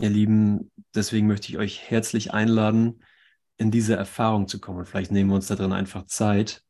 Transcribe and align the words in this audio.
Ihr 0.00 0.08
Lieben, 0.08 0.70
deswegen 0.94 1.26
möchte 1.26 1.50
ich 1.50 1.58
euch 1.58 1.90
herzlich 1.90 2.32
einladen, 2.32 3.02
in 3.58 3.70
diese 3.70 3.96
Erfahrung 3.96 4.48
zu 4.48 4.58
kommen. 4.58 4.78
Und 4.78 4.86
vielleicht 4.86 5.12
nehmen 5.12 5.28
wir 5.28 5.34
uns 5.34 5.48
da 5.48 5.56
drin 5.56 5.72
einfach 5.72 6.06
Zeit, 6.06 6.64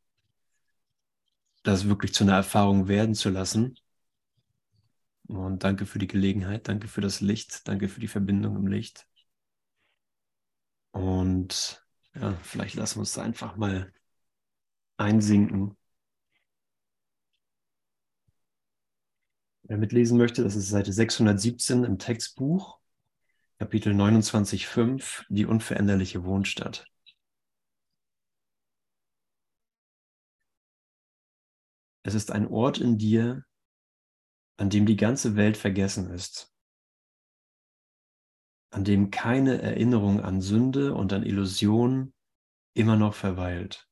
das 1.62 1.86
wirklich 1.86 2.12
zu 2.12 2.24
einer 2.24 2.34
Erfahrung 2.34 2.88
werden 2.88 3.14
zu 3.14 3.30
lassen. 3.30 3.76
Und 5.28 5.62
danke 5.62 5.86
für 5.86 6.00
die 6.00 6.08
Gelegenheit, 6.08 6.66
danke 6.66 6.88
für 6.88 7.00
das 7.00 7.20
Licht, 7.20 7.68
danke 7.68 7.88
für 7.88 8.00
die 8.00 8.08
Verbindung 8.08 8.56
im 8.56 8.66
Licht. 8.66 9.06
Und 10.90 11.86
ja, 12.14 12.34
vielleicht 12.42 12.74
lassen 12.74 12.96
wir 12.96 13.00
uns 13.02 13.12
da 13.12 13.22
einfach 13.22 13.56
mal 13.56 13.92
einsinken. 14.96 15.76
Wer 19.62 19.76
mitlesen 19.76 20.18
möchte, 20.18 20.42
das 20.42 20.56
ist 20.56 20.68
Seite 20.68 20.92
617 20.92 21.84
im 21.84 21.96
Textbuch, 21.98 22.79
Kapitel 23.60 23.92
29,5, 23.92 25.26
die 25.28 25.44
unveränderliche 25.44 26.24
Wohnstadt. 26.24 26.86
Es 32.02 32.14
ist 32.14 32.32
ein 32.32 32.46
Ort 32.46 32.78
in 32.78 32.96
dir, 32.96 33.44
an 34.56 34.70
dem 34.70 34.86
die 34.86 34.96
ganze 34.96 35.36
Welt 35.36 35.58
vergessen 35.58 36.08
ist, 36.08 36.50
an 38.70 38.84
dem 38.84 39.10
keine 39.10 39.60
Erinnerung 39.60 40.22
an 40.22 40.40
Sünde 40.40 40.94
und 40.94 41.12
an 41.12 41.22
Illusion 41.22 42.14
immer 42.72 42.96
noch 42.96 43.12
verweilt. 43.12 43.90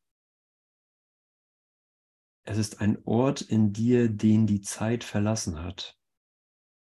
Es 2.44 2.56
ist 2.56 2.80
ein 2.80 3.04
Ort 3.04 3.42
in 3.42 3.74
dir, 3.74 4.08
den 4.08 4.46
die 4.46 4.62
Zeit 4.62 5.04
verlassen 5.04 5.62
hat 5.62 5.98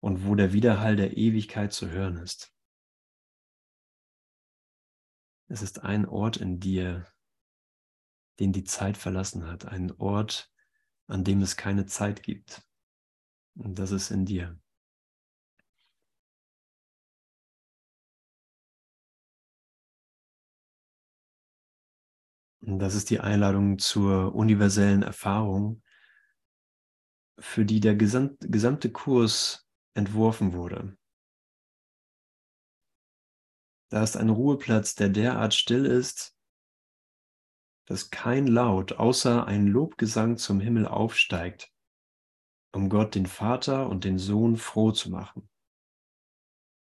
und 0.01 0.27
wo 0.27 0.35
der 0.35 0.55
Widerhall 0.55 0.97
der 0.97 1.19
Ewigkeit 1.19 1.75
zu 1.75 1.91
hören 1.91 2.17
ist. 2.17 2.52
Es 5.53 5.61
ist 5.61 5.83
ein 5.85 6.07
Ort 6.07 6.39
in 6.39 6.61
dir, 6.61 7.07
den 8.41 8.55
die 8.55 8.65
Zeit 8.65 8.97
verlassen 8.97 9.47
hat, 9.47 9.67
ein 9.67 9.93
Ort, 9.99 10.51
an 11.09 11.25
dem 11.25 11.43
es 11.43 11.59
keine 11.59 11.85
Zeit 11.85 12.23
gibt. 12.23 12.67
Und 13.57 13.79
das 13.79 13.91
ist 13.91 14.11
in 14.11 14.25
dir. 14.25 14.59
Und 22.63 22.79
das 22.79 22.95
ist 22.95 23.11
die 23.11 23.21
Einladung 23.21 23.79
zur 23.79 24.35
universellen 24.35 25.03
Erfahrung, 25.03 25.83
für 27.39 27.67
die 27.67 27.81
der 27.81 27.95
gesamte 27.95 28.91
Kurs 28.91 29.69
entworfen 29.93 30.55
wurde. 30.55 30.97
Da 33.93 34.03
ist 34.03 34.17
ein 34.17 34.31
Ruheplatz, 34.31 34.95
der 34.95 35.11
derart 35.11 35.53
still 35.53 35.85
ist, 35.85 36.35
dass 37.85 38.09
kein 38.09 38.47
Laut 38.47 38.95
außer 38.95 39.47
ein 39.47 39.67
Lobgesang 39.67 40.39
zum 40.39 40.61
Himmel 40.61 40.87
aufsteigt, 40.87 41.71
um 42.73 42.89
Gott 42.89 43.15
den 43.15 43.27
Vater 43.27 43.91
und 43.91 44.05
den 44.05 44.19
Sohn 44.19 44.57
froh 44.57 44.93
zu 44.93 45.11
machen. 45.11 45.47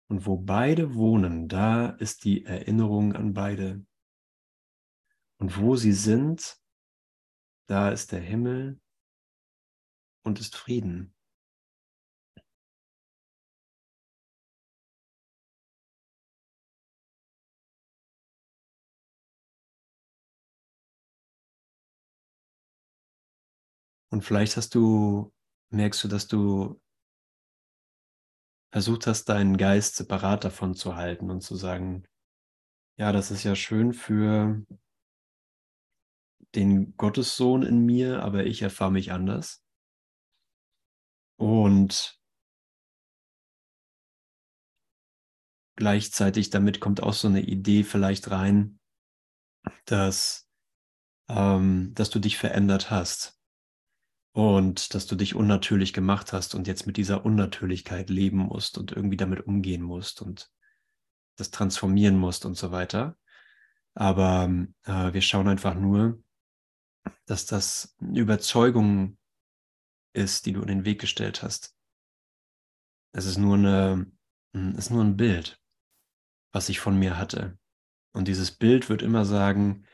Und 0.07 0.25
wo 0.25 0.37
beide 0.37 0.95
wohnen, 0.95 1.49
da 1.49 1.89
ist 1.89 2.23
die 2.23 2.45
Erinnerung 2.45 3.11
an 3.11 3.33
beide. 3.33 3.85
Und 5.37 5.59
wo 5.59 5.75
sie 5.75 5.91
sind, 5.91 6.61
da 7.67 7.89
ist 7.89 8.13
der 8.13 8.21
Himmel 8.21 8.80
und 10.23 10.39
ist 10.39 10.55
Frieden. 10.55 11.14
Und 24.15 24.21
vielleicht 24.21 24.55
hast 24.55 24.73
du, 24.76 25.33
merkst 25.73 26.02
du, 26.05 26.08
dass 26.08 26.26
du 26.30 26.81
versucht 28.71 29.08
hast, 29.08 29.26
deinen 29.26 29.58
Geist 29.58 29.98
separat 29.98 30.45
davon 30.45 30.73
zu 30.73 30.95
halten 30.95 31.30
und 31.30 31.42
zu 31.42 31.58
sagen, 31.58 32.08
ja, 32.98 33.11
das 33.11 33.30
ist 33.30 33.43
ja 33.43 33.58
schön 33.58 33.92
für 33.92 34.65
den 36.55 36.95
Gottessohn 36.95 37.64
in 37.64 37.86
mir, 37.86 38.23
aber 38.23 38.45
ich 38.45 38.61
erfahre 38.61 38.93
mich 38.93 39.11
anders. 39.11 39.65
Und 41.37 42.17
gleichzeitig 45.76 46.52
damit 46.52 46.80
kommt 46.80 47.03
auch 47.03 47.11
so 47.11 47.27
eine 47.27 47.42
Idee 47.42 47.83
vielleicht 47.83 48.32
rein, 48.32 48.80
dass, 49.83 50.49
ähm, 51.27 51.93
dass 51.95 52.09
du 52.11 52.20
dich 52.20 52.37
verändert 52.37 52.92
hast 52.92 53.34
und 54.35 54.93
dass 54.93 55.07
du 55.07 55.15
dich 55.15 55.33
unnatürlich 55.33 55.93
gemacht 55.93 56.33
hast 56.33 56.55
und 56.55 56.67
jetzt 56.67 56.85
mit 56.85 56.97
dieser 56.97 57.23
Unnatürlichkeit 57.23 58.09
leben 58.09 58.39
musst 58.39 58.77
und 58.77 58.91
irgendwie 58.91 59.15
damit 59.15 59.47
umgehen 59.47 59.81
musst 59.81 60.21
und 60.21 60.51
das 61.37 61.51
transformieren 61.51 62.17
musst 62.17 62.45
und 62.45 62.55
so 62.55 62.69
weiter. 62.69 63.17
Aber 63.93 64.49
äh, 64.83 65.13
wir 65.13 65.21
schauen 65.21 65.47
einfach 65.47 65.73
nur, 65.73 66.21
dass 67.25 67.45
das 67.45 67.95
eine 68.01 68.19
Überzeugung 68.19 69.17
ist, 70.11 70.45
die 70.45 70.52
du 70.52 70.59
in 70.59 70.67
den 70.67 70.85
Weg 70.85 70.99
gestellt 70.99 71.41
hast. 71.41 71.73
Es 73.13 73.25
ist 73.25 73.37
nur 73.37 73.55
eine, 73.55 74.05
hm, 74.53 74.71
es 74.71 74.87
ist 74.87 74.89
nur 74.89 75.05
ein 75.05 75.15
Bild, 75.15 75.61
was 76.52 76.67
ich 76.67 76.81
von 76.81 76.99
mir 76.99 77.17
hatte. 77.17 77.57
Und 78.11 78.27
dieses 78.27 78.52
Bild 78.52 78.89
wird 78.89 79.02
immer 79.02 79.23
sagen, 79.23 79.85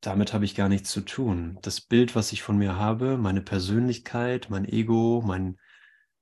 damit 0.00 0.32
habe 0.32 0.44
ich 0.44 0.54
gar 0.54 0.68
nichts 0.68 0.90
zu 0.90 1.02
tun. 1.02 1.58
Das 1.62 1.80
Bild, 1.80 2.14
was 2.14 2.32
ich 2.32 2.42
von 2.42 2.56
mir 2.56 2.76
habe, 2.76 3.18
meine 3.18 3.42
Persönlichkeit, 3.42 4.48
mein 4.48 4.64
Ego, 4.64 5.22
mein, 5.24 5.58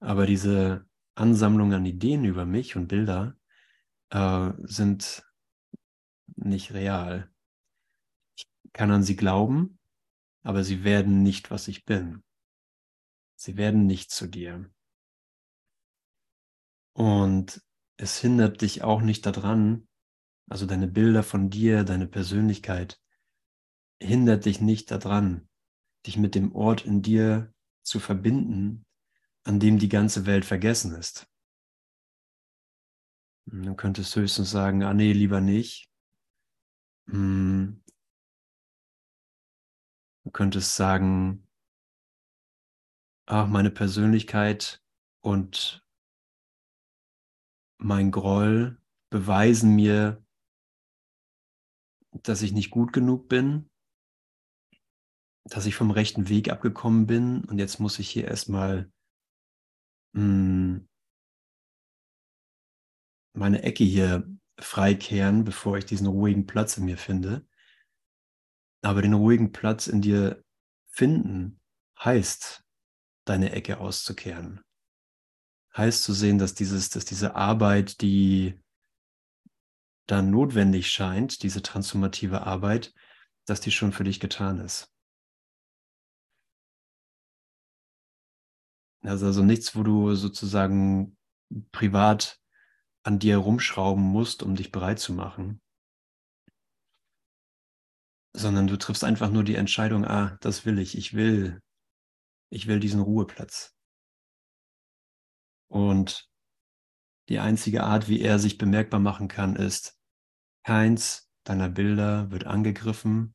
Aber 0.00 0.26
diese 0.26 0.86
Ansammlung 1.16 1.72
an 1.72 1.84
Ideen 1.84 2.24
über 2.24 2.46
mich 2.46 2.76
und 2.76 2.86
Bilder 2.86 3.36
äh, 4.10 4.52
sind 4.62 5.24
nicht 6.36 6.72
real. 6.72 7.28
Ich 8.36 8.46
kann 8.72 8.92
an 8.92 9.02
sie 9.02 9.16
glauben, 9.16 9.80
aber 10.42 10.62
sie 10.62 10.84
werden 10.84 11.24
nicht, 11.24 11.50
was 11.50 11.66
ich 11.66 11.84
bin. 11.84 12.22
Sie 13.34 13.56
werden 13.56 13.86
nicht 13.86 14.12
zu 14.12 14.28
dir. 14.28 14.70
Und 16.98 17.62
es 17.96 18.18
hindert 18.18 18.60
dich 18.60 18.82
auch 18.82 19.02
nicht 19.02 19.24
daran, 19.24 19.86
also 20.50 20.66
deine 20.66 20.88
Bilder 20.88 21.22
von 21.22 21.48
dir, 21.48 21.84
deine 21.84 22.08
Persönlichkeit, 22.08 23.00
hindert 24.02 24.46
dich 24.46 24.60
nicht 24.60 24.90
daran, 24.90 25.48
dich 26.06 26.16
mit 26.16 26.34
dem 26.34 26.52
Ort 26.56 26.84
in 26.84 27.00
dir 27.00 27.54
zu 27.84 28.00
verbinden, 28.00 28.84
an 29.44 29.60
dem 29.60 29.78
die 29.78 29.88
ganze 29.88 30.26
Welt 30.26 30.44
vergessen 30.44 30.92
ist. 30.96 31.30
Dann 33.46 33.76
könntest 33.76 34.16
du 34.16 34.20
höchstens 34.22 34.50
sagen, 34.50 34.82
ah 34.82 34.92
nee, 34.92 35.12
lieber 35.12 35.40
nicht. 35.40 35.88
Hm. 37.06 37.80
Du 40.24 40.32
könntest 40.32 40.74
sagen, 40.74 41.46
ach, 43.26 43.46
meine 43.46 43.70
Persönlichkeit 43.70 44.82
und 45.20 45.87
mein 47.78 48.10
Groll 48.10 48.80
beweisen 49.10 49.74
mir, 49.74 50.24
dass 52.12 52.42
ich 52.42 52.52
nicht 52.52 52.70
gut 52.70 52.92
genug 52.92 53.28
bin, 53.28 53.70
dass 55.44 55.66
ich 55.66 55.74
vom 55.74 55.90
rechten 55.90 56.28
Weg 56.28 56.50
abgekommen 56.50 57.06
bin 57.06 57.44
und 57.44 57.58
jetzt 57.58 57.78
muss 57.80 57.98
ich 57.98 58.10
hier 58.10 58.26
erstmal 58.26 58.92
hm, 60.14 60.88
meine 63.34 63.62
Ecke 63.62 63.84
hier 63.84 64.28
freikehren, 64.58 65.44
bevor 65.44 65.78
ich 65.78 65.86
diesen 65.86 66.08
ruhigen 66.08 66.46
Platz 66.46 66.76
in 66.76 66.84
mir 66.84 66.98
finde. 66.98 67.46
Aber 68.82 69.02
den 69.02 69.14
ruhigen 69.14 69.52
Platz 69.52 69.86
in 69.86 70.02
dir 70.02 70.44
finden 70.88 71.60
heißt, 72.00 72.64
deine 73.24 73.52
Ecke 73.52 73.78
auszukehren 73.78 74.64
heißt 75.78 76.02
zu 76.02 76.12
sehen, 76.12 76.38
dass, 76.38 76.54
dieses, 76.54 76.90
dass 76.90 77.04
diese 77.04 77.36
Arbeit, 77.36 78.00
die 78.02 78.58
dann 80.06 80.30
notwendig 80.30 80.90
scheint, 80.90 81.42
diese 81.42 81.62
transformative 81.62 82.42
Arbeit, 82.42 82.92
dass 83.46 83.60
die 83.60 83.70
schon 83.70 83.92
für 83.92 84.04
dich 84.04 84.20
getan 84.20 84.58
ist. 84.58 84.92
Also, 89.02 89.26
also 89.26 89.42
nichts, 89.42 89.76
wo 89.76 89.82
du 89.82 90.14
sozusagen 90.14 91.16
privat 91.70 92.40
an 93.04 93.18
dir 93.18 93.38
rumschrauben 93.38 94.02
musst, 94.02 94.42
um 94.42 94.56
dich 94.56 94.72
bereit 94.72 94.98
zu 94.98 95.12
machen, 95.12 95.62
sondern 98.34 98.66
du 98.66 98.76
triffst 98.76 99.04
einfach 99.04 99.30
nur 99.30 99.44
die 99.44 99.54
Entscheidung, 99.54 100.04
ah, 100.04 100.36
das 100.40 100.66
will 100.66 100.78
ich, 100.78 100.96
ich 100.96 101.14
will, 101.14 101.62
ich 102.50 102.66
will 102.66 102.80
diesen 102.80 103.00
Ruheplatz. 103.00 103.77
Und 105.68 106.28
die 107.28 107.38
einzige 107.38 107.84
Art, 107.84 108.08
wie 108.08 108.20
er 108.20 108.38
sich 108.38 108.58
bemerkbar 108.58 109.00
machen 109.00 109.28
kann, 109.28 109.54
ist, 109.54 109.98
keins 110.64 111.30
deiner 111.44 111.68
Bilder 111.68 112.30
wird 112.30 112.44
angegriffen, 112.44 113.34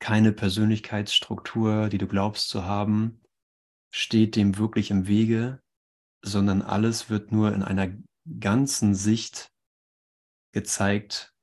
keine 0.00 0.32
Persönlichkeitsstruktur, 0.32 1.88
die 1.88 1.98
du 1.98 2.06
glaubst 2.06 2.48
zu 2.48 2.64
haben, 2.64 3.22
steht 3.90 4.36
dem 4.36 4.58
wirklich 4.58 4.90
im 4.90 5.06
Wege, 5.06 5.62
sondern 6.22 6.62
alles 6.62 7.10
wird 7.10 7.32
nur 7.32 7.54
in 7.54 7.62
einer 7.62 7.96
ganzen 8.38 8.94
Sicht 8.94 9.52
gezeigt 10.52 11.34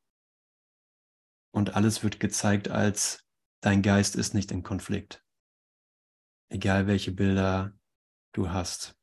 und 1.54 1.76
alles 1.76 2.04
wird 2.04 2.20
gezeigt 2.20 2.70
als 2.70 3.26
dein 3.62 3.82
Geist 3.82 4.16
ist 4.16 4.34
nicht 4.34 4.52
in 4.52 4.64
Konflikt. 4.64 5.24
Egal 6.50 6.88
welche 6.88 7.12
Bilder 7.12 7.78
du 8.32 8.50
hast. 8.50 8.96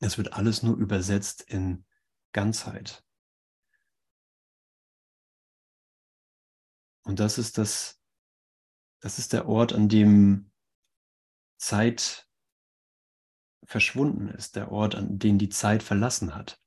Es 0.00 0.18
wird 0.18 0.32
alles 0.32 0.62
nur 0.62 0.76
übersetzt 0.76 1.42
in 1.42 1.84
Ganzheit. 2.32 3.04
Und 7.04 7.20
das 7.20 7.38
ist 7.38 7.56
das, 7.56 8.00
das 9.00 9.18
ist 9.18 9.32
der 9.32 9.48
Ort, 9.48 9.72
an 9.72 9.88
dem 9.88 10.50
Zeit 11.56 12.28
verschwunden 13.64 14.28
ist, 14.28 14.56
der 14.56 14.70
Ort, 14.72 14.94
an 14.94 15.18
dem 15.18 15.38
die 15.38 15.48
Zeit 15.48 15.82
verlassen 15.82 16.34
hat. 16.34 16.60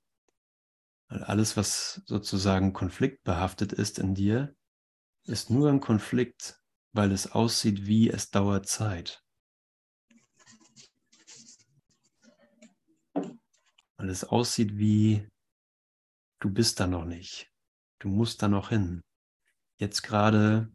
Weil 1.09 1.23
alles, 1.23 1.57
was 1.57 2.01
sozusagen 2.05 2.73
konfliktbehaftet 2.73 3.73
ist 3.73 3.99
in 3.99 4.15
dir, 4.15 4.55
ist 5.23 5.49
nur 5.49 5.69
ein 5.69 5.79
Konflikt, 5.79 6.61
weil 6.93 7.11
es 7.11 7.31
aussieht 7.31 7.85
wie 7.85 8.09
es 8.09 8.29
dauert 8.31 8.67
Zeit. 8.67 9.23
Weil 13.99 14.09
es 14.09 14.23
aussieht 14.23 14.77
wie 14.77 15.27
du 16.39 16.49
bist 16.49 16.79
da 16.79 16.87
noch 16.87 17.03
nicht. 17.03 17.51
Du 17.99 18.07
musst 18.07 18.41
da 18.41 18.47
noch 18.47 18.69
hin. 18.69 19.01
Jetzt 19.77 20.03
gerade 20.03 20.71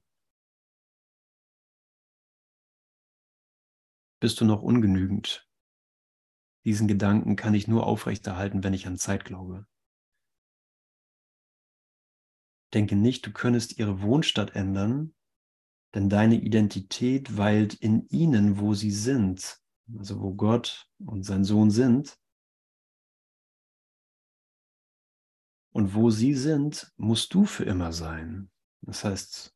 bist 4.21 4.43
du 4.43 4.44
noch 4.44 4.61
ungenügend. 4.62 5.49
Diesen 6.67 6.87
Gedanken 6.87 7.35
kann 7.35 7.55
ich 7.55 7.67
nur 7.67 7.87
aufrechterhalten, 7.87 8.62
wenn 8.62 8.75
ich 8.75 8.87
an 8.87 8.99
Zeit 8.99 9.25
glaube. 9.25 9.67
Denke 12.75 12.94
nicht, 12.94 13.25
du 13.25 13.32
könntest 13.32 13.79
ihre 13.79 14.03
Wohnstadt 14.03 14.55
ändern, 14.55 15.15
denn 15.94 16.11
deine 16.11 16.35
Identität 16.35 17.38
weilt 17.38 17.73
in 17.73 18.06
ihnen, 18.09 18.59
wo 18.59 18.75
sie 18.75 18.91
sind, 18.91 19.62
also 19.97 20.20
wo 20.20 20.35
Gott 20.35 20.91
und 20.99 21.23
sein 21.23 21.44
Sohn 21.44 21.70
sind. 21.70 22.19
Und 25.75 25.94
wo 25.94 26.11
sie 26.11 26.35
sind, 26.35 26.93
musst 26.97 27.35
du 27.35 27.47
für 27.47 27.65
immer 27.65 27.93
sein. 27.93 28.49
Das 28.82 29.03
heißt, 29.03 29.53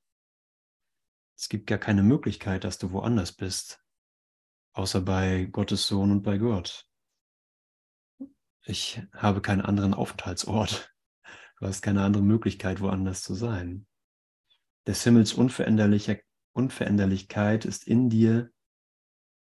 es 1.37 1.49
gibt 1.49 1.69
gar 1.69 1.79
keine 1.79 2.03
Möglichkeit, 2.03 2.65
dass 2.65 2.79
du 2.79 2.91
woanders 2.91 3.31
bist, 3.31 3.81
außer 4.73 5.00
bei 5.00 5.44
Gottes 5.44 5.87
Sohn 5.87 6.11
und 6.11 6.23
bei 6.23 6.38
Gott. 6.38 6.91
Ich 8.65 9.00
habe 9.12 9.41
keinen 9.41 9.61
anderen 9.61 9.94
Aufenthaltsort. 9.94 10.93
Du 11.61 11.67
hast 11.67 11.82
keine 11.82 12.03
andere 12.03 12.25
Möglichkeit, 12.25 12.81
woanders 12.81 13.23
zu 13.23 13.35
sein. 13.35 13.87
Des 14.88 15.05
Himmels 15.05 15.35
Unveränderlichkeit 15.35 17.64
ist 17.64 17.87
in 17.87 18.11
dir 18.11 18.50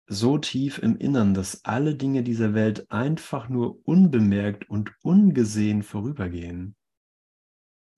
so 0.06 0.38
tief 0.38 0.78
im 0.78 0.96
Innern, 0.96 1.34
dass 1.34 1.64
alle 1.64 1.96
Dinge 1.96 2.22
dieser 2.22 2.54
Welt 2.54 2.90
einfach 2.90 3.48
nur 3.48 3.86
unbemerkt 3.86 4.68
und 4.70 4.92
ungesehen 5.02 5.82
vorübergehen. 5.82 6.76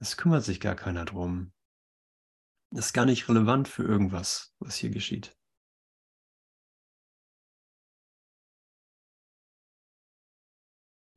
Es 0.01 0.17
kümmert 0.17 0.45
sich 0.45 0.61
gar 0.61 0.75
keiner 0.75 1.05
drum. 1.05 1.53
Es 2.71 2.87
ist 2.87 2.93
gar 2.93 3.05
nicht 3.05 3.29
relevant 3.29 3.69
für 3.69 3.83
irgendwas, 3.83 4.55
was 4.59 4.77
hier 4.77 4.91
geschieht. 4.91 5.37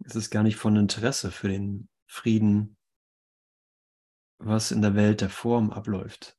Es 0.04 0.16
ist 0.16 0.32
gar 0.32 0.44
nicht 0.44 0.56
von 0.56 0.76
Interesse 0.76 1.32
für 1.32 1.48
den 1.48 1.88
Frieden 2.08 2.76
was 4.44 4.72
in 4.72 4.82
der 4.82 4.96
Welt 4.96 5.22
der 5.22 5.30
Form 5.30 5.72
abläuft. 5.72 6.38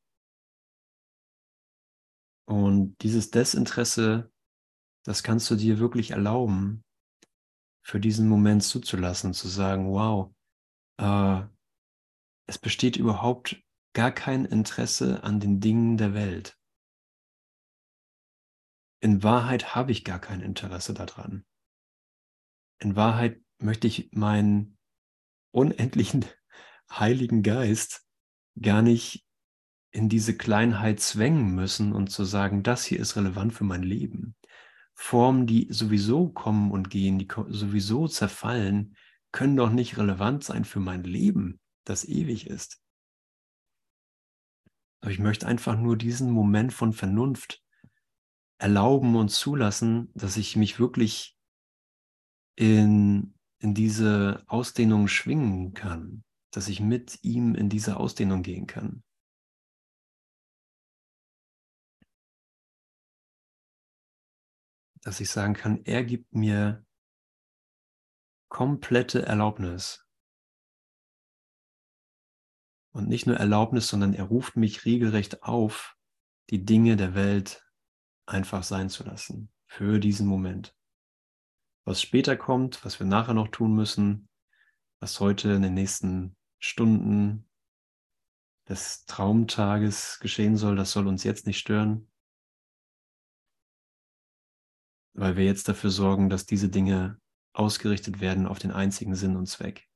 Und 2.45 2.97
dieses 3.03 3.31
Desinteresse, 3.31 4.32
das 5.05 5.23
kannst 5.23 5.51
du 5.51 5.57
dir 5.57 5.79
wirklich 5.79 6.13
erlauben, 6.13 6.85
für 7.85 8.01
diesen 8.01 8.29
Moment 8.29 8.63
zuzulassen, 8.63 9.35
zu 9.35 9.49
sagen, 9.49 9.91
wow, 9.91 10.33
äh, 10.99 11.47
es 12.47 12.59
besteht 12.59 12.97
überhaupt 12.97 13.61
gar 13.95 14.13
kein 14.13 14.45
Interesse 14.45 15.23
an 15.25 15.41
den 15.41 15.61
Dingen 15.61 15.97
der 15.97 16.15
Welt. 16.15 16.59
In 19.01 19.23
Wahrheit 19.23 19.75
habe 19.75 19.91
ich 19.91 20.05
gar 20.05 20.21
kein 20.21 20.41
Interesse 20.41 20.95
daran. 20.95 21.45
In 22.79 22.95
Wahrheit 22.95 23.43
möchte 23.59 23.89
ich 23.89 24.13
meinen 24.13 24.79
unendlichen 25.51 26.25
Heiligen 26.91 27.43
Geist 27.43 28.07
gar 28.61 28.83
nicht 28.83 29.27
in 29.91 30.09
diese 30.09 30.37
Kleinheit 30.37 31.01
zwängen 31.01 31.55
müssen 31.55 31.93
und 31.93 32.09
zu 32.09 32.25
sagen, 32.25 32.63
das 32.63 32.85
hier 32.85 33.01
ist 33.01 33.17
relevant 33.17 33.53
für 33.53 33.65
mein 33.65 33.83
Leben. 33.83 34.37
Formen, 35.03 35.47
die 35.47 35.69
sowieso 35.71 36.29
kommen 36.29 36.71
und 36.71 36.91
gehen, 36.91 37.19
die 37.19 37.29
sowieso 37.49 38.09
zerfallen, 38.09 38.97
können 39.33 39.57
doch 39.57 39.71
nicht 39.71 39.99
relevant 39.99 40.45
sein 40.45 40.65
für 40.65 40.81
mein 40.81 41.05
Leben, 41.05 41.61
das 41.85 42.05
ewig 42.05 42.47
ist. 42.47 42.81
Aber 45.01 45.11
ich 45.11 45.19
möchte 45.19 45.47
einfach 45.47 45.77
nur 45.77 45.97
diesen 45.97 46.31
Moment 46.31 46.73
von 46.73 46.93
Vernunft 46.93 47.63
erlauben 48.59 49.17
und 49.17 49.31
zulassen, 49.31 50.11
dass 50.15 50.37
ich 50.37 50.57
mich 50.57 50.79
wirklich 50.79 51.37
in, 52.55 53.35
in 53.59 53.75
diese 53.75 54.45
Ausdehnung 54.47 55.09
schwingen 55.09 55.75
kann 55.75 56.23
dass 56.53 56.69
ich 56.69 56.81
mit 56.81 57.19
ihm 57.23 57.55
in 57.55 57.69
diese 57.69 57.97
Ausdehnung 57.97 58.43
gehen 58.43 58.67
kann. 58.67 59.03
Dass 65.03 65.21
ich 65.21 65.31
sagen 65.31 65.55
kann, 65.55 65.85
er 65.85 66.05
gibt 66.05 66.33
mir 66.35 66.85
komplette 68.49 69.25
Erlaubnis. 69.27 70.07
Und 72.93 73.09
nicht 73.09 73.27
nur 73.27 73.37
Erlaubnis, 73.37 73.89
sondern 73.89 74.15
er 74.15 74.25
ruft 74.25 74.57
mich 74.57 74.85
regelrecht 74.85 75.43
auf, 75.43 75.97
die 76.51 76.65
Dinge 76.65 76.97
der 76.97 77.15
Welt 77.15 77.67
einfach 78.27 78.63
sein 78.63 78.91
zu 78.91 79.05
lassen. 79.05 79.51
Für 79.67 79.99
diesen 79.99 80.27
Moment. 80.27 80.77
Was 81.85 82.03
später 82.03 82.37
kommt, 82.37 82.85
was 82.85 83.01
wir 83.01 83.07
nachher 83.07 83.35
noch 83.35 83.49
tun 83.49 83.75
müssen, 83.75 84.29
was 85.01 85.19
heute 85.19 85.51
in 85.53 85.63
den 85.63 85.75
nächsten 85.75 86.37
Stunden 86.59 87.49
des 88.69 89.07
Traumtages 89.07 90.21
geschehen 90.21 90.57
soll, 90.57 90.77
das 90.77 90.93
soll 90.93 91.09
uns 91.09 91.25
jetzt 91.25 91.47
nicht 91.47 91.59
stören, 91.59 92.12
weil 95.15 95.37
wir 95.37 95.45
jetzt 95.45 95.69
dafür 95.69 95.91
sorgen, 95.91 96.31
dass 96.31 96.47
diese 96.47 96.69
Dinge 96.69 97.21
ausgerichtet 97.55 98.21
werden 98.21 98.47
auf 98.47 98.59
den 98.59 98.71
einzigen 98.71 99.15
Sinn 99.15 99.37
und 99.37 99.47
Zweck. 99.47 99.89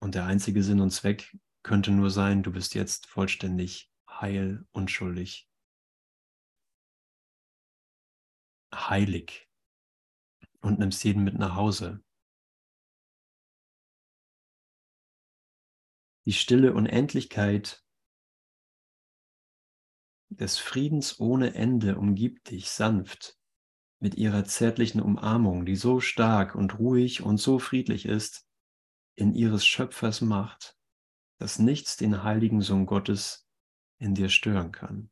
Und 0.00 0.14
der 0.14 0.26
einzige 0.26 0.62
Sinn 0.62 0.80
und 0.80 0.90
Zweck 0.90 1.36
könnte 1.62 1.90
nur 1.90 2.10
sein, 2.10 2.42
du 2.42 2.52
bist 2.52 2.74
jetzt 2.74 3.06
vollständig 3.06 3.90
heil, 4.08 4.66
unschuldig, 4.72 5.48
heilig 8.74 9.48
und 10.60 10.78
nimmst 10.78 11.04
jeden 11.04 11.24
mit 11.24 11.38
nach 11.38 11.54
Hause. 11.54 12.02
Die 16.26 16.32
stille 16.32 16.74
Unendlichkeit 16.74 17.82
des 20.28 20.58
Friedens 20.58 21.18
ohne 21.20 21.54
Ende 21.54 21.96
umgibt 21.96 22.50
dich 22.50 22.68
sanft 22.70 23.38
mit 24.00 24.14
ihrer 24.14 24.44
zärtlichen 24.44 25.00
Umarmung, 25.00 25.66
die 25.66 25.76
so 25.76 26.00
stark 26.00 26.54
und 26.54 26.78
ruhig 26.78 27.22
und 27.22 27.38
so 27.38 27.58
friedlich 27.58 28.06
ist, 28.06 28.46
in 29.16 29.34
ihres 29.34 29.66
Schöpfers 29.66 30.20
Macht, 30.20 30.76
dass 31.38 31.58
nichts 31.58 31.96
den 31.96 32.22
heiligen 32.22 32.60
Sohn 32.60 32.86
Gottes 32.86 33.48
in 33.98 34.14
dir 34.14 34.28
stören 34.28 34.70
kann. 34.70 35.10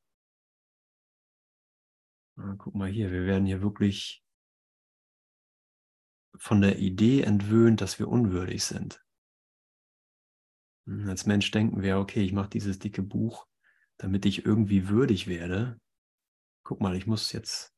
Na, 2.36 2.54
guck 2.56 2.74
mal 2.74 2.88
hier, 2.88 3.10
wir 3.10 3.24
werden 3.24 3.46
hier 3.46 3.62
wirklich 3.62 4.22
von 6.36 6.60
der 6.60 6.78
Idee 6.78 7.22
entwöhnt, 7.22 7.80
dass 7.80 7.98
wir 7.98 8.08
unwürdig 8.08 8.62
sind. 8.62 9.02
Hm, 10.86 11.08
als 11.08 11.26
Mensch 11.26 11.50
denken 11.50 11.82
wir, 11.82 11.98
okay, 11.98 12.22
ich 12.22 12.32
mache 12.32 12.50
dieses 12.50 12.78
dicke 12.78 13.02
Buch, 13.02 13.48
damit 13.98 14.26
ich 14.26 14.44
irgendwie 14.44 14.88
würdig 14.88 15.26
werde. 15.26 15.80
Guck 16.64 16.80
mal, 16.80 16.96
ich 16.96 17.06
muss 17.06 17.32
jetzt, 17.32 17.74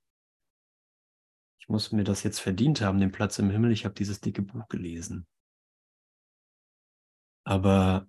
ich 1.61 1.69
muss 1.69 1.93
mir 1.93 2.05
das 2.05 2.23
jetzt 2.23 2.41
verdient 2.41 2.81
haben, 2.81 2.99
den 2.99 3.13
Platz 3.13 3.39
im 3.39 3.51
Himmel. 3.51 3.73
Ich 3.73 3.85
habe 3.85 3.95
dieses 3.95 4.21
dicke 4.21 4.43
Buch 4.43 4.69
gelesen. 4.69 5.27
Aber 7.45 8.09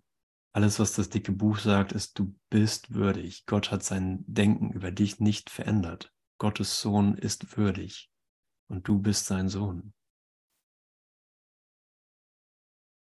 alles, 0.54 0.80
was 0.80 0.94
das 0.94 1.10
dicke 1.10 1.32
Buch 1.32 1.60
sagt, 1.60 1.92
ist, 1.92 2.18
du 2.18 2.36
bist 2.50 2.94
würdig. 2.94 3.46
Gott 3.46 3.72
hat 3.72 3.84
sein 3.84 4.24
Denken 4.28 4.72
über 4.72 4.92
dich 4.92 5.20
nicht 5.20 5.50
verändert. 5.50 6.12
Gottes 6.40 6.82
Sohn 6.82 7.18
ist 7.18 7.58
würdig 7.58 8.10
und 8.68 8.88
du 8.88 9.00
bist 9.00 9.26
sein 9.26 9.50
Sohn. 9.50 9.94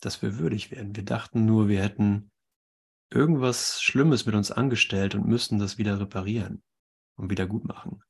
dass 0.00 0.20
wir 0.20 0.38
würdig 0.38 0.72
werden. 0.72 0.96
Wir 0.96 1.04
dachten 1.04 1.46
nur, 1.46 1.68
wir 1.68 1.80
hätten 1.80 2.32
irgendwas 3.10 3.80
Schlimmes 3.80 4.26
mit 4.26 4.34
uns 4.34 4.50
angestellt 4.50 5.14
und 5.14 5.26
müssten 5.26 5.60
das 5.60 5.78
wieder 5.78 6.00
reparieren 6.00 6.64
und 7.14 7.30
wieder 7.30 7.46
gut 7.46 7.64
machen. 7.64 8.02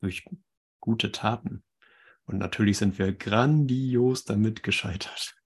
Durch 0.00 0.24
gute 0.80 1.10
Taten. 1.10 1.64
Und 2.26 2.38
natürlich 2.38 2.78
sind 2.78 2.98
wir 2.98 3.12
grandios 3.12 4.24
damit 4.24 4.62
gescheitert. 4.62 5.36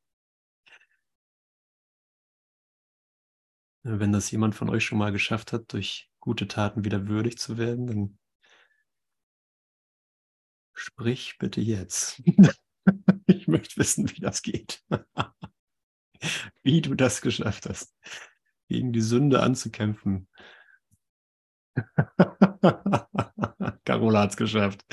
Wenn 3.82 4.12
das 4.12 4.30
jemand 4.30 4.54
von 4.54 4.68
euch 4.68 4.84
schon 4.84 4.98
mal 4.98 5.12
geschafft 5.12 5.54
hat, 5.54 5.72
durch 5.72 6.09
gute 6.20 6.46
Taten 6.46 6.84
wieder 6.84 7.08
würdig 7.08 7.38
zu 7.38 7.58
werden, 7.58 7.86
dann 7.86 8.18
sprich 10.74 11.36
bitte 11.38 11.60
jetzt. 11.60 12.22
ich 13.26 13.48
möchte 13.48 13.76
wissen, 13.78 14.08
wie 14.10 14.20
das 14.20 14.42
geht. 14.42 14.82
wie 16.62 16.80
du 16.80 16.94
das 16.94 17.20
geschafft 17.20 17.68
hast, 17.68 17.94
gegen 18.68 18.92
die 18.92 19.00
Sünde 19.00 19.42
anzukämpfen. 19.42 20.28
Carola 23.84 24.22
hat 24.22 24.30
es 24.30 24.36
geschafft. 24.36 24.84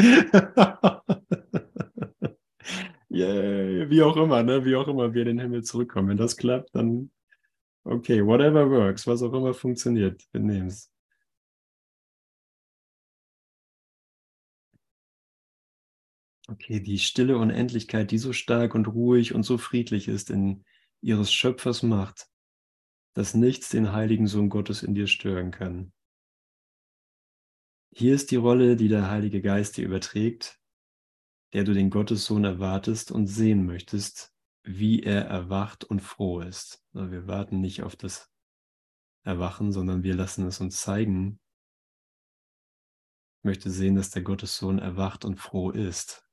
Yay, 3.10 3.90
wie 3.90 4.04
auch 4.04 4.16
immer, 4.18 4.44
ne? 4.44 4.64
wie 4.64 4.76
auch 4.76 4.88
immer 4.88 5.14
wir 5.14 5.22
in 5.24 5.38
den 5.38 5.40
Himmel 5.40 5.64
zurückkommen. 5.64 6.10
Wenn 6.10 6.18
das 6.18 6.38
klappt, 6.38 6.76
dann 6.76 7.12
okay, 7.84 8.24
whatever 8.26 8.70
works, 8.70 9.08
was 9.08 9.24
auch 9.24 9.34
immer 9.34 9.54
funktioniert, 9.54 10.24
wir 10.32 10.42
nehmen 10.42 10.68
es. 10.68 10.92
Okay, 16.50 16.80
die 16.80 16.98
stille 16.98 17.38
Unendlichkeit, 17.38 18.10
die 18.10 18.18
so 18.18 18.32
stark 18.32 18.74
und 18.74 18.88
ruhig 18.88 19.34
und 19.36 19.44
so 19.44 19.58
friedlich 19.58 20.08
ist 20.08 20.30
in 20.30 20.64
ihres 21.02 21.32
Schöpfers 21.32 21.84
Macht, 21.84 22.30
dass 23.14 23.34
nichts 23.34 23.70
den 23.70 23.92
heiligen 23.92 24.28
Sohn 24.28 24.48
Gottes 24.48 24.82
in 24.82 24.96
dir 24.96 25.08
stören 25.08 25.52
kann. 25.52 25.92
Hier 27.92 28.16
ist 28.16 28.32
die 28.32 28.38
Rolle, 28.38 28.78
die 28.78 28.88
der 28.88 29.10
Heilige 29.10 29.42
Geist 29.42 29.76
dir 29.76 29.86
überträgt, 29.86 30.62
der 31.54 31.66
du 31.66 31.74
den 31.74 31.90
Gottessohn 31.90 32.46
erwartest 32.46 33.12
und 33.12 33.28
sehen 33.28 33.66
möchtest, 33.66 34.34
wie 34.64 35.04
er 35.04 35.26
erwacht 35.26 35.84
und 35.84 36.02
froh 36.02 36.40
ist. 36.40 36.82
Wir 36.94 37.28
warten 37.28 37.60
nicht 37.60 37.84
auf 37.84 37.96
das 37.96 38.32
Erwachen, 39.24 39.74
sondern 39.74 40.04
wir 40.04 40.14
lassen 40.14 40.48
es 40.48 40.62
uns 40.62 40.80
zeigen. 40.80 41.40
Ich 43.40 43.44
möchte 43.44 43.70
sehen, 43.70 43.96
dass 43.96 44.12
der 44.12 44.22
Gottessohn 44.22 44.80
erwacht 44.80 45.26
und 45.26 45.38
froh 45.38 45.72
ist. 45.72 46.27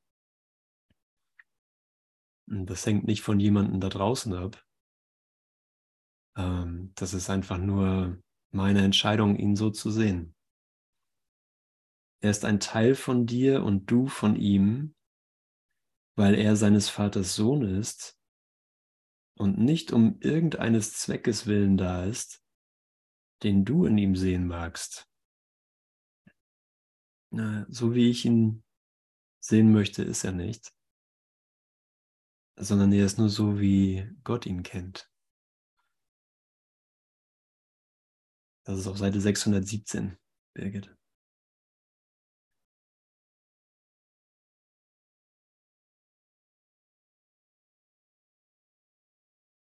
Das 2.47 2.85
hängt 2.85 3.07
nicht 3.07 3.23
von 3.23 3.41
jemandem 3.41 3.81
da 3.81 3.89
draußen 3.89 4.35
ab. 4.35 4.65
Ähm, 6.37 6.93
das 6.95 7.15
ist 7.15 7.31
einfach 7.31 7.59
nur 7.59 8.23
meine 8.51 8.85
Entscheidung, 8.85 9.37
ihn 9.37 9.57
so 9.57 9.71
zu 9.71 9.91
sehen. 9.91 10.35
Er 12.21 12.31
ist 12.31 12.45
ein 12.45 12.61
Teil 12.61 12.95
von 12.95 13.27
dir 13.27 13.63
und 13.63 13.91
du 13.91 14.07
von 14.07 14.37
ihm, 14.37 14.95
weil 16.17 16.35
er 16.35 16.57
seines 16.57 16.89
Vaters 16.89 17.35
Sohn 17.35 17.63
ist 17.63 18.19
und 19.37 19.59
nicht 19.59 19.93
um 19.93 20.19
irgendeines 20.21 20.95
Zweckes 20.95 21.47
willen 21.47 21.77
da 21.77 22.05
ist, 22.05 22.43
den 23.43 23.65
du 23.65 23.85
in 23.85 23.99
ihm 23.99 24.17
sehen 24.17 24.47
magst. 24.47 25.11
So 27.69 27.95
wie 27.95 28.09
ich 28.11 28.25
ihn 28.25 28.65
sehen 29.41 29.73
möchte, 29.73 30.05
ist 30.05 30.25
er 30.25 30.33
nicht, 30.33 30.73
sondern 32.57 32.93
er 32.93 33.07
ist 33.07 33.19
nur 33.19 33.29
so, 33.29 33.59
wie 33.61 34.09
Gott 34.25 34.47
ihn 34.47 34.63
kennt. 34.63 35.11
Das 38.65 38.79
ist 38.79 38.87
auf 38.87 38.97
Seite 38.99 39.21
617, 39.21 40.17
Birgit. 40.55 40.91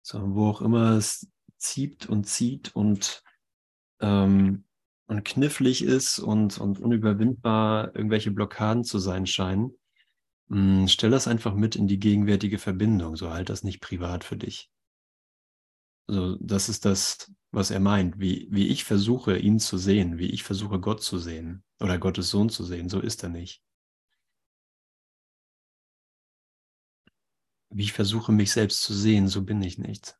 So, 0.01 0.33
wo 0.35 0.47
auch 0.49 0.61
immer 0.61 0.97
es 0.97 1.29
zieht 1.57 2.07
und 2.07 2.25
zieht 2.25 2.75
und, 2.75 3.23
ähm, 4.01 4.65
und 5.07 5.23
knifflig 5.23 5.83
ist 5.83 6.19
und, 6.19 6.57
und 6.57 6.79
unüberwindbar 6.79 7.95
irgendwelche 7.95 8.31
Blockaden 8.31 8.83
zu 8.83 8.99
sein 8.99 9.27
scheinen, 9.27 9.78
hm, 10.49 10.87
stell 10.87 11.09
das 11.11 11.27
einfach 11.27 11.53
mit 11.55 11.75
in 11.75 11.87
die 11.87 11.99
gegenwärtige 11.99 12.57
Verbindung. 12.59 13.15
So 13.15 13.31
halt 13.31 13.49
das 13.49 13.63
nicht 13.63 13.81
privat 13.81 14.23
für 14.23 14.37
dich. 14.37 14.71
Also 16.07 16.37
das 16.39 16.69
ist 16.69 16.85
das, 16.85 17.31
was 17.51 17.71
er 17.71 17.79
meint, 17.79 18.19
wie, 18.19 18.47
wie 18.51 18.67
ich 18.67 18.83
versuche, 18.83 19.37
ihn 19.37 19.59
zu 19.59 19.77
sehen, 19.77 20.17
wie 20.17 20.27
ich 20.27 20.43
versuche, 20.43 20.79
Gott 20.79 21.03
zu 21.03 21.19
sehen 21.19 21.63
oder 21.79 21.97
Gottes 21.99 22.29
Sohn 22.31 22.49
zu 22.49 22.63
sehen. 22.63 22.89
So 22.89 22.99
ist 22.99 23.23
er 23.23 23.29
nicht. 23.29 23.61
wie 27.69 27.83
ich 27.83 27.93
versuche, 27.93 28.31
mich 28.31 28.51
selbst 28.51 28.81
zu 28.81 28.93
sehen, 28.93 29.27
so 29.27 29.43
bin 29.43 29.61
ich 29.61 29.77
nicht. 29.77 30.17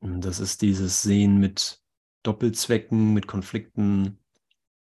Und 0.00 0.22
das 0.22 0.40
ist 0.40 0.62
dieses 0.62 1.02
Sehen 1.02 1.38
mit 1.38 1.82
Doppelzwecken, 2.22 3.14
mit 3.14 3.26
Konflikten, 3.26 4.18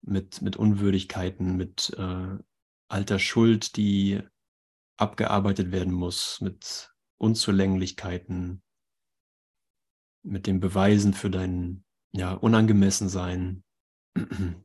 mit, 0.05 0.41
mit 0.41 0.55
Unwürdigkeiten, 0.55 1.57
mit 1.57 1.93
äh, 1.97 2.37
alter 2.87 3.19
Schuld, 3.19 3.75
die 3.75 4.21
abgearbeitet 4.97 5.71
werden 5.71 5.93
muss, 5.93 6.39
mit 6.41 6.93
Unzulänglichkeiten, 7.17 8.61
mit 10.23 10.47
den 10.47 10.59
Beweisen 10.59 11.13
für 11.13 11.29
dein 11.29 11.83
ja, 12.11 12.33
Unangemessensein. 12.33 13.63
ja, 14.15 14.63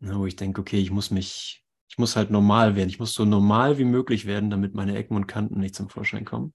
wo 0.00 0.26
ich 0.26 0.36
denke, 0.36 0.60
okay, 0.60 0.78
ich 0.78 0.90
muss 0.90 1.10
mich 1.10 1.60
ich 1.90 1.98
muss 1.98 2.14
halt 2.14 2.30
normal 2.30 2.76
werden. 2.76 2.88
Ich 2.88 3.00
muss 3.00 3.14
so 3.14 3.24
normal 3.24 3.78
wie 3.78 3.84
möglich 3.84 4.24
werden, 4.24 4.48
damit 4.48 4.74
meine 4.74 4.96
Ecken 4.96 5.16
und 5.16 5.26
Kanten 5.26 5.58
nicht 5.58 5.74
zum 5.74 5.90
Vorschein 5.90 6.24
kommen. 6.24 6.54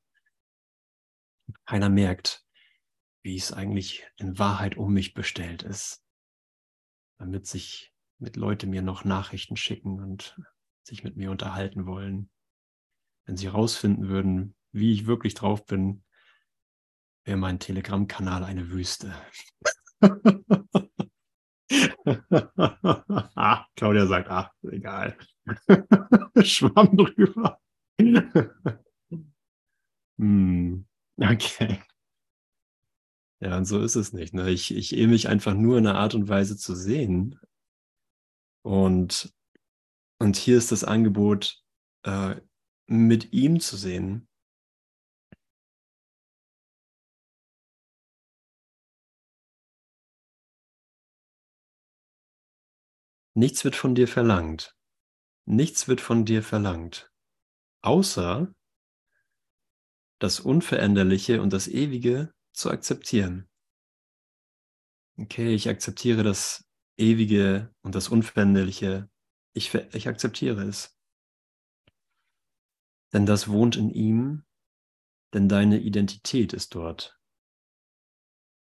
Keiner 1.66 1.90
merkt, 1.90 2.46
wie 3.22 3.36
es 3.36 3.52
eigentlich 3.52 4.08
in 4.16 4.40
Wahrheit 4.40 4.78
um 4.78 4.94
mich 4.94 5.14
bestellt 5.14 5.62
ist. 5.64 6.05
Damit 7.18 7.48
sich 7.48 7.94
mit 8.20 8.36
Leute 8.36 8.68
mir 8.68 8.82
noch 8.82 9.06
Nachrichten 9.06 9.58
schicken 9.58 10.02
und 10.02 10.40
sich 10.84 11.04
mit 11.04 11.18
mir 11.18 11.32
unterhalten 11.32 11.86
wollen. 11.86 12.30
Wenn 13.26 13.38
sie 13.38 13.48
herausfinden 13.48 14.08
würden, 14.08 14.56
wie 14.72 14.94
ich 14.94 15.08
wirklich 15.08 15.34
drauf 15.34 15.66
bin, 15.66 16.04
wäre 17.24 17.38
mein 17.38 17.60
Telegram-Kanal 17.60 18.44
eine 18.44 18.70
Wüste. 18.70 19.16
ah, 23.36 23.66
Claudia 23.76 24.06
sagt, 24.06 24.30
ach, 24.30 24.52
egal. 24.72 25.18
Schwamm 26.44 26.98
drüber. 26.98 27.60
hm, 30.18 30.86
okay. 31.20 31.82
Ja, 33.46 33.58
und 33.58 33.66
so 33.66 33.80
ist 33.80 33.96
es 33.96 34.12
nicht. 34.12 34.34
Ne? 34.34 34.50
Ich, 34.50 34.74
ich 34.76 34.96
ehe 34.96 35.08
mich 35.08 35.28
einfach 35.28 35.54
nur 35.54 35.78
in 35.78 35.86
einer 35.86 36.00
Art 36.00 36.16
und 36.16 36.28
Weise 36.28 36.58
zu 36.58 36.74
sehen. 36.74 37.40
Und, 38.64 39.32
und 40.18 40.36
hier 40.36 40.58
ist 40.58 40.72
das 40.72 40.84
Angebot, 40.84 41.64
äh, 42.06 42.42
mit 42.88 43.34
ihm 43.34 43.60
zu 43.60 43.78
sehen. 43.78 44.28
Nichts 53.36 53.64
wird 53.64 53.76
von 53.76 53.94
dir 53.94 54.08
verlangt. 54.08 54.76
Nichts 55.46 55.88
wird 55.88 56.02
von 56.02 56.26
dir 56.26 56.42
verlangt, 56.42 57.12
außer 57.84 58.52
das 60.18 60.40
Unveränderliche 60.40 61.44
und 61.44 61.54
das 61.54 61.68
Ewige 61.68 62.34
zu 62.56 62.72
akzeptieren. 62.72 63.48
Okay, 65.18 65.54
ich 65.54 65.70
akzeptiere 65.70 66.24
das 66.24 66.68
Ewige 66.98 67.74
und 67.82 67.96
das 67.96 68.10
Unveränderliche. 68.10 69.10
Ich, 69.54 69.74
ich 69.74 70.08
akzeptiere 70.08 70.64
es. 70.64 70.98
Denn 73.14 73.26
das 73.26 73.48
wohnt 73.48 73.78
in 73.78 73.90
ihm, 73.90 74.44
denn 75.34 75.48
deine 75.48 75.80
Identität 75.80 76.54
ist 76.54 76.76
dort. 76.76 77.18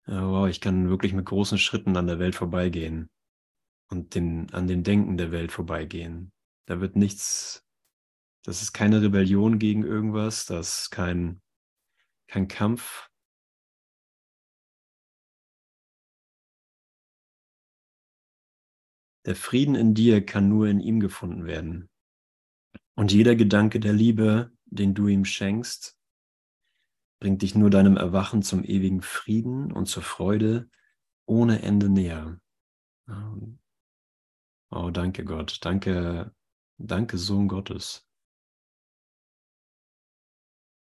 Ja, 0.08 0.28
wow, 0.30 0.48
ich 0.48 0.62
kann 0.62 0.90
wirklich 0.90 1.14
mit 1.14 1.26
großen 1.26 1.58
Schritten 1.58 1.98
an 1.98 2.08
der 2.08 2.20
Welt 2.20 2.36
vorbeigehen 2.36 3.10
und 3.90 4.14
den, 4.14 4.54
an 4.54 4.68
dem 4.68 4.84
Denken 4.84 5.18
der 5.18 5.32
Welt 5.32 5.52
vorbeigehen. 5.52 6.32
Da 6.68 6.80
wird 6.80 6.96
nichts, 6.96 7.66
das 8.44 8.62
ist 8.62 8.74
keine 8.74 9.02
Rebellion 9.02 9.58
gegen 9.58 9.84
irgendwas, 9.84 10.46
das 10.46 10.82
ist 10.82 10.90
kein, 10.92 11.42
kein 12.28 12.48
Kampf. 12.48 13.10
Der 19.26 19.36
Frieden 19.36 19.76
in 19.76 19.94
dir 19.94 20.26
kann 20.26 20.48
nur 20.50 20.68
in 20.68 20.80
ihm 20.80 21.00
gefunden 21.00 21.46
werden. 21.46 21.90
Und 22.96 23.12
jeder 23.12 23.36
Gedanke 23.36 23.80
der 23.80 23.94
Liebe, 23.94 24.52
den 24.66 24.94
du 24.94 25.08
ihm 25.08 25.26
schenkst, 25.26 25.98
bringt 27.20 27.42
dich 27.42 27.56
nur 27.56 27.70
deinem 27.70 27.98
Erwachen 27.98 28.44
zum 28.44 28.64
ewigen 28.64 29.02
Frieden 29.02 29.72
und 29.72 29.88
zur 29.88 30.04
Freude 30.04 30.70
ohne 31.26 31.64
Ende 31.64 31.90
näher. 31.90 32.40
Oh, 34.70 34.90
danke 34.92 35.26
Gott. 35.26 35.60
Danke, 35.62 36.34
danke 36.78 37.18
Sohn 37.18 37.48
Gottes. 37.48 38.08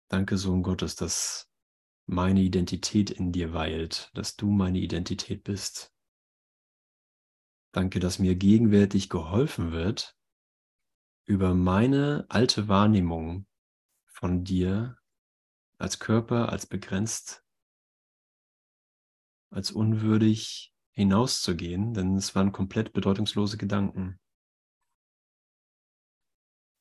Danke 0.09 0.37
Sohn 0.37 0.63
Gottes, 0.63 0.95
dass 0.95 1.49
meine 2.07 2.41
Identität 2.41 3.11
in 3.11 3.31
dir 3.31 3.53
weilt, 3.53 4.11
dass 4.13 4.35
du 4.35 4.49
meine 4.49 4.79
Identität 4.79 5.43
bist. 5.43 5.93
Danke, 7.71 7.99
dass 7.99 8.19
mir 8.19 8.35
gegenwärtig 8.35 9.09
geholfen 9.09 9.71
wird, 9.71 10.17
über 11.25 11.53
meine 11.53 12.25
alte 12.27 12.67
Wahrnehmung 12.67 13.45
von 14.05 14.43
dir 14.43 14.97
als 15.77 15.99
Körper, 15.99 16.49
als 16.49 16.67
begrenzt, 16.67 17.45
als 19.49 19.71
unwürdig 19.71 20.73
hinauszugehen, 20.91 21.93
denn 21.93 22.15
es 22.17 22.35
waren 22.35 22.51
komplett 22.51 22.93
bedeutungslose 22.93 23.57
Gedanken. 23.57 24.19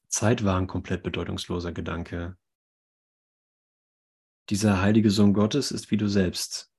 Zeit 0.08 0.44
war 0.44 0.58
ein 0.58 0.66
komplett 0.66 1.04
bedeutungsloser 1.04 1.72
Gedanke. 1.72 2.36
Dieser 4.48 4.82
heilige 4.82 5.10
Sohn 5.12 5.32
Gottes 5.32 5.70
ist 5.70 5.92
wie 5.92 5.96
du 5.96 6.08
selbst. 6.08 6.72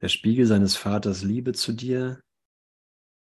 Der 0.00 0.08
Spiegel 0.08 0.46
seines 0.46 0.76
Vaters 0.76 1.24
Liebe 1.24 1.52
zu 1.54 1.72
dir, 1.72 2.22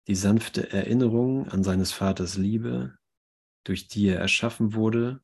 die 0.08 0.14
sanfte 0.14 0.72
Erinnerung 0.72 1.48
an 1.48 1.62
seines 1.62 1.92
Vaters 1.92 2.36
Liebe, 2.36 2.98
durch 3.64 3.86
die 3.86 4.08
er 4.08 4.18
erschaffen 4.18 4.74
wurde 4.74 5.22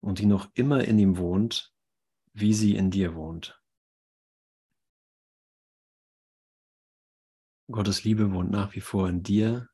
und 0.00 0.18
die 0.18 0.26
noch 0.26 0.50
immer 0.54 0.84
in 0.84 0.98
ihm 0.98 1.16
wohnt, 1.16 1.74
wie 2.32 2.54
sie 2.54 2.76
in 2.76 2.90
dir 2.90 3.14
wohnt. 3.14 3.60
Gottes 7.70 8.04
Liebe 8.04 8.32
wohnt 8.32 8.50
nach 8.50 8.74
wie 8.74 8.80
vor 8.80 9.08
in 9.08 9.22
dir, 9.22 9.70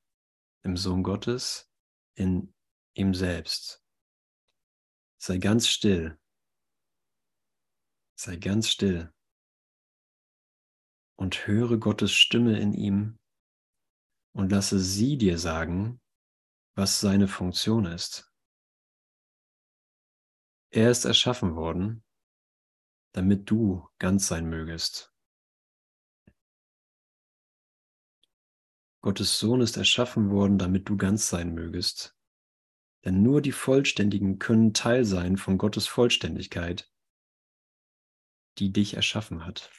im 0.63 0.77
Sohn 0.77 1.03
Gottes, 1.03 1.71
in 2.15 2.55
ihm 2.95 3.15
selbst. 3.15 3.85
Sei 5.19 5.39
ganz 5.39 5.69
still. 5.69 6.19
Sei 8.15 8.37
ganz 8.37 8.69
still. 8.69 9.13
Und 11.17 11.47
höre 11.47 11.79
Gottes 11.79 12.13
Stimme 12.13 12.59
in 12.59 12.73
ihm 12.73 13.20
und 14.33 14.51
lasse 14.51 14.79
sie 14.79 15.17
dir 15.17 15.39
sagen, 15.39 16.01
was 16.75 17.01
seine 17.01 17.29
Funktion 17.29 17.87
ist. 17.87 18.33
Er 20.71 20.91
ist 20.91 21.05
erschaffen 21.05 21.57
worden, 21.57 22.05
damit 23.13 23.51
du 23.51 23.89
ganz 23.99 24.29
sein 24.29 24.49
mögest. 24.49 25.13
Gottes 29.03 29.39
Sohn 29.39 29.63
ist 29.63 29.77
erschaffen 29.77 30.31
worden, 30.31 30.59
damit 30.59 30.89
du 30.89 30.97
ganz 30.97 31.29
sein 31.29 31.55
mögest. 31.55 32.17
Denn 33.05 33.23
nur 33.23 33.41
die 33.41 33.53
Vollständigen 33.53 34.39
können 34.39 34.75
Teil 34.75 35.05
sein 35.05 35.39
von 35.39 35.57
Gottes 35.57 35.87
Vollständigkeit, 35.87 36.93
die 38.59 38.73
dich 38.73 38.95
erschaffen 38.95 39.47
hat. 39.47 39.71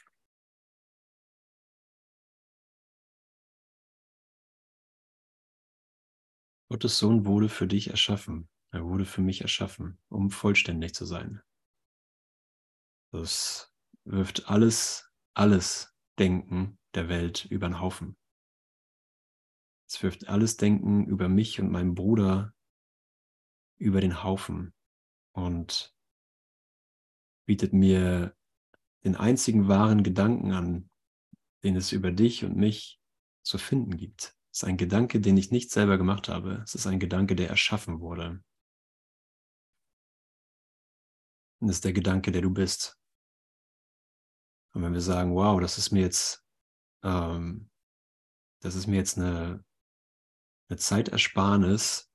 Gottes 6.72 6.96
Sohn 6.96 7.26
wurde 7.26 7.50
für 7.50 7.66
dich 7.66 7.90
erschaffen. 7.90 8.48
Er 8.70 8.86
wurde 8.86 9.04
für 9.04 9.20
mich 9.20 9.42
erschaffen, 9.42 9.98
um 10.08 10.30
vollständig 10.30 10.94
zu 10.94 11.04
sein. 11.04 11.42
Das 13.12 13.74
wirft 14.04 14.48
alles, 14.48 15.12
alles 15.34 15.94
Denken 16.18 16.78
der 16.94 17.10
Welt 17.10 17.44
über 17.44 17.68
den 17.68 17.78
Haufen. 17.78 18.16
Es 19.86 20.02
wirft 20.02 20.28
alles 20.28 20.56
Denken 20.56 21.04
über 21.04 21.28
mich 21.28 21.60
und 21.60 21.70
meinen 21.70 21.94
Bruder 21.94 22.54
über 23.76 24.00
den 24.00 24.22
Haufen 24.22 24.72
und 25.32 25.94
bietet 27.44 27.74
mir 27.74 28.34
den 29.04 29.14
einzigen 29.14 29.68
wahren 29.68 30.02
Gedanken 30.02 30.52
an, 30.52 30.90
den 31.64 31.76
es 31.76 31.92
über 31.92 32.12
dich 32.12 32.46
und 32.46 32.56
mich 32.56 32.98
zu 33.42 33.58
finden 33.58 33.98
gibt. 33.98 34.34
Ist 34.52 34.64
ein 34.64 34.76
Gedanke, 34.76 35.20
den 35.20 35.36
ich 35.36 35.50
nicht 35.50 35.70
selber 35.70 35.98
gemacht 35.98 36.28
habe. 36.28 36.62
Es 36.64 36.74
ist 36.74 36.86
ein 36.86 37.00
Gedanke, 37.00 37.34
der 37.34 37.48
erschaffen 37.48 38.00
wurde. 38.00 38.42
Und 41.60 41.68
es 41.68 41.76
ist 41.76 41.84
der 41.84 41.92
Gedanke, 41.92 42.32
der 42.32 42.42
du 42.42 42.50
bist. 42.50 42.98
Und 44.74 44.82
wenn 44.82 44.92
wir 44.92 45.00
sagen, 45.00 45.34
wow, 45.34 45.60
das 45.60 45.78
ist 45.78 45.90
mir 45.90 46.00
jetzt, 46.00 46.44
ähm, 47.02 47.70
das 48.60 48.74
ist 48.74 48.86
mir 48.86 48.96
jetzt 48.96 49.18
eine 49.18 49.64
eine 50.72 50.78
Zeitersparnis, 50.78 52.10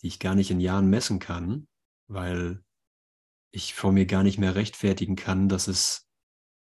die 0.00 0.06
ich 0.06 0.18
gar 0.18 0.34
nicht 0.34 0.50
in 0.50 0.60
Jahren 0.60 0.88
messen 0.88 1.18
kann, 1.18 1.68
weil 2.08 2.64
ich 3.52 3.74
vor 3.74 3.92
mir 3.92 4.06
gar 4.06 4.22
nicht 4.22 4.38
mehr 4.38 4.54
rechtfertigen 4.54 5.14
kann, 5.14 5.48
dass 5.48 5.68
es 5.68 6.08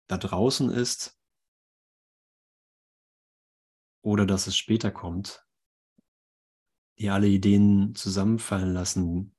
da 0.08 0.18
draußen 0.18 0.72
ist 0.72 1.15
oder 4.06 4.28
dass 4.28 4.46
es 4.46 4.56
später 4.56 4.92
kommt, 4.92 5.44
die 7.00 7.10
alle 7.10 7.28
Ideen 7.28 7.96
zusammenfallen 7.96 8.72
lassen, 8.72 9.36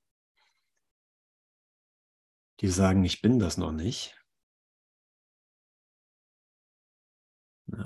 die 2.60 2.68
sagen, 2.68 3.04
ich 3.04 3.22
bin 3.22 3.38
das 3.38 3.58
noch 3.58 3.70
nicht. 3.70 4.20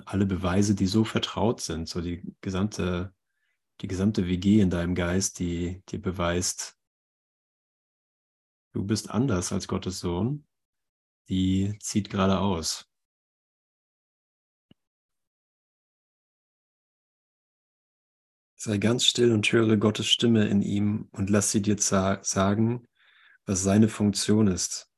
Alle 0.06 0.24
Beweise, 0.24 0.74
die 0.74 0.86
so 0.86 1.04
vertraut 1.04 1.60
sind, 1.60 1.86
so 1.86 2.00
die 2.00 2.34
gesamte 2.40 3.14
die 3.80 3.88
gesamte 3.88 4.26
WG 4.26 4.60
in 4.60 4.70
deinem 4.70 4.94
Geist, 4.94 5.38
die 5.38 5.82
dir 5.88 6.00
beweist, 6.00 6.78
du 8.72 8.84
bist 8.84 9.10
anders 9.10 9.52
als 9.52 9.68
Gottes 9.68 10.00
Sohn, 10.00 10.46
die 11.28 11.78
zieht 11.80 12.10
geradeaus. 12.10 12.89
Sei 18.62 18.76
ganz 18.76 19.06
still 19.06 19.32
und 19.32 19.50
höre 19.50 19.78
Gottes 19.78 20.08
Stimme 20.08 20.46
in 20.46 20.60
ihm 20.60 21.08
und 21.12 21.30
lass 21.30 21.50
sie 21.50 21.62
dir 21.62 21.78
sagen, 21.78 22.86
was 23.46 23.62
seine 23.62 23.88
Funktion 23.88 24.48
ist. 24.48 24.92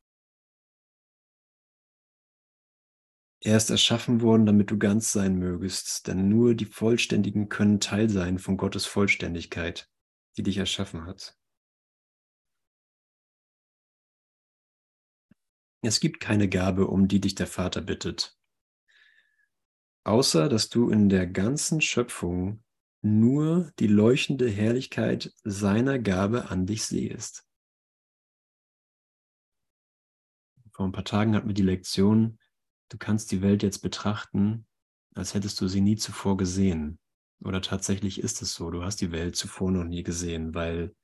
Er 3.38 3.56
ist 3.56 3.70
erschaffen 3.70 4.20
worden, 4.20 4.46
damit 4.46 4.72
du 4.72 4.78
ganz 4.78 5.12
sein 5.12 5.36
mögest, 5.36 6.08
denn 6.08 6.28
nur 6.28 6.56
die 6.56 6.64
Vollständigen 6.64 7.48
können 7.48 7.78
Teil 7.78 8.08
sein 8.10 8.40
von 8.40 8.56
Gottes 8.56 8.84
Vollständigkeit, 8.84 9.88
die 10.36 10.42
dich 10.42 10.56
erschaffen 10.56 11.06
hat. 11.06 11.38
Es 15.82 16.00
gibt 16.00 16.18
keine 16.18 16.48
Gabe, 16.48 16.88
um 16.88 17.06
die 17.06 17.20
dich 17.20 17.36
der 17.36 17.46
Vater 17.46 17.80
bittet, 17.80 18.36
außer 20.02 20.48
dass 20.48 20.68
du 20.68 20.90
in 20.90 21.08
der 21.08 21.28
ganzen 21.28 21.80
Schöpfung 21.80 22.64
nur 23.02 23.72
die 23.78 23.88
leuchtende 23.88 24.48
Herrlichkeit 24.48 25.32
seiner 25.42 25.98
Gabe 25.98 26.50
an 26.50 26.66
dich 26.66 26.84
sehest. 26.84 27.44
Vor 30.70 30.86
ein 30.86 30.92
paar 30.92 31.04
Tagen 31.04 31.34
hatten 31.34 31.48
wir 31.48 31.54
die 31.54 31.62
Lektion, 31.62 32.38
du 32.88 32.96
kannst 32.96 33.30
die 33.32 33.42
Welt 33.42 33.62
jetzt 33.62 33.80
betrachten, 33.80 34.66
als 35.14 35.34
hättest 35.34 35.60
du 35.60 35.68
sie 35.68 35.80
nie 35.80 35.96
zuvor 35.96 36.36
gesehen. 36.36 36.98
Oder 37.44 37.60
tatsächlich 37.60 38.20
ist 38.20 38.40
es 38.40 38.54
so, 38.54 38.70
du 38.70 38.82
hast 38.82 39.00
die 39.00 39.12
Welt 39.12 39.36
zuvor 39.36 39.70
noch 39.70 39.84
nie 39.84 40.02
gesehen, 40.02 40.54
weil 40.54 40.94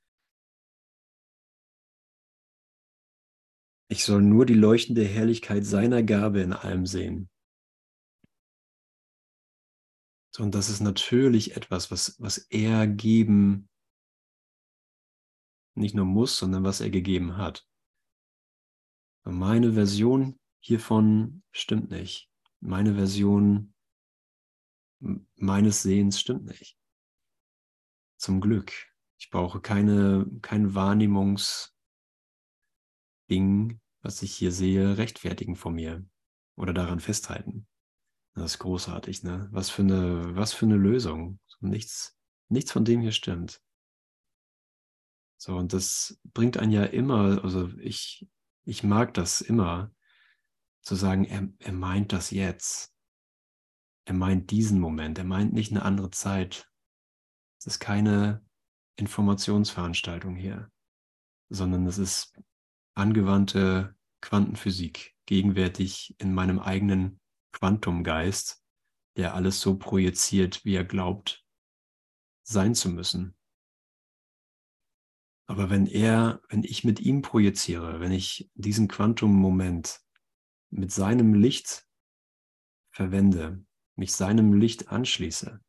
ich 3.90 4.04
soll 4.04 4.22
nur 4.22 4.46
die 4.46 4.54
leuchtende 4.54 5.04
Herrlichkeit 5.04 5.64
seiner 5.64 6.02
Gabe 6.02 6.40
in 6.40 6.52
allem 6.52 6.86
sehen. 6.86 7.28
Und 10.38 10.54
das 10.54 10.68
ist 10.68 10.80
natürlich 10.80 11.56
etwas, 11.56 11.90
was, 11.90 12.20
was 12.20 12.38
er 12.38 12.86
geben 12.86 13.68
nicht 15.74 15.94
nur 15.94 16.04
muss, 16.04 16.36
sondern 16.36 16.64
was 16.64 16.80
er 16.80 16.90
gegeben 16.90 17.36
hat. 17.36 17.66
Meine 19.24 19.74
Version 19.74 20.38
hiervon 20.60 21.42
stimmt 21.52 21.90
nicht. 21.90 22.30
Meine 22.60 22.94
Version 22.94 23.74
meines 25.36 25.82
Sehens 25.82 26.20
stimmt 26.20 26.46
nicht. 26.46 26.76
Zum 28.16 28.40
Glück. 28.40 28.72
Ich 29.20 29.30
brauche 29.30 29.60
keine, 29.60 30.26
kein 30.42 30.74
Wahrnehmungsding, 30.74 31.72
was 34.00 34.22
ich 34.22 34.34
hier 34.34 34.50
sehe, 34.50 34.98
rechtfertigen 34.98 35.56
von 35.56 35.74
mir 35.74 36.04
oder 36.56 36.72
daran 36.72 36.98
festhalten. 36.98 37.67
Das 38.38 38.52
ist 38.52 38.58
großartig, 38.60 39.24
ne? 39.24 39.48
Was 39.50 39.68
für 39.68 39.82
eine, 39.82 40.36
was 40.36 40.52
für 40.52 40.66
eine 40.66 40.76
Lösung. 40.76 41.40
Nichts, 41.60 42.16
nichts 42.48 42.70
von 42.70 42.84
dem 42.84 43.00
hier 43.00 43.12
stimmt. 43.12 43.60
So, 45.36 45.56
und 45.56 45.72
das 45.72 46.20
bringt 46.24 46.56
einen 46.56 46.72
ja 46.72 46.84
immer, 46.84 47.42
also 47.44 47.68
ich, 47.78 48.28
ich 48.64 48.82
mag 48.82 49.14
das 49.14 49.40
immer, 49.40 49.92
zu 50.82 50.94
sagen, 50.94 51.24
er, 51.24 51.48
er 51.58 51.72
meint 51.72 52.12
das 52.12 52.30
jetzt. 52.30 52.94
Er 54.04 54.14
meint 54.14 54.50
diesen 54.50 54.80
Moment, 54.80 55.18
er 55.18 55.24
meint 55.24 55.52
nicht 55.52 55.70
eine 55.70 55.82
andere 55.82 56.10
Zeit. 56.10 56.70
Es 57.58 57.66
ist 57.66 57.78
keine 57.78 58.44
Informationsveranstaltung 58.96 60.34
hier, 60.34 60.70
sondern 61.50 61.86
es 61.86 61.98
ist 61.98 62.40
angewandte 62.94 63.94
Quantenphysik, 64.20 65.14
gegenwärtig 65.26 66.16
in 66.18 66.34
meinem 66.34 66.58
eigenen 66.58 67.17
Quantumgeist, 67.52 68.62
der 69.16 69.34
alles 69.34 69.60
so 69.60 69.78
projiziert, 69.78 70.64
wie 70.64 70.74
er 70.74 70.84
glaubt, 70.84 71.44
sein 72.42 72.74
zu 72.74 72.90
müssen. 72.90 73.36
Aber 75.46 75.70
wenn 75.70 75.86
er, 75.86 76.42
wenn 76.50 76.62
ich 76.62 76.84
mit 76.84 77.00
ihm 77.00 77.22
projiziere, 77.22 78.00
wenn 78.00 78.12
ich 78.12 78.50
diesen 78.54 78.86
Quantum-Moment 78.86 80.00
mit 80.70 80.92
seinem 80.92 81.34
Licht 81.34 81.86
verwende, 82.90 83.64
mich 83.96 84.12
seinem 84.12 84.52
Licht 84.52 84.88
anschließe 84.88 85.60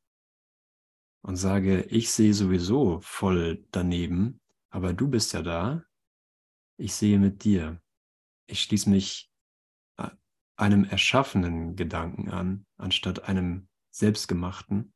und 1.22 1.36
sage, 1.38 1.84
ich 1.84 2.12
sehe 2.12 2.34
sowieso 2.34 3.00
voll 3.02 3.66
daneben, 3.72 4.42
aber 4.70 4.94
du 4.94 5.08
bist 5.08 5.34
ja 5.34 5.42
da, 5.42 5.84
ich 6.78 6.94
sehe 6.94 7.20
mit 7.20 7.44
dir. 7.44 7.82
Ich 8.48 8.64
schließe 8.64 8.90
mich 8.90 9.29
einem 10.60 10.84
erschaffenen 10.84 11.76
Gedanken 11.76 12.30
an, 12.30 12.66
anstatt 12.78 13.24
einem 13.30 13.70
selbstgemachten. 13.92 14.94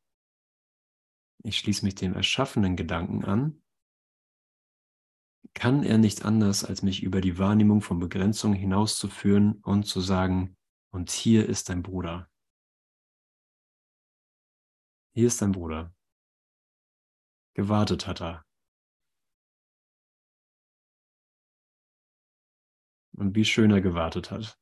Ich 1.42 1.58
schließe 1.58 1.84
mich 1.84 1.94
dem 1.94 2.14
erschaffenen 2.14 2.76
Gedanken 2.76 3.24
an. 3.24 3.62
Kann 5.54 5.82
er 5.82 5.98
nicht 5.98 6.24
anders, 6.24 6.64
als 6.64 6.82
mich 6.82 7.02
über 7.02 7.20
die 7.20 7.38
Wahrnehmung 7.38 7.80
von 7.80 7.98
Begrenzung 7.98 8.54
hinauszuführen 8.54 9.60
und 9.62 9.84
zu 9.84 10.00
sagen, 10.00 10.56
und 10.90 11.10
hier 11.10 11.48
ist 11.48 11.68
dein 11.68 11.82
Bruder. 11.82 12.30
Hier 15.14 15.26
ist 15.26 15.40
dein 15.42 15.52
Bruder. 15.52 15.94
Gewartet 17.54 18.06
hat 18.06 18.20
er. 18.20 18.44
Und 23.16 23.34
wie 23.34 23.44
schön 23.44 23.70
er 23.70 23.80
gewartet 23.80 24.30
hat. 24.30 24.58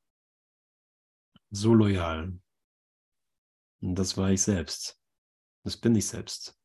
So 1.55 1.75
loyal. 1.75 2.41
Und 3.83 3.95
das 3.97 4.17
war 4.17 4.31
ich 4.31 4.41
selbst. 4.41 4.99
Das 5.65 5.77
bin 5.77 5.95
ich 5.95 6.07
selbst. 6.07 6.59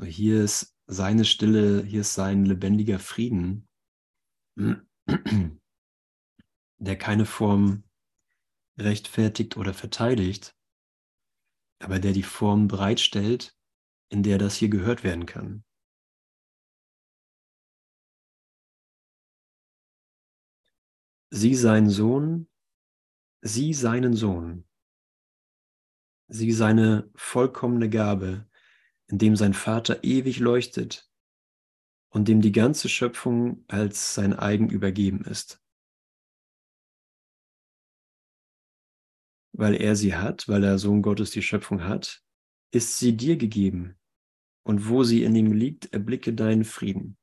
Hier 0.00 0.44
ist 0.44 0.76
seine 0.86 1.24
Stille, 1.24 1.82
hier 1.82 2.02
ist 2.02 2.14
sein 2.14 2.44
lebendiger 2.44 3.00
Frieden, 3.00 3.68
der 6.78 6.96
keine 6.96 7.26
Form 7.26 7.82
rechtfertigt 8.78 9.56
oder 9.56 9.74
verteidigt, 9.74 10.56
aber 11.80 11.98
der 11.98 12.12
die 12.12 12.22
Form 12.22 12.68
bereitstellt, 12.68 13.58
in 14.08 14.22
der 14.22 14.38
das 14.38 14.54
hier 14.54 14.68
gehört 14.68 15.02
werden 15.02 15.26
kann. 15.26 15.64
Sie 21.30 21.56
sein 21.56 21.90
Sohn, 21.90 22.48
sie 23.40 23.74
seinen 23.74 24.14
Sohn, 24.14 24.66
sie 26.28 26.52
seine 26.52 27.10
vollkommene 27.14 27.88
Gabe, 27.88 28.48
in 29.06 29.18
dem 29.18 29.36
sein 29.36 29.54
Vater 29.54 30.04
ewig 30.04 30.38
leuchtet 30.38 31.10
und 32.10 32.28
dem 32.28 32.40
die 32.40 32.52
ganze 32.52 32.88
Schöpfung 32.88 33.64
als 33.68 34.14
sein 34.14 34.32
eigen 34.34 34.68
übergeben 34.68 35.24
ist. 35.24 35.62
weil 39.58 39.74
er 39.74 39.96
sie 39.96 40.14
hat, 40.14 40.46
weil 40.46 40.60
der 40.60 40.78
Sohn 40.78 41.02
Gottes 41.02 41.32
die 41.32 41.42
Schöpfung 41.42 41.82
hat, 41.82 42.22
ist 42.70 42.98
sie 42.98 43.16
dir 43.16 43.36
gegeben. 43.36 43.98
Und 44.64 44.88
wo 44.88 45.02
sie 45.02 45.24
in 45.24 45.34
ihm 45.34 45.52
liegt, 45.52 45.92
erblicke 45.92 46.32
deinen 46.32 46.64
Frieden. 46.64 47.18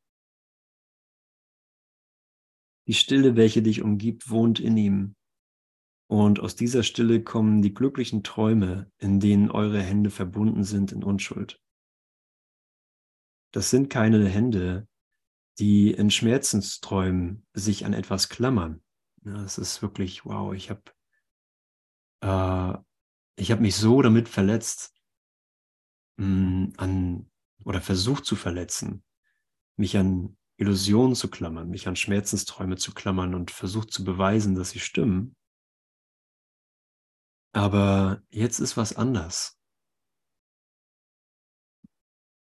Die 2.87 2.93
Stille, 2.93 3.37
welche 3.37 3.61
dich 3.61 3.81
umgibt, 3.81 4.29
wohnt 4.29 4.59
in 4.59 4.75
ihm. 4.75 5.14
Und 6.15 6.39
aus 6.39 6.55
dieser 6.55 6.81
Stille 6.83 7.21
kommen 7.21 7.61
die 7.61 7.73
glücklichen 7.73 8.23
Träume, 8.23 8.89
in 8.99 9.19
denen 9.19 9.51
eure 9.51 9.81
Hände 9.81 10.09
verbunden 10.09 10.63
sind 10.63 10.93
in 10.93 11.03
Unschuld. 11.03 11.61
Das 13.51 13.69
sind 13.69 13.89
keine 13.89 14.25
Hände, 14.25 14.87
die 15.59 15.91
in 15.91 16.09
Schmerzensträumen 16.09 17.45
sich 17.51 17.85
an 17.85 17.91
etwas 17.91 18.29
klammern. 18.29 18.81
Ja, 19.25 19.43
es 19.43 19.57
ist 19.57 19.81
wirklich, 19.81 20.23
wow, 20.23 20.53
ich 20.53 20.69
habe 20.69 20.83
äh, 22.21 23.43
habe 23.43 23.61
mich 23.61 23.75
so 23.75 24.01
damit 24.01 24.29
verletzt 24.29 24.93
mh, 26.15 26.27
mm, 26.27 26.73
an 26.77 27.29
oder 27.65 27.81
versucht 27.81 28.23
zu 28.23 28.37
verletzen, 28.37 29.03
mich 29.75 29.97
an 29.97 30.37
Illusionen 30.55 31.15
zu 31.15 31.29
klammern, 31.29 31.69
mich 31.69 31.89
an 31.89 31.97
Schmerzensträume 31.97 32.77
zu 32.77 32.93
klammern 32.93 33.35
und 33.35 33.51
versucht 33.51 33.91
zu 33.91 34.05
beweisen, 34.05 34.55
dass 34.55 34.69
sie 34.69 34.79
stimmen. 34.79 35.35
Aber 37.55 38.21
jetzt 38.31 38.59
ist 38.59 38.75
was 38.75 38.97
anders. 38.97 39.57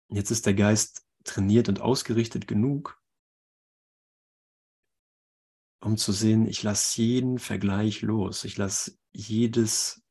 Jetzt 0.10 0.30
ist 0.30 0.46
der 0.46 0.54
Geist 0.54 1.08
trainiert 1.24 1.70
und 1.70 1.82
ausgerichtet 1.82 2.48
genug, 2.48 3.02
um 5.82 5.98
zu 5.98 6.12
sehen, 6.12 6.46
ich 6.46 6.62
lasse 6.62 7.02
jeden 7.02 7.40
Vergleich 7.40 8.04
los. 8.04 8.44
Ich 8.44 8.58
lasse 8.58 8.96
jedes, 9.12 10.04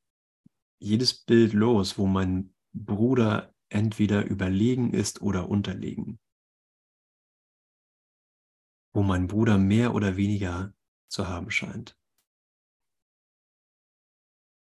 jedes 0.80 1.22
Bild 1.22 1.52
los, 1.52 1.96
wo 1.96 2.06
mein 2.06 2.52
Bruder 2.72 3.54
entweder 3.68 4.24
überlegen 4.24 4.92
ist 4.92 5.22
oder 5.22 5.48
unterlegen. 5.48 6.18
Wo 8.92 9.04
mein 9.04 9.28
Bruder 9.28 9.56
mehr 9.56 9.94
oder 9.94 10.16
weniger 10.16 10.74
zu 11.08 11.28
haben 11.28 11.52
scheint. 11.52 11.99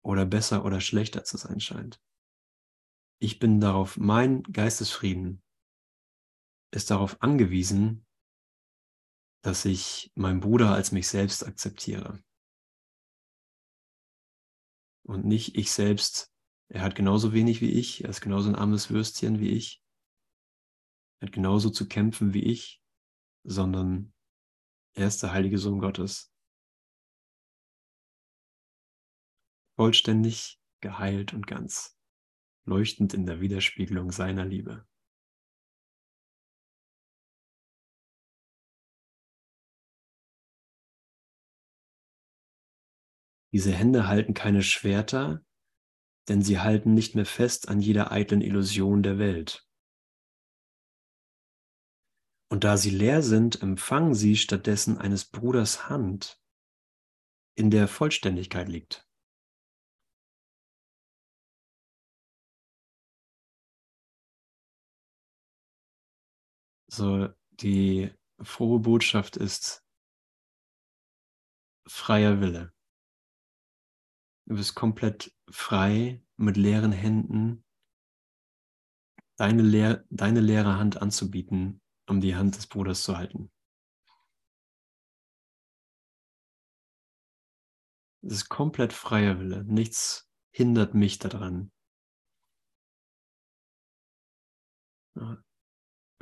Oder 0.05 0.27
besser 0.27 0.65
oder 0.65 0.81
schlechter 0.81 1.25
zu 1.25 1.39
sein 1.39 1.61
scheint. 1.61 2.01
Ich 3.21 3.39
bin 3.39 3.61
darauf, 3.61 3.97
mein 3.97 4.43
Geistesfrieden 4.43 5.43
ist 6.73 6.91
darauf 6.91 7.23
angewiesen, 7.23 8.05
dass 9.43 9.65
ich 9.65 10.13
meinen 10.15 10.41
Bruder 10.41 10.73
als 10.73 10.93
mich 10.93 11.09
selbst 11.09 11.47
akzeptiere 11.47 12.23
und 15.07 15.25
nicht 15.25 15.57
ich 15.57 15.71
selbst. 15.71 16.31
Er 16.69 16.83
hat 16.83 16.95
genauso 16.95 17.33
wenig 17.33 17.61
wie 17.61 17.71
ich, 17.71 18.05
er 18.05 18.11
ist 18.11 18.21
genauso 18.21 18.49
ein 18.49 18.57
armes 18.57 18.91
Würstchen 18.91 19.39
wie 19.39 19.51
ich. 19.51 19.83
Er 21.21 21.29
hat 21.29 21.33
genauso 21.33 21.71
zu 21.71 21.87
kämpfen 21.89 22.35
wie 22.35 22.43
ich, 22.43 22.83
sondern 23.45 24.13
Er 24.97 25.09
ist 25.09 25.23
der 25.23 25.33
heilige 25.33 25.59
Sohn 25.59 25.81
Gottes. 25.81 26.34
Vollständig, 29.77 30.61
geheilt 30.81 31.33
und 31.35 31.47
ganz, 31.47 31.99
leuchtend 32.65 33.13
in 33.13 33.27
der 33.27 33.41
Widerspiegelung 33.41 34.13
seiner 34.13 34.45
Liebe. 34.45 34.87
Diese 43.53 43.73
Hände 43.73 44.09
halten 44.09 44.35
keine 44.35 44.63
Schwerter, 44.63 45.45
denn 46.29 46.43
sie 46.43 46.59
halten 46.59 46.95
nicht 46.95 47.15
mehr 47.15 47.27
fest 47.27 47.69
an 47.69 47.81
jeder 47.81 48.11
eitlen 48.11 48.41
Illusion 48.41 49.03
der 49.03 49.19
Welt. 49.19 49.65
Und 52.51 52.65
da 52.65 52.77
sie 52.77 52.91
leer 52.91 53.23
sind, 53.23 53.63
empfangen 53.63 54.15
sie 54.15 54.37
stattdessen 54.37 54.99
eines 54.99 55.25
Bruders 55.25 55.89
Hand, 55.89 56.41
in 57.57 57.71
der 57.71 57.89
Vollständigkeit 57.89 58.69
liegt. 58.69 59.09
So, 66.97 67.29
die 67.51 68.15
frohe 68.41 68.79
Botschaft 68.79 69.37
ist 69.37 69.85
freier 71.89 72.41
Wille. 72.41 72.73
Du 74.47 74.55
bist 74.55 74.77
komplett 74.77 75.35
frei 75.51 76.23
mit 76.37 76.57
leeren 76.57 76.93
Händen, 76.93 77.65
deine, 79.35 79.63
leer, 79.63 80.05
deine 80.09 80.39
leere 80.39 80.79
Hand 80.79 81.03
anzubieten, 81.03 81.81
um 82.07 82.21
die 82.21 82.37
Hand 82.37 82.55
des 82.55 82.69
Bruders 82.69 83.03
zu 83.03 83.17
halten. 83.17 83.51
Es 88.23 88.35
ist 88.35 88.49
komplett 88.49 88.93
freier 88.93 89.41
Wille. 89.41 89.65
Nichts 89.65 90.31
hindert 90.53 90.95
mich 90.95 91.19
daran. 91.19 91.73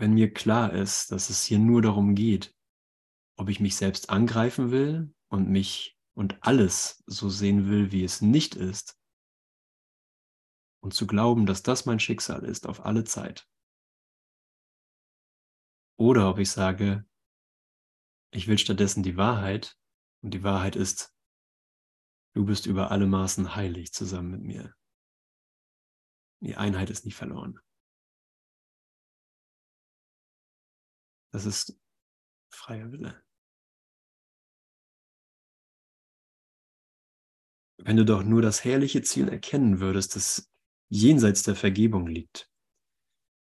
Wenn 0.03 0.15
mir 0.15 0.35
klar 0.35 0.73
ist, 0.73 1.13
dass 1.13 1.31
es 1.31 1.45
hier 1.45 1.61
nur 1.61 1.81
darum 1.81 2.17
geht, 2.17 2.53
ob 3.37 3.49
ich 3.49 3.61
mich 3.61 3.77
selbst 3.77 4.11
angreifen 4.11 4.73
will 4.73 5.15
und 5.29 5.49
mich 5.49 5.97
und 6.17 6.43
alles 6.43 7.05
so 7.07 7.29
sehen 7.29 7.69
will, 7.69 7.93
wie 7.93 8.03
es 8.03 8.21
nicht 8.21 8.57
ist, 8.57 8.99
und 10.83 10.93
zu 10.93 11.07
glauben, 11.07 11.47
dass 11.47 11.63
das 11.63 11.87
mein 11.87 12.01
Schicksal 12.01 12.43
ist 12.43 12.67
auf 12.67 12.85
alle 12.85 13.05
Zeit. 13.05 13.49
Oder 15.97 16.29
ob 16.31 16.41
ich 16.41 16.51
sage, 16.51 17.09
ich 18.33 18.49
will 18.49 18.59
stattdessen 18.59 19.05
die 19.05 19.17
Wahrheit 19.17 19.79
und 20.21 20.35
die 20.35 20.43
Wahrheit 20.43 20.75
ist, 20.75 21.15
du 22.35 22.45
bist 22.45 22.67
über 22.67 22.91
alle 22.91 23.07
Maßen 23.07 23.55
heilig 23.55 23.93
zusammen 23.93 24.33
mit 24.33 24.43
mir. 24.43 24.75
Die 26.41 26.57
Einheit 26.57 26.91
ist 26.91 27.05
nicht 27.05 27.15
verloren. 27.15 27.61
Das 31.33 31.47
ist 31.47 31.79
freier 32.51 32.93
Wille. 32.93 33.23
wenn 37.85 37.97
du 37.97 38.05
doch 38.05 38.23
nur 38.23 38.43
das 38.43 38.65
herrliche 38.65 39.03
Ziel 39.03 39.29
erkennen 39.29 39.81
würdest, 39.81 40.17
das 40.17 40.51
jenseits 40.89 41.43
der 41.43 41.57
Vergebung 41.57 42.07
liegt, 42.07 42.51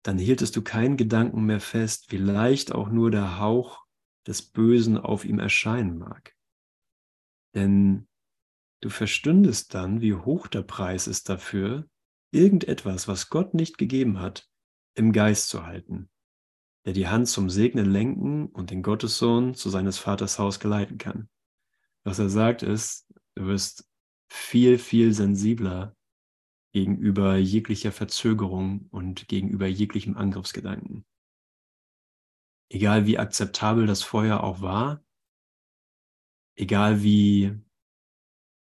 dann 0.05 0.19
hieltest 0.19 0.57
du 0.57 0.63
keinen 0.63 0.97
Gedanken 0.97 1.45
mehr 1.45 1.61
fest, 1.61 2.11
wie 2.11 2.17
leicht 2.17 2.73
auch 2.73 2.89
nur 2.89 3.11
der 3.11 3.39
Hauch 3.39 3.85
des 4.27 4.43
Bösen 4.43 4.97
auf 4.99 5.25
ihm 5.25 5.39
erscheinen 5.39 5.99
mag. 5.99 6.35
Denn 7.55 8.09
du 8.81 8.89
verstündest 8.89 9.75
dann, 9.75 10.01
wie 10.01 10.15
hoch 10.15 10.47
der 10.47 10.63
Preis 10.63 11.07
ist 11.07 11.29
dafür, 11.29 11.89
irgendetwas, 12.33 13.07
was 13.09 13.29
Gott 13.29 13.55
nicht 13.55 13.79
gegeben 13.79 14.21
hat, 14.21 14.49
im 14.95 15.13
Geist 15.13 15.49
zu 15.49 15.65
halten, 15.65 16.11
der 16.85 16.93
die 16.93 17.09
Hand 17.09 17.29
zum 17.29 17.49
Segnen 17.49 17.91
lenken 17.91 18.47
und 18.47 18.71
den 18.71 18.83
Gottessohn 18.83 19.55
zu 19.55 19.71
seines 19.71 19.99
Vaters 19.99 20.39
Haus 20.39 20.59
geleiten 20.61 20.99
kann. 20.99 21.29
Was 22.05 22.19
er 22.19 22.29
sagt 22.29 22.63
ist, 22.63 23.09
du 23.35 23.47
wirst 23.47 23.89
viel, 24.29 24.79
viel 24.79 25.13
sensibler 25.13 25.97
gegenüber 26.73 27.37
jeglicher 27.37 27.93
Verzögerung 27.93 28.89
und 28.91 29.29
gegenüber 29.29 29.67
jeglichem 29.67 30.17
Angriffsgedanken. 30.17 31.05
Egal 32.71 33.07
wie 33.07 33.19
akzeptabel 33.19 33.87
das 33.87 34.03
vorher 34.03 34.43
auch 34.43 34.63
war, 34.63 35.05
egal 36.57 37.03
wie, 37.03 37.55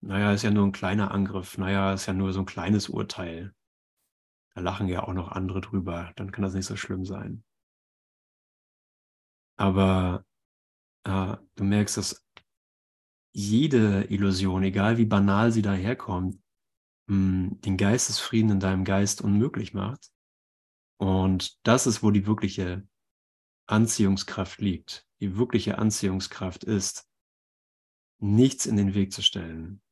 naja, 0.01 0.33
ist 0.33 0.41
ja 0.41 0.49
nur 0.49 0.65
ein 0.65 0.71
kleiner 0.71 1.11
Angriff, 1.11 1.57
naja, 1.59 1.93
ist 1.93 2.07
ja 2.07 2.13
nur 2.13 2.33
so 2.33 2.39
ein 2.39 2.47
kleines 2.47 2.89
Urteil. 2.89 3.53
Da 4.55 4.61
lachen 4.61 4.87
ja 4.87 5.03
auch 5.03 5.13
noch 5.13 5.31
andere 5.31 5.61
drüber, 5.61 6.11
dann 6.15 6.31
kann 6.31 6.41
das 6.41 6.55
nicht 6.55 6.65
so 6.65 6.75
schlimm 6.75 7.05
sein. 7.05 7.43
Aber 9.61 10.25
äh, 11.03 11.37
du 11.53 11.63
merkst, 11.63 11.97
dass 11.97 12.27
jede 13.31 14.05
Illusion, 14.05 14.63
egal 14.63 14.97
wie 14.97 15.05
banal 15.05 15.51
sie 15.51 15.61
daherkommt, 15.61 16.41
hm, 17.07 17.61
den 17.61 17.77
Geistesfrieden 17.77 18.53
in 18.53 18.59
deinem 18.59 18.85
Geist 18.85 19.21
unmöglich 19.21 19.75
macht. 19.75 20.11
Und 20.97 21.59
das 21.61 21.85
ist, 21.85 22.01
wo 22.01 22.09
die 22.09 22.25
wirkliche 22.25 22.87
Anziehungskraft 23.67 24.59
liegt. 24.61 25.07
Die 25.19 25.37
wirkliche 25.37 25.77
Anziehungskraft 25.77 26.63
ist, 26.63 27.07
nichts 28.17 28.65
in 28.65 28.77
den 28.77 28.95
Weg 28.95 29.13
zu 29.13 29.21
stellen. 29.21 29.83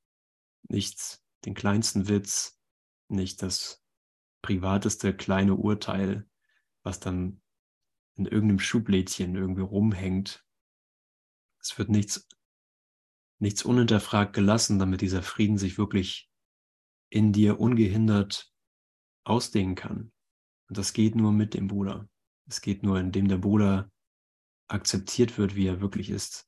Nichts, 0.68 1.24
den 1.46 1.54
kleinsten 1.54 2.08
Witz, 2.08 2.60
nicht 3.08 3.44
das 3.44 3.84
privateste 4.42 5.16
kleine 5.16 5.54
Urteil, 5.54 6.28
was 6.82 7.00
dann 7.00 7.44
in 8.20 8.26
irgendeinem 8.26 8.60
Schublädchen 8.60 9.36
irgendwie 9.36 9.62
rumhängt. 9.62 10.46
Es 11.60 11.78
wird 11.78 11.90
nichts 11.90 12.28
nichts 13.42 13.64
unhinterfragt 13.64 14.34
gelassen, 14.34 14.80
damit 14.80 15.02
dieser 15.02 15.24
Frieden 15.24 15.58
sich 15.58 15.78
wirklich 15.78 16.30
in 17.10 17.32
dir 17.32 17.60
ungehindert 17.60 18.54
ausdehnen 19.24 19.76
kann. 19.76 20.12
Und 20.68 20.78
das 20.78 20.94
geht 20.94 21.16
nur 21.16 21.32
mit 21.32 21.54
dem 21.54 21.68
Bruder. 21.68 22.10
Es 22.48 22.62
geht 22.62 22.84
nur, 22.84 23.00
indem 23.00 23.28
der 23.28 23.38
Bruder 23.38 23.90
akzeptiert 24.68 25.38
wird, 25.38 25.56
wie 25.56 25.68
er 25.68 25.82
wirklich 25.82 26.10
ist. 26.10 26.48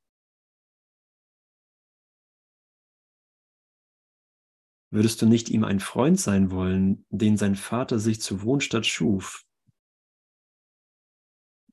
Würdest 4.94 5.22
du 5.22 5.26
nicht 5.26 5.50
ihm 5.50 5.64
ein 5.64 5.80
Freund 5.80 6.20
sein 6.20 6.52
wollen, 6.52 7.06
den 7.10 7.38
sein 7.38 7.56
Vater 7.56 7.98
sich 7.98 8.22
zur 8.22 8.42
Wohnstadt 8.42 8.86
schuf? 8.86 9.46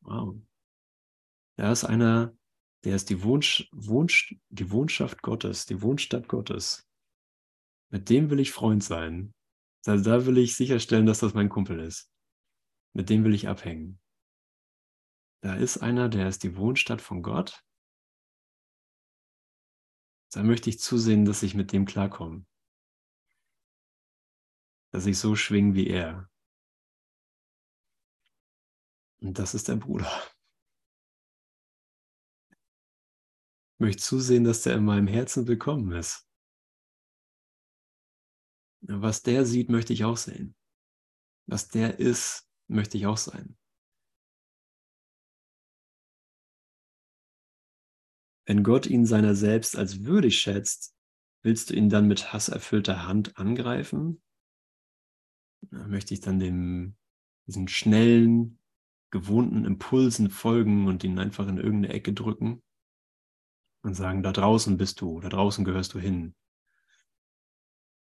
Wow. 0.09 0.41
Er 1.57 1.71
ist 1.71 1.85
einer, 1.85 2.35
der 2.85 2.97
ist 2.97 3.11
die, 3.11 3.23
Wohnsch, 3.23 3.69
Wohnsch, 3.73 4.35
die 4.49 4.71
Wohnschaft 4.71 5.21
Gottes, 5.21 5.67
die 5.67 5.83
Wohnstadt 5.83 6.29
Gottes. 6.29 6.89
Mit 7.91 8.09
dem 8.09 8.31
will 8.31 8.41
ich 8.41 8.53
Freund 8.53 8.83
sein. 8.83 9.35
Da, 9.85 9.99
da 9.99 10.25
will 10.25 10.39
ich 10.39 10.57
sicherstellen, 10.57 11.05
dass 11.05 11.21
das 11.21 11.35
mein 11.35 11.51
Kumpel 11.51 11.81
ist. 11.81 12.11
Mit 12.95 13.11
dem 13.11 13.23
will 13.25 13.35
ich 13.35 13.49
abhängen. 13.49 14.01
Da 15.43 15.57
ist 15.57 15.77
einer, 15.79 16.09
der 16.09 16.29
ist 16.29 16.43
die 16.43 16.57
Wohnstadt 16.57 17.03
von 17.03 17.23
Gott. 17.23 17.63
Da 20.33 20.43
möchte 20.43 20.71
ich 20.71 20.81
zusehen, 20.81 21.27
dass 21.27 21.43
ich 21.43 21.55
mit 21.55 21.73
dem 21.73 21.85
klarkomme. 21.85 22.47
Dass 24.91 25.05
ich 25.05 25.19
so 25.19 25.37
schwinge 25.37 25.75
wie 25.75 25.87
er. 25.87 26.31
Und 29.21 29.39
das 29.39 29.55
ist 29.55 29.69
der 29.69 29.77
Bruder. 29.77 30.11
möchte 33.79 34.03
zusehen, 34.03 34.45
dass 34.45 34.63
der 34.63 34.75
in 34.77 34.85
meinem 34.85 35.07
Herzen 35.07 35.47
willkommen 35.47 35.93
ist. 35.93 36.29
Was 38.81 39.23
der 39.23 39.45
sieht, 39.45 39.71
möchte 39.71 39.93
ich 39.93 40.05
auch 40.05 40.17
sehen. 40.17 40.55
Was 41.47 41.69
der 41.69 41.99
ist, 41.99 42.49
möchte 42.69 42.97
ich 42.97 43.07
auch 43.07 43.17
sein. 43.17 43.57
Wenn 48.47 48.63
Gott 48.63 48.87
ihn 48.87 49.05
seiner 49.05 49.35
selbst 49.35 49.77
als 49.77 50.05
würdig 50.05 50.39
schätzt, 50.39 50.97
willst 51.43 51.71
du 51.71 51.75
ihn 51.75 51.91
dann 51.91 52.09
mit 52.09 52.33
hasserfüllter 52.33 53.07
Hand 53.07 53.37
angreifen? 53.37 54.23
Möchte 55.71 56.15
ich 56.15 56.21
dann 56.21 56.39
dem, 56.39 56.97
diesen 57.47 57.69
schnellen, 57.69 58.58
gewohnten 59.11 59.65
Impulsen 59.65 60.31
folgen 60.31 60.87
und 60.87 61.05
ihn 61.05 61.19
einfach 61.19 61.49
in 61.49 61.59
irgendeine 61.59 61.95
Ecke 61.95 62.13
drücken? 62.13 62.63
und 63.83 63.95
sagen, 63.95 64.23
da 64.23 64.33
draußen 64.33 64.77
bist 64.77 65.01
du, 65.01 65.21
da 65.21 65.29
draußen 65.29 65.65
gehörst 65.65 65.95
du 65.95 65.99
hin, 65.99 66.35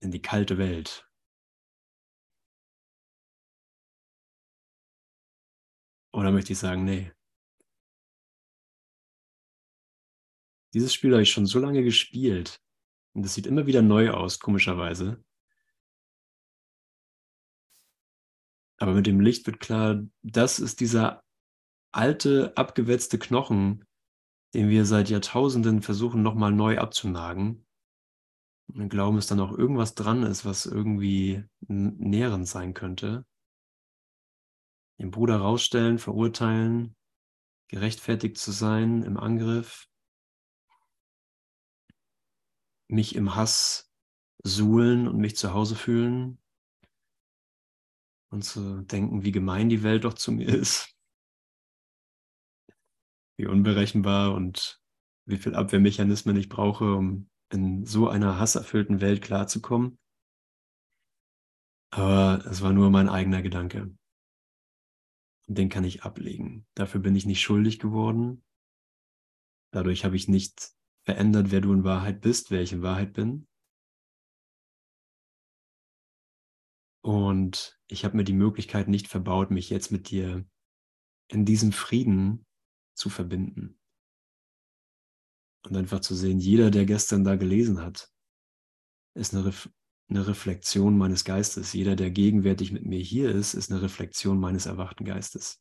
in 0.01 0.11
die 0.11 0.23
kalte 0.23 0.59
Welt. 0.59 1.09
Oder 6.13 6.31
möchte 6.31 6.53
ich 6.53 6.59
sagen, 6.59 6.85
nee, 6.85 7.13
Dieses 10.75 10.95
Spiel 10.95 11.13
habe 11.13 11.23
ich 11.23 11.31
schon 11.31 11.45
so 11.45 11.59
lange 11.59 11.83
gespielt. 11.83 12.59
Und 13.15 13.27
es 13.27 13.35
sieht 13.35 13.47
immer 13.47 13.67
wieder 13.67 13.83
neu 13.83 14.11
aus, 14.11 14.39
komischerweise. 14.39 15.23
Aber 18.83 18.95
mit 18.95 19.07
dem 19.07 19.21
Licht 19.21 19.47
wird 19.47 19.61
klar, 19.61 20.03
das 20.23 20.59
ist 20.59 20.81
dieser 20.81 21.23
alte, 21.93 22.53
abgewetzte 22.57 23.17
Knochen, 23.17 23.85
den 24.55 24.71
wir 24.71 24.87
seit 24.87 25.09
Jahrtausenden 25.09 25.83
versuchen, 25.83 26.21
nochmal 26.21 26.51
neu 26.51 26.79
abzunagen. 26.79 27.65
Und 28.75 28.89
glauben, 28.89 29.15
dass 29.15 29.29
da 29.29 29.37
noch 29.37 29.57
irgendwas 29.57 29.95
dran 29.95 30.25
ist, 30.25 30.45
was 30.45 30.67
irgendwie 30.67 31.45
nährend 31.61 32.49
sein 32.49 32.75
könnte. 32.75 33.25
Den 34.99 35.13
Bruder 35.13 35.37
rausstellen, 35.37 36.01
verurteilen, 36.01 36.97
gerechtfertigt 37.69 38.37
zu 38.37 38.51
sein 38.51 39.05
im 39.05 39.17
Angriff, 39.17 39.87
mich 42.89 43.15
im 43.15 43.37
Hass 43.37 43.93
suhlen 44.43 45.07
und 45.07 45.19
mich 45.19 45.37
zu 45.37 45.55
Hause 45.55 45.77
fühlen 45.77 46.42
und 48.33 48.43
zu 48.43 48.81
denken, 48.83 49.23
wie 49.25 49.31
gemein 49.31 49.69
die 49.69 49.83
Welt 49.83 50.05
doch 50.05 50.15
zu 50.15 50.33
mir 50.33 50.49
ist, 50.49 50.97
wie 53.37 53.47
unberechenbar 53.47 54.35
und 54.35 54.81
wie 55.27 55.37
viel 55.37 55.55
Abwehrmechanismen 55.55 56.37
ich 56.37 56.49
brauche, 56.49 56.95
um 56.95 57.29
in 57.51 57.85
so 57.85 58.09
einer 58.09 58.39
hasserfüllten 58.39 59.01
Welt 59.01 59.23
klarzukommen. 59.23 59.99
Aber 61.91 62.45
es 62.47 62.63
war 62.63 62.73
nur 62.73 62.91
mein 62.91 63.11
eigener 63.11 63.43
Gedanke. 63.43 63.95
Und 65.47 65.59
den 65.59 65.69
kann 65.69 65.85
ich 65.85 66.03
ablegen. 66.03 66.67
Dafür 66.75 67.01
bin 67.01 67.15
ich 67.15 67.27
nicht 67.27 67.43
schuldig 67.43 67.79
geworden. 67.79 68.43
Dadurch 69.73 70.07
habe 70.07 70.17
ich 70.17 70.29
nicht 70.29 70.73
verändert, 71.05 71.51
wer 71.51 71.61
du 71.61 71.75
in 71.75 71.85
Wahrheit 71.85 72.23
bist, 72.23 72.51
wer 72.51 72.63
ich 72.63 72.73
in 72.73 72.83
Wahrheit 72.83 73.13
bin. 73.13 73.47
Und 77.03 77.79
ich 77.89 78.05
habe 78.05 78.17
mir 78.17 78.25
die 78.25 78.33
Möglichkeit 78.33 78.89
nicht 78.89 79.09
verbaut, 79.09 79.51
mich 79.51 79.71
jetzt 79.71 79.91
mit 79.91 80.11
dir 80.11 80.47
in 81.29 81.45
diesem 81.45 81.73
Frieden 81.73 82.47
zu 82.95 83.11
verbinden. 83.11 83.79
Und 85.65 85.77
einfach 85.77 86.01
zu 86.01 86.15
sehen, 86.15 86.39
jeder, 86.39 86.71
der 86.71 86.87
gestern 86.87 87.25
da 87.25 87.37
gelesen 87.37 87.81
hat, 87.81 88.13
ist 89.15 89.35
eine, 89.35 89.47
Ref 89.47 89.69
eine 90.09 90.27
Reflexion 90.27 90.97
meines 90.97 91.25
Geistes. 91.25 91.73
Jeder, 91.73 91.97
der 91.97 92.11
gegenwärtig 92.11 92.73
mit 92.73 92.85
mir 92.85 93.01
hier 93.01 93.31
ist, 93.31 93.55
ist 93.55 93.71
eine 93.71 93.83
Reflexion 93.83 94.39
meines 94.39 94.67
erwachten 94.67 95.05
Geistes. 95.05 95.61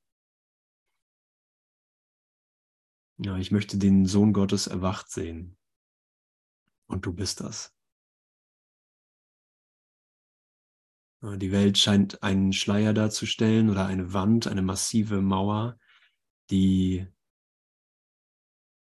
Ja, 3.18 3.38
ich 3.38 3.52
möchte 3.52 3.78
den 3.78 4.06
Sohn 4.06 4.34
Gottes 4.34 4.68
erwacht 4.68 5.10
sehen. 5.10 5.58
Und 6.88 7.06
du 7.06 7.14
bist 7.14 7.40
das. 7.40 7.74
Die 11.24 11.52
Welt 11.52 11.78
scheint 11.78 12.24
einen 12.24 12.52
Schleier 12.52 12.94
darzustellen 12.94 13.70
oder 13.70 13.86
eine 13.86 14.12
Wand, 14.12 14.48
eine 14.48 14.64
massive 14.64 15.22
Mauer, 15.22 15.78
die 16.50 17.08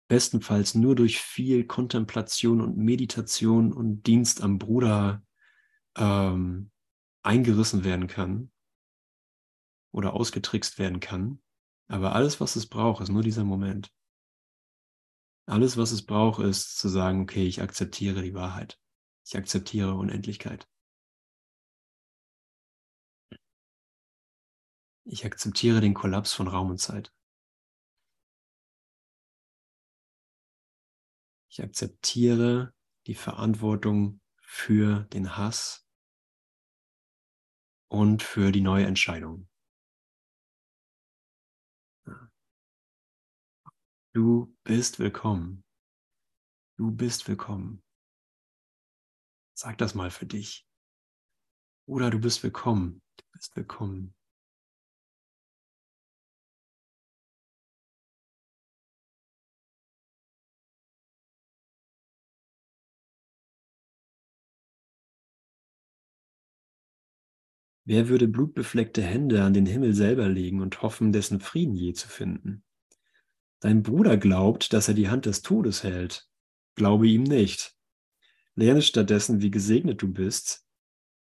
bestenfalls 0.09 0.75
nur 0.75 0.95
durch 0.95 1.21
viel 1.21 1.67
Kontemplation 1.67 2.61
und 2.61 2.77
Meditation 2.77 3.73
und 3.73 4.07
Dienst 4.07 4.41
am 4.41 4.59
Bruder 4.59 5.23
ähm, 5.97 6.71
eingerissen 7.23 7.83
werden 7.83 8.07
kann 8.07 8.51
oder 9.93 10.15
ausgetrickst 10.15 10.79
werden 10.79 11.01
kann. 11.01 11.43
Aber 11.89 12.15
alles, 12.15 12.41
was 12.41 12.55
es 12.55 12.67
braucht, 12.67 13.03
ist 13.03 13.11
nur 13.11 13.23
dieser 13.23 13.45
Moment. 13.45 13.93
Alles, 15.47 15.77
was 15.77 15.91
es 15.91 16.05
braucht, 16.05 16.41
ist 16.43 16.79
zu 16.79 16.89
sagen, 16.89 17.23
okay, 17.23 17.47
ich 17.47 17.63
akzeptiere 17.63 18.23
die 18.23 18.35
Wahrheit. 18.35 18.79
Ich 19.27 19.37
akzeptiere 19.37 19.95
Unendlichkeit. 19.95 20.69
Ich 25.11 25.25
akzeptiere 25.25 25.81
den 25.81 25.95
Kollaps 25.95 26.35
von 26.35 26.49
Raum 26.49 26.69
und 26.69 26.79
Zeit. 26.79 27.11
Ich 31.51 31.63
akzeptiere 31.63 32.75
die 33.07 33.15
Verantwortung 33.15 34.21
für 34.37 35.05
den 35.05 35.39
Hass 35.39 35.89
und 37.91 38.23
für 38.23 38.53
die 38.53 38.61
neue 38.61 38.85
Entscheidung. 38.85 39.49
Du 44.13 44.55
bist 44.63 44.99
willkommen. 44.99 45.65
Du 46.77 46.91
bist 46.91 47.29
willkommen. 47.29 47.83
Sag 49.55 49.79
das 49.79 49.95
mal 49.95 50.11
für 50.11 50.27
dich. 50.27 50.69
Oder 51.87 52.11
du 52.11 52.21
bist 52.21 52.43
willkommen. 52.43 53.01
Du 53.17 53.25
bist 53.33 53.57
willkommen. 53.57 54.18
Wer 67.89 68.11
würde 68.11 68.29
blutbefleckte 68.29 69.01
Hände 69.01 69.43
an 69.43 69.55
den 69.55 69.65
Himmel 69.65 69.95
selber 69.95 70.29
legen 70.29 70.61
und 70.61 70.83
hoffen, 70.83 71.11
dessen 71.11 71.41
Frieden 71.41 71.75
je 71.75 71.95
zu 71.95 72.07
finden? 72.07 72.63
Dein 73.61 73.83
Bruder 73.83 74.19
glaubt, 74.19 74.75
dass 74.75 74.89
er 74.89 74.95
die 74.95 75.09
Hand 75.09 75.25
des 75.25 75.41
Todes 75.41 75.85
hält. 75.85 76.29
Glaube 76.75 77.09
ihm 77.09 77.23
nicht. 77.23 77.75
Lerne 78.55 78.83
stattdessen, 78.83 79.41
wie 79.41 79.51
gesegnet 79.51 80.03
du 80.03 80.13
bist, 80.13 80.67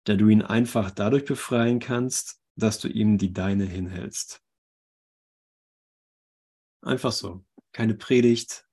da 0.04 0.14
du 0.14 0.28
ihn 0.28 0.42
einfach 0.42 0.90
dadurch 0.90 1.24
befreien 1.24 1.78
kannst, 1.78 2.38
dass 2.54 2.78
du 2.78 2.88
ihm 2.88 3.16
die 3.16 3.32
deine 3.32 3.64
hinhältst. 3.64 4.44
Einfach 6.82 7.12
so. 7.12 7.46
Keine 7.72 7.94
Predigt, 7.94 8.68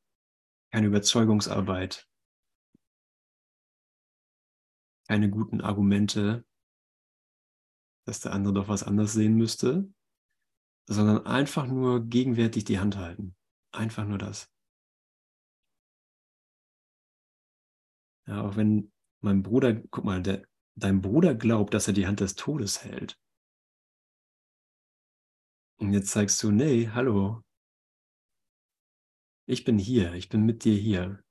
keine 0.69 0.88
Überzeugungsarbeit, 0.88 2.10
keine 5.08 5.29
guten 5.29 5.62
Argumente, 5.62 6.43
dass 8.05 8.21
der 8.21 8.33
andere 8.33 8.53
doch 8.53 8.67
was 8.67 8.83
anders 8.83 9.13
sehen 9.13 9.35
müsste, 9.35 9.91
sondern 10.87 11.25
einfach 11.25 11.67
nur 11.67 12.05
gegenwärtig 12.05 12.63
die 12.63 12.79
Hand 12.79 12.97
halten. 12.97 13.35
Einfach 13.71 14.05
nur 14.05 14.17
das. 14.17 14.49
Ja, 18.27 18.43
auch 18.43 18.55
wenn 18.55 18.91
mein 19.21 19.43
Bruder, 19.43 19.75
guck 19.75 20.03
mal, 20.05 20.21
der, 20.21 20.47
dein 20.75 21.01
Bruder 21.01 21.35
glaubt, 21.35 21.73
dass 21.73 21.87
er 21.87 21.93
die 21.93 22.07
Hand 22.07 22.19
des 22.19 22.35
Todes 22.35 22.83
hält. 22.83 23.19
Und 25.77 25.93
jetzt 25.93 26.11
zeigst 26.11 26.41
du, 26.41 26.51
nee, 26.51 26.89
hallo. 26.89 27.43
Ich 29.47 29.63
bin 29.63 29.77
hier, 29.77 30.13
ich 30.13 30.29
bin 30.29 30.45
mit 30.45 30.63
dir 30.63 30.75
hier. 30.75 31.23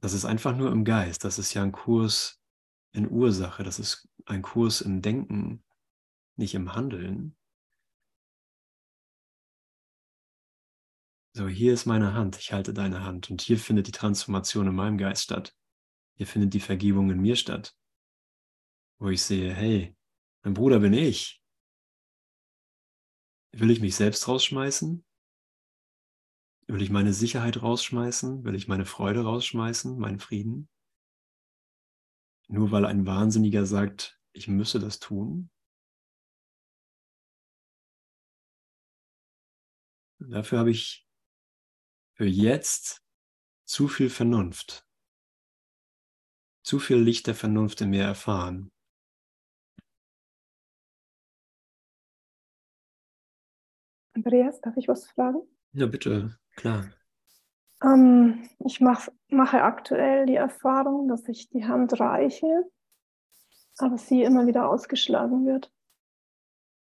Das 0.00 0.12
ist 0.12 0.24
einfach 0.24 0.56
nur 0.56 0.70
im 0.70 0.84
Geist. 0.84 1.24
Das 1.24 1.38
ist 1.38 1.54
ja 1.54 1.62
ein 1.62 1.72
Kurs 1.72 2.43
in 2.94 3.10
Ursache. 3.10 3.62
Das 3.62 3.78
ist 3.78 4.08
ein 4.24 4.42
Kurs 4.42 4.80
im 4.80 5.02
Denken, 5.02 5.62
nicht 6.36 6.54
im 6.54 6.74
Handeln. 6.74 7.36
So, 11.36 11.48
hier 11.48 11.74
ist 11.74 11.84
meine 11.84 12.14
Hand, 12.14 12.38
ich 12.38 12.52
halte 12.52 12.72
deine 12.72 13.02
Hand 13.02 13.28
und 13.28 13.42
hier 13.42 13.58
findet 13.58 13.88
die 13.88 13.92
Transformation 13.92 14.68
in 14.68 14.74
meinem 14.74 14.98
Geist 14.98 15.24
statt. 15.24 15.54
Hier 16.16 16.28
findet 16.28 16.54
die 16.54 16.60
Vergebung 16.60 17.10
in 17.10 17.20
mir 17.20 17.34
statt, 17.34 17.76
wo 19.00 19.08
ich 19.08 19.20
sehe, 19.20 19.52
hey, 19.52 19.96
mein 20.44 20.54
Bruder 20.54 20.78
bin 20.78 20.92
ich. 20.92 21.42
Will 23.50 23.70
ich 23.70 23.80
mich 23.80 23.96
selbst 23.96 24.28
rausschmeißen? 24.28 25.04
Will 26.68 26.82
ich 26.82 26.90
meine 26.90 27.12
Sicherheit 27.12 27.60
rausschmeißen? 27.60 28.44
Will 28.44 28.54
ich 28.54 28.68
meine 28.68 28.86
Freude 28.86 29.24
rausschmeißen, 29.24 29.98
meinen 29.98 30.20
Frieden? 30.20 30.68
Nur 32.54 32.70
weil 32.70 32.86
ein 32.86 33.04
Wahnsinniger 33.04 33.66
sagt, 33.66 34.16
ich 34.32 34.46
müsse 34.46 34.78
das 34.78 35.00
tun? 35.00 35.50
Dafür 40.20 40.60
habe 40.60 40.70
ich 40.70 41.04
für 42.14 42.26
jetzt 42.26 43.04
zu 43.64 43.88
viel 43.88 44.08
Vernunft, 44.08 44.86
zu 46.62 46.78
viel 46.78 46.98
Licht 46.98 47.26
der 47.26 47.34
Vernunft 47.34 47.80
in 47.80 47.90
mir 47.90 48.04
erfahren. 48.04 48.70
Andreas, 54.12 54.60
darf 54.60 54.76
ich 54.76 54.86
was 54.86 55.08
fragen? 55.08 55.42
Ja, 55.72 55.86
bitte, 55.86 56.38
klar. 56.54 56.88
Ähm, 57.84 58.48
ich 58.64 58.80
mach, 58.80 59.08
mache 59.28 59.62
aktuell 59.62 60.26
die 60.26 60.36
Erfahrung, 60.36 61.08
dass 61.08 61.28
ich 61.28 61.50
die 61.50 61.66
Hand 61.66 61.98
reiche, 62.00 62.64
aber 63.78 63.98
sie 63.98 64.22
immer 64.22 64.46
wieder 64.46 64.68
ausgeschlagen 64.68 65.46
wird. 65.46 65.70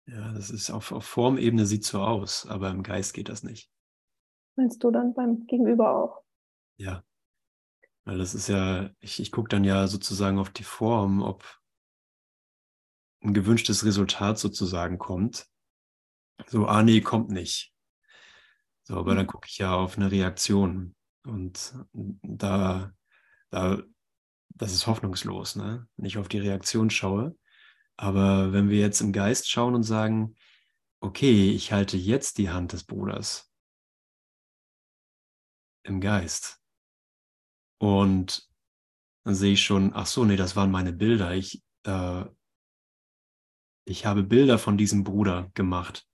Ja, 0.06 0.32
das 0.32 0.50
ist 0.50 0.70
auf, 0.70 0.90
auf 0.90 1.04
Formebene 1.04 1.66
sieht 1.66 1.84
so 1.84 2.00
aus, 2.00 2.46
aber 2.46 2.70
im 2.70 2.82
Geist 2.82 3.14
geht 3.14 3.28
das 3.28 3.44
nicht. 3.44 3.70
Meinst 4.56 4.82
du 4.82 4.90
dann 4.90 5.14
beim 5.14 5.46
Gegenüber 5.46 5.94
auch? 5.94 6.24
Ja. 6.76 7.04
Weil 8.04 8.18
das 8.18 8.34
ist 8.34 8.48
ja, 8.48 8.90
ich, 8.98 9.20
ich 9.20 9.30
gucke 9.30 9.48
dann 9.48 9.62
ja 9.62 9.86
sozusagen 9.86 10.38
auf 10.38 10.50
die 10.50 10.64
Form, 10.64 11.22
ob 11.22 11.44
ein 13.22 13.34
gewünschtes 13.34 13.84
Resultat 13.84 14.38
sozusagen 14.38 14.98
kommt. 14.98 15.46
So, 16.46 16.66
ah 16.66 16.82
nee, 16.82 17.02
kommt 17.02 17.30
nicht. 17.30 17.72
So, 18.90 18.96
aber 18.96 19.14
dann 19.14 19.28
gucke 19.28 19.46
ich 19.48 19.58
ja 19.58 19.72
auf 19.76 19.96
eine 19.96 20.10
Reaktion. 20.10 20.96
Und 21.24 21.76
da, 21.92 22.92
da, 23.50 23.80
das 24.48 24.72
ist 24.72 24.88
hoffnungslos, 24.88 25.54
ne? 25.54 25.86
Wenn 25.96 26.06
ich 26.06 26.18
auf 26.18 26.26
die 26.26 26.40
Reaktion 26.40 26.90
schaue. 26.90 27.38
Aber 27.96 28.52
wenn 28.52 28.68
wir 28.68 28.80
jetzt 28.80 29.00
im 29.00 29.12
Geist 29.12 29.48
schauen 29.48 29.76
und 29.76 29.84
sagen, 29.84 30.34
okay, 31.00 31.52
ich 31.52 31.70
halte 31.70 31.96
jetzt 31.96 32.38
die 32.38 32.50
Hand 32.50 32.72
des 32.72 32.82
Bruders 32.82 33.52
im 35.84 36.00
Geist. 36.00 36.60
Und 37.78 38.48
dann 39.24 39.36
sehe 39.36 39.52
ich 39.52 39.62
schon, 39.62 39.92
ach 39.94 40.06
so, 40.06 40.24
nee, 40.24 40.34
das 40.34 40.56
waren 40.56 40.72
meine 40.72 40.92
Bilder. 40.92 41.32
Ich, 41.32 41.62
äh, 41.84 42.24
ich 43.84 44.04
habe 44.04 44.24
Bilder 44.24 44.58
von 44.58 44.76
diesem 44.76 45.04
Bruder 45.04 45.48
gemacht. 45.54 46.08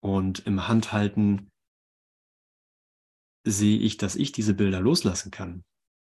Und 0.00 0.46
im 0.46 0.68
Handhalten 0.68 1.50
sehe 3.44 3.78
ich, 3.78 3.96
dass 3.96 4.16
ich 4.16 4.32
diese 4.32 4.54
Bilder 4.54 4.80
loslassen 4.80 5.30
kann. 5.30 5.64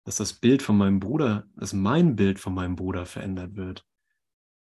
Dass 0.04 0.16
das 0.16 0.32
Bild 0.34 0.62
von 0.62 0.76
meinem 0.76 1.00
Bruder, 1.00 1.48
dass 1.54 1.72
mein 1.72 2.16
Bild 2.16 2.38
von 2.38 2.54
meinem 2.54 2.76
Bruder 2.76 3.06
verändert 3.06 3.56
wird. 3.56 3.86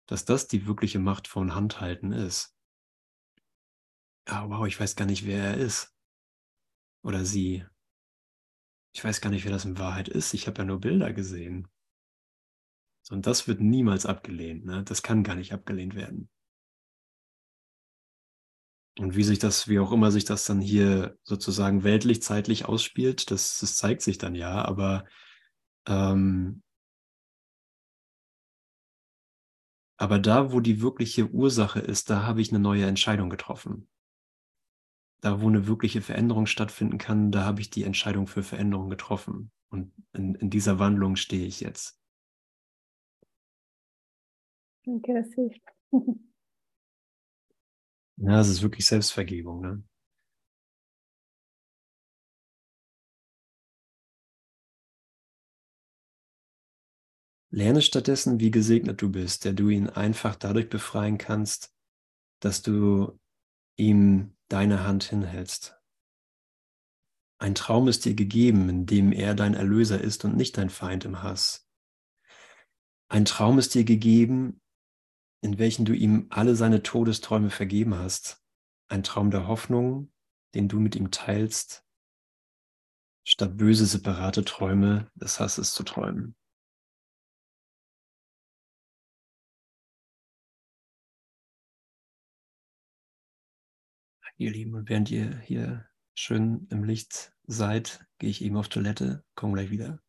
Dass 0.07 0.25
das 0.25 0.47
die 0.47 0.65
wirkliche 0.65 0.99
Macht 0.99 1.27
von 1.27 1.53
Handhalten 1.55 2.11
ist. 2.11 2.55
Ah, 4.25 4.49
wow, 4.49 4.65
ich 4.65 4.79
weiß 4.79 4.95
gar 4.95 5.05
nicht, 5.05 5.25
wer 5.25 5.43
er 5.43 5.57
ist. 5.57 5.93
Oder 7.03 7.25
sie. 7.25 7.65
Ich 8.93 9.03
weiß 9.03 9.21
gar 9.21 9.29
nicht, 9.29 9.43
wer 9.43 9.51
das 9.51 9.65
in 9.65 9.77
Wahrheit 9.77 10.07
ist. 10.07 10.33
Ich 10.33 10.47
habe 10.47 10.59
ja 10.59 10.65
nur 10.65 10.79
Bilder 10.79 11.11
gesehen. 11.11 11.67
Und 13.09 13.27
das 13.27 13.47
wird 13.47 13.61
niemals 13.61 14.05
abgelehnt. 14.05 14.65
Ne? 14.65 14.83
Das 14.83 15.03
kann 15.03 15.23
gar 15.23 15.35
nicht 15.35 15.53
abgelehnt 15.53 15.95
werden. 15.95 16.29
Und 18.97 19.15
wie 19.15 19.23
sich 19.23 19.39
das, 19.39 19.67
wie 19.67 19.79
auch 19.79 19.91
immer 19.91 20.11
sich 20.11 20.23
das 20.23 20.45
dann 20.45 20.61
hier 20.61 21.17
sozusagen 21.23 21.83
weltlich, 21.83 22.21
zeitlich 22.21 22.65
ausspielt, 22.65 23.29
das, 23.29 23.59
das 23.59 23.75
zeigt 23.75 24.01
sich 24.01 24.17
dann 24.17 24.35
ja, 24.35 24.63
aber 24.63 25.03
ähm, 25.87 26.63
aber 29.97 30.19
da, 30.19 30.51
wo 30.51 30.59
die 30.59 30.81
wirkliche 30.81 31.29
Ursache 31.29 31.79
ist, 31.79 32.09
da 32.09 32.23
habe 32.23 32.41
ich 32.41 32.51
eine 32.51 32.59
neue 32.59 32.85
Entscheidung 32.85 33.29
getroffen. 33.29 33.87
Da, 35.21 35.41
wo 35.41 35.47
eine 35.47 35.67
wirkliche 35.67 36.01
Veränderung 36.01 36.45
stattfinden 36.45 36.97
kann, 36.97 37.31
da 37.31 37.45
habe 37.45 37.61
ich 37.61 37.69
die 37.69 37.83
Entscheidung 37.83 38.27
für 38.27 38.43
Veränderung 38.43 38.89
getroffen. 38.89 39.51
Und 39.69 39.93
in, 40.13 40.35
in 40.35 40.49
dieser 40.49 40.79
Wandlung 40.79 41.15
stehe 41.15 41.45
ich 41.45 41.61
jetzt. 41.61 41.99
Danke, 44.85 45.13
das 45.13 45.33
hilft. 45.33 45.61
Ja, 48.18 48.39
es 48.39 48.49
ist 48.49 48.61
wirklich 48.61 48.86
Selbstvergebung. 48.86 49.61
Ne? 49.61 49.84
Lerne 57.51 57.82
stattdessen, 57.82 58.39
wie 58.39 58.51
gesegnet 58.51 59.01
du 59.01 59.09
bist, 59.11 59.45
der 59.45 59.53
du 59.53 59.70
ihn 59.70 59.89
einfach 59.89 60.36
dadurch 60.36 60.70
befreien 60.70 61.18
kannst, 61.18 61.74
dass 62.41 62.61
du 62.61 63.18
ihm 63.78 64.36
deine 64.49 64.84
Hand 64.86 65.05
hinhältst. 65.05 65.78
Ein 67.38 67.55
Traum 67.55 67.88
ist 67.88 68.05
dir 68.05 68.13
gegeben, 68.13 68.70
in 68.70 68.86
dem 68.86 69.11
er 69.11 69.36
dein 69.36 69.53
Erlöser 69.53 69.99
ist 69.99 70.24
und 70.26 70.36
nicht 70.38 70.57
dein 70.57 70.70
Feind 70.70 71.05
im 71.05 71.22
Hass. 71.22 71.68
Ein 73.09 73.26
Traum 73.26 73.59
ist 73.59 73.76
dir 73.76 73.84
gegeben, 73.84 74.61
in 75.45 75.59
welchen 75.59 75.85
du 75.85 75.93
ihm 75.93 76.25
alle 76.31 76.55
seine 76.55 76.81
Todesträume 76.81 77.51
vergeben 77.51 77.93
hast. 77.93 78.43
Ein 78.87 79.03
Traum 79.03 79.29
der 79.29 79.47
Hoffnung, 79.47 80.11
den 80.55 80.67
du 80.67 80.79
mit 80.79 80.95
ihm 80.95 81.11
teilst, 81.11 81.85
statt 83.23 83.55
böse 83.55 83.85
separate 83.85 84.43
Träume 84.43 85.11
des 85.13 85.39
Hasses 85.39 85.73
zu 85.73 85.83
träumen. 85.83 86.35
Ihr 94.37 94.51
Lieben, 94.51 94.73
und 94.73 94.89
während 94.89 95.11
ihr 95.11 95.37
hier 95.41 95.85
schön 96.15 96.67
im 96.71 96.83
Licht 96.83 97.33
seid, 97.43 98.05
gehe 98.17 98.31
ich 98.31 98.43
eben 98.43 98.57
auf 98.57 98.67
Toilette, 98.67 99.23
komme 99.35 99.53
gleich 99.53 99.69
wieder. 99.69 100.04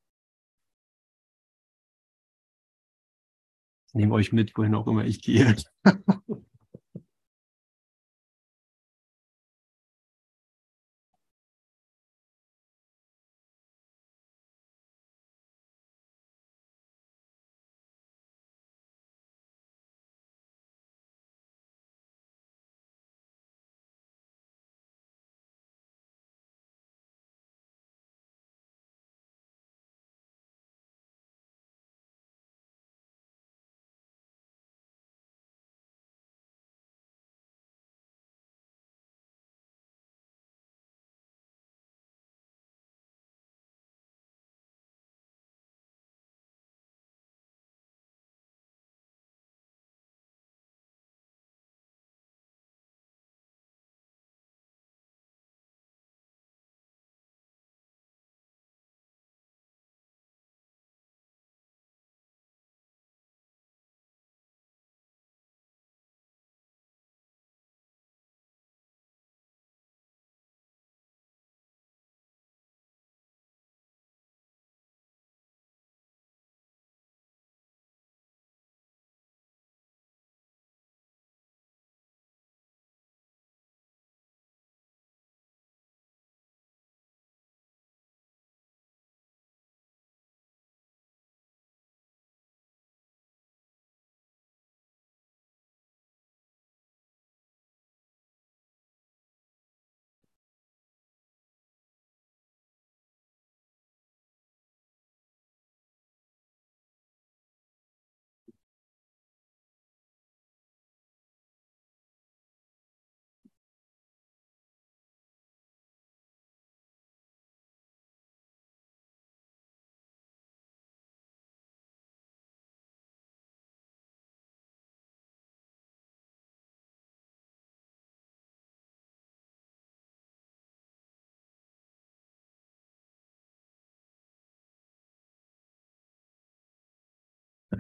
Nehme 3.97 4.15
euch 4.15 4.33
mit, 4.33 4.57
wohin 4.57 4.75
auch 4.75 4.87
immer 4.87 5.05
ich 5.05 5.23
gehe. 5.23 5.57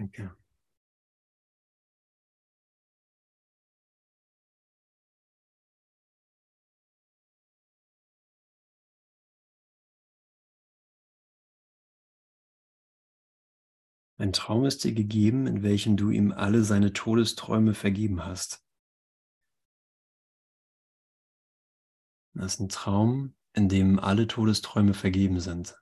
Danke. 0.06 0.36
Ein 14.18 14.32
Traum 14.32 14.64
ist 14.64 14.84
dir 14.84 14.94
gegeben, 14.94 15.48
in 15.48 15.62
welchem 15.64 15.96
du 15.96 16.10
ihm 16.10 16.30
alle 16.30 16.62
seine 16.62 16.92
Todesträume 16.92 17.74
vergeben 17.74 18.24
hast. 18.24 18.64
Das 22.34 22.54
ist 22.54 22.60
ein 22.60 22.68
Traum, 22.68 23.34
in 23.54 23.68
dem 23.68 23.98
alle 23.98 24.28
Todesträume 24.28 24.94
vergeben 24.94 25.40
sind. 25.40 25.76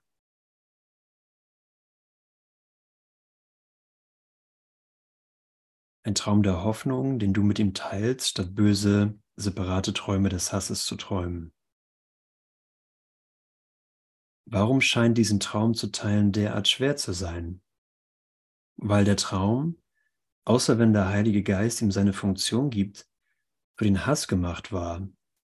Ein 6.05 6.13
Traum 6.13 6.43
der 6.43 6.63
Hoffnung, 6.63 7.17
den 7.17 7.33
du 7.33 7.41
mit 7.41 7.57
ihm 7.57 7.73
teilst, 7.73 8.29
statt 8.29 8.53
böse, 8.53 9.19
separate 9.37 9.91
Träume 9.91 10.29
des 10.29 10.53
Hasses 10.53 10.85
zu 10.85 10.97
träumen. 10.97 11.51
Warum 14.45 14.81
scheint 14.81 15.17
diesen 15.17 15.39
Traum 15.39 15.73
zu 15.73 15.87
teilen 15.91 16.31
derart 16.31 16.67
schwer 16.67 16.95
zu 16.95 17.11
sein? 17.11 17.59
Weil 18.75 19.03
der 19.03 19.17
Traum, 19.17 19.81
außer 20.43 20.77
wenn 20.77 20.93
der 20.93 21.09
Heilige 21.09 21.41
Geist 21.41 21.81
ihm 21.81 21.89
seine 21.89 22.13
Funktion 22.13 22.69
gibt, 22.69 23.09
für 23.75 23.85
den 23.85 24.05
Hass 24.05 24.27
gemacht 24.27 24.71
war 24.71 25.07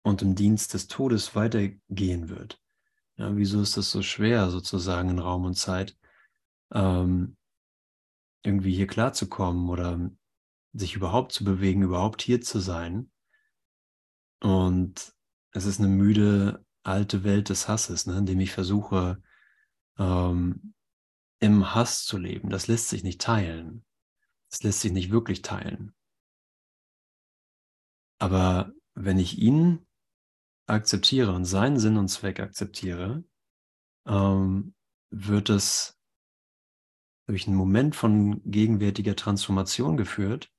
und 0.03 0.21
im 0.21 0.35
Dienst 0.35 0.75
des 0.75 0.89
Todes 0.89 1.37
weitergehen 1.37 2.29
wird. 2.29 2.61
Ja, 3.17 3.37
wieso 3.37 3.63
ist 3.63 3.77
das 3.77 3.93
so 3.93 4.03
schwer, 4.03 4.51
sozusagen 4.51 5.11
in 5.11 5.21
Raum 5.21 5.45
und 5.45 5.55
Zeit, 5.55 5.97
ähm, 6.73 7.37
irgendwie 8.43 8.75
hier 8.75 8.89
klarzukommen 8.89 9.69
oder 9.69 10.11
sich 10.73 10.95
überhaupt 10.95 11.33
zu 11.33 11.45
bewegen, 11.45 11.83
überhaupt 11.83 12.23
hier 12.23 12.41
zu 12.41 12.61
sein. 12.61 13.11
Und 14.41 15.15
es 15.53 15.67
ist 15.67 15.81
eine 15.81 15.89
müde 15.89 16.65
alte 16.83 17.25
Welt 17.25 17.49
des 17.49 17.69
Hasses, 17.69 18.07
ne, 18.07 18.19
in 18.19 18.27
dem 18.27 18.41
ich 18.41 18.53
versuche, 18.53 19.23
ähm, 19.99 20.75
im 21.41 21.75
Hass 21.75 22.05
zu 22.05 22.19
leben. 22.19 22.51
Das 22.51 22.69
lässt 22.69 22.89
sich 22.89 23.03
nicht 23.03 23.21
teilen. 23.21 23.85
Das 24.51 24.63
lässt 24.63 24.81
sich 24.81 24.93
nicht 24.93 25.11
wirklich 25.11 25.43
teilen. 25.43 25.95
Aber 28.19 28.73
wenn 28.95 29.19
ich 29.19 29.39
ihn 29.39 29.87
akzeptiere 30.67 31.33
und 31.33 31.45
seinen 31.45 31.79
Sinn 31.79 31.97
und 31.97 32.09
Zweck 32.09 32.41
akzeptiere, 32.41 33.25
ähm, 34.07 34.75
wird 35.11 35.51
es 35.51 35.99
durch 37.27 37.47
einen 37.47 37.57
Moment 37.57 37.97
von 37.97 38.43
gegenwärtiger 38.45 39.17
Transformation 39.17 39.97
geführt, 39.97 40.51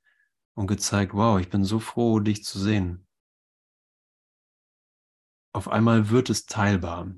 und 0.61 0.67
gezeigt, 0.67 1.13
wow, 1.15 1.39
ich 1.39 1.49
bin 1.49 1.65
so 1.65 1.79
froh, 1.79 2.19
dich 2.19 2.43
zu 2.43 2.59
sehen. 2.59 3.07
Auf 5.53 5.67
einmal 5.67 6.09
wird 6.09 6.29
es 6.29 6.45
teilbar. 6.45 7.13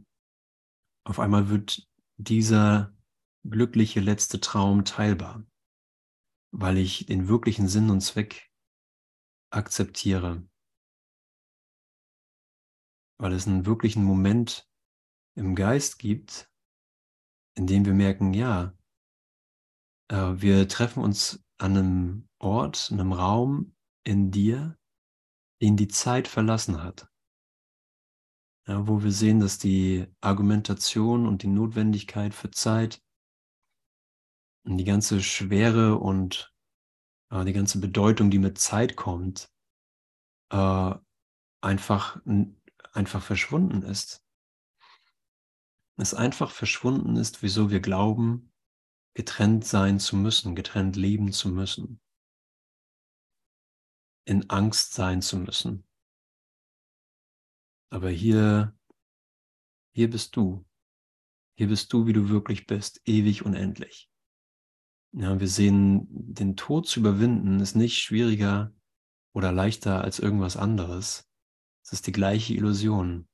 Auf 1.06 1.20
einmal 1.20 1.50
wird 1.50 1.86
dieser 2.16 2.96
glückliche 3.44 4.00
letzte 4.00 4.40
Traum 4.40 4.86
teilbar, 4.86 5.46
weil 6.52 6.78
ich 6.78 7.06
den 7.06 7.28
wirklichen 7.28 7.68
Sinn 7.68 7.90
und 7.90 8.00
Zweck 8.00 8.50
akzeptiere, 9.52 10.48
weil 13.20 13.34
es 13.34 13.46
einen 13.46 13.66
wirklichen 13.66 14.06
Moment 14.06 14.72
im 15.36 15.54
Geist 15.54 16.00
gibt, 16.00 16.50
in 17.56 17.68
dem 17.68 17.86
wir 17.86 17.94
merken, 17.94 18.34
ja, 18.34 18.74
äh, 20.10 20.34
wir 20.38 20.70
treffen 20.70 21.04
uns 21.04 21.44
an 21.58 21.78
einem 21.78 22.30
Ort, 22.44 22.90
einem 22.92 23.14
Raum 23.14 23.76
in 24.04 24.30
dir, 24.32 24.78
den 25.62 25.78
die 25.78 25.88
Zeit 25.88 26.28
verlassen 26.28 26.84
hat. 26.84 27.08
Ja, 28.68 28.88
wo 28.88 29.04
wir 29.04 29.12
sehen, 29.12 29.40
dass 29.40 29.58
die 29.58 30.08
Argumentation 30.22 31.26
und 31.26 31.44
die 31.44 31.48
Notwendigkeit 31.48 32.34
für 32.34 32.52
Zeit 32.52 33.02
und 34.66 34.78
die 34.78 34.84
ganze 34.84 35.22
Schwere 35.22 35.98
und 35.98 36.54
äh, 37.30 37.44
die 37.46 37.54
ganze 37.54 37.80
Bedeutung, 37.80 38.30
die 38.30 38.40
mit 38.40 38.58
Zeit 38.58 38.96
kommt, 38.96 39.50
äh, 40.50 40.96
einfach, 41.62 42.22
einfach 42.94 43.24
verschwunden 43.24 43.84
ist. 43.84 44.22
Es 45.98 46.14
einfach 46.14 46.52
verschwunden 46.52 47.16
ist, 47.16 47.42
wieso 47.42 47.70
wir 47.70 47.80
glauben, 47.80 48.52
getrennt 49.14 49.66
sein 49.66 50.00
zu 50.00 50.18
müssen, 50.18 50.56
getrennt 50.56 50.96
leben 50.96 51.32
zu 51.32 51.50
müssen 51.50 52.02
in 54.26 54.50
Angst 54.50 54.94
sein 54.94 55.22
zu 55.22 55.38
müssen. 55.38 55.86
Aber 57.90 58.10
hier, 58.10 58.78
hier 59.94 60.10
bist 60.10 60.36
du. 60.36 60.66
Hier 61.56 61.68
bist 61.68 61.94
du, 61.94 62.08
wie 62.08 62.14
du 62.14 62.30
wirklich 62.30 62.66
bist, 62.66 63.02
ewig 63.06 63.46
unendlich. 63.46 64.10
Ja, 65.12 65.40
wir 65.40 65.48
sehen, 65.48 66.08
den 66.10 66.56
Tod 66.56 66.88
zu 66.88 67.00
überwinden 67.00 67.60
ist 67.60 67.76
nicht 67.76 68.02
schwieriger 68.02 68.74
oder 69.34 69.52
leichter 69.52 70.02
als 70.02 70.18
irgendwas 70.18 70.58
anderes. 70.58 71.30
Es 71.84 71.94
ist 71.94 72.08
die 72.08 72.12
gleiche 72.12 72.56
Illusion. 72.56 73.28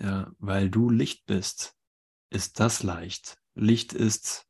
Ja, 0.00 0.32
weil 0.38 0.70
du 0.70 0.90
Licht 0.90 1.26
bist, 1.26 1.76
ist 2.30 2.58
das 2.58 2.82
leicht. 2.82 3.40
Licht 3.54 3.92
ist 3.92 4.47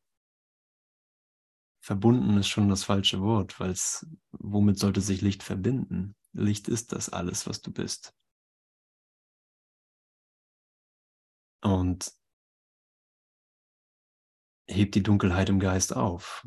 verbunden 1.89 2.37
ist 2.37 2.49
schon 2.49 2.69
das 2.69 2.85
falsche 2.85 3.23
Wort, 3.23 3.59
weil 3.61 3.71
es, 3.71 4.07
womit 4.33 4.79
sollte 4.79 5.01
sich 5.01 5.23
Licht 5.23 5.43
verbinden? 5.43 6.15
Licht 6.35 6.69
ist 6.69 6.93
das 6.93 7.09
alles, 7.09 7.47
was 7.47 7.63
du 7.63 7.73
bist. 7.73 8.15
Und 11.63 12.13
hebt 14.67 14.97
die 14.97 15.03
Dunkelheit 15.03 15.49
im 15.49 15.61
Geist 15.61 15.97
auf. 15.97 16.47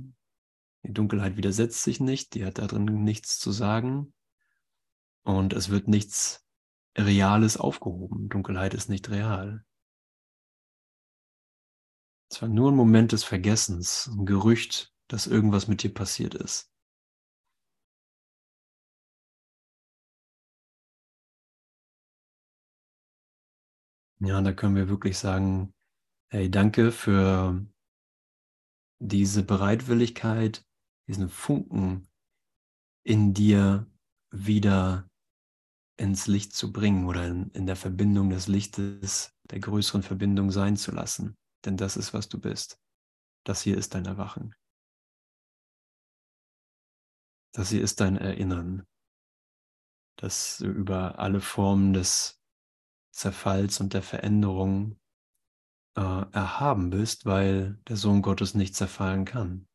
Die 0.84 0.94
Dunkelheit 0.94 1.38
widersetzt 1.38 1.82
sich 1.82 2.00
nicht, 2.00 2.36
die 2.36 2.46
hat 2.46 2.60
darin 2.60 2.86
nichts 3.04 3.40
zu 3.40 3.52
sagen 3.52 4.14
und 5.24 5.54
es 5.54 5.70
wird 5.70 5.88
nichts 5.88 6.46
Reales 6.96 7.58
aufgehoben. 7.58 8.30
Dunkelheit 8.30 8.76
ist 8.76 8.90
nicht 8.90 9.10
real. 9.10 9.66
Es 12.30 12.44
war 12.44 12.48
nur 12.48 12.72
ein 12.72 12.78
Moment 12.78 13.12
des 13.12 13.24
Vergessens, 13.24 14.08
ein 14.08 14.28
Gerücht, 14.28 14.91
dass 15.12 15.28
irgendwas 15.28 15.68
mit 15.68 15.84
dir 15.84 15.94
passiert 15.94 16.36
ist. 16.36 16.72
Ja, 24.22 24.40
da 24.42 24.54
können 24.54 24.76
wir 24.76 24.88
wirklich 24.88 25.18
sagen, 25.18 25.74
hey, 26.30 26.50
danke 26.50 26.92
für 26.94 27.66
diese 29.00 29.44
Bereitwilligkeit, 29.44 30.64
diesen 31.10 31.28
Funken 31.28 32.08
in 33.04 33.34
dir 33.34 33.88
wieder 34.32 35.10
ins 35.98 36.28
Licht 36.28 36.54
zu 36.54 36.72
bringen 36.72 37.06
oder 37.08 37.28
in, 37.28 37.50
in, 37.52 37.66
der 37.66 37.76
Verbindung 37.76 38.30
des 38.30 38.48
Lichtes, 38.48 39.36
der 39.50 39.60
größeren 39.60 40.04
Verbindung 40.04 40.52
sein 40.52 40.78
zu 40.78 40.92
lassen. 40.92 41.36
Denn 41.66 41.76
das 41.76 41.98
ist, 41.98 42.14
was 42.14 42.30
du 42.30 42.40
bist. 42.40 42.80
Das 43.44 43.62
hier 43.62 43.78
ist 43.78 43.94
dein 43.94 44.06
Erwachen. 44.06 44.56
Das 47.54 47.70
hier 47.70 47.82
ist 47.82 48.00
dein 48.00 48.18
Erinnern, 48.18 48.86
dass 50.16 50.60
du 50.60 50.68
über 50.68 51.20
alle 51.20 51.42
Formen 51.42 51.94
des 51.94 52.42
Zerfalls 53.12 53.82
und 53.82 53.94
der 53.94 54.04
Veränderung 54.04 54.98
äh, 55.96 56.02
erhaben 56.02 56.90
bist, 56.92 57.26
weil 57.26 57.78
der 57.88 57.98
Sohn 57.98 58.22
Gottes 58.22 58.54
nicht 58.56 58.76
zerfallen 58.76 59.26
kann. 59.26 59.68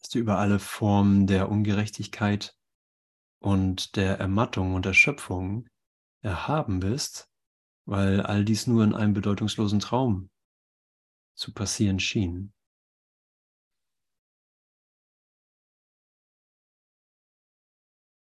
Dass 0.00 0.10
du 0.10 0.18
über 0.18 0.38
alle 0.38 0.58
Formen 0.58 1.26
der 1.26 1.48
Ungerechtigkeit 1.48 2.54
und 3.38 3.96
der 3.96 4.18
Ermattung 4.18 4.74
und 4.74 4.84
Erschöpfung 4.84 5.66
erhaben 6.22 6.80
bist, 6.80 7.30
weil 7.86 8.20
all 8.20 8.44
dies 8.44 8.66
nur 8.66 8.84
in 8.84 8.94
einem 8.94 9.14
bedeutungslosen 9.14 9.80
Traum 9.80 10.30
zu 11.34 11.54
passieren 11.54 11.98
schien. 11.98 12.52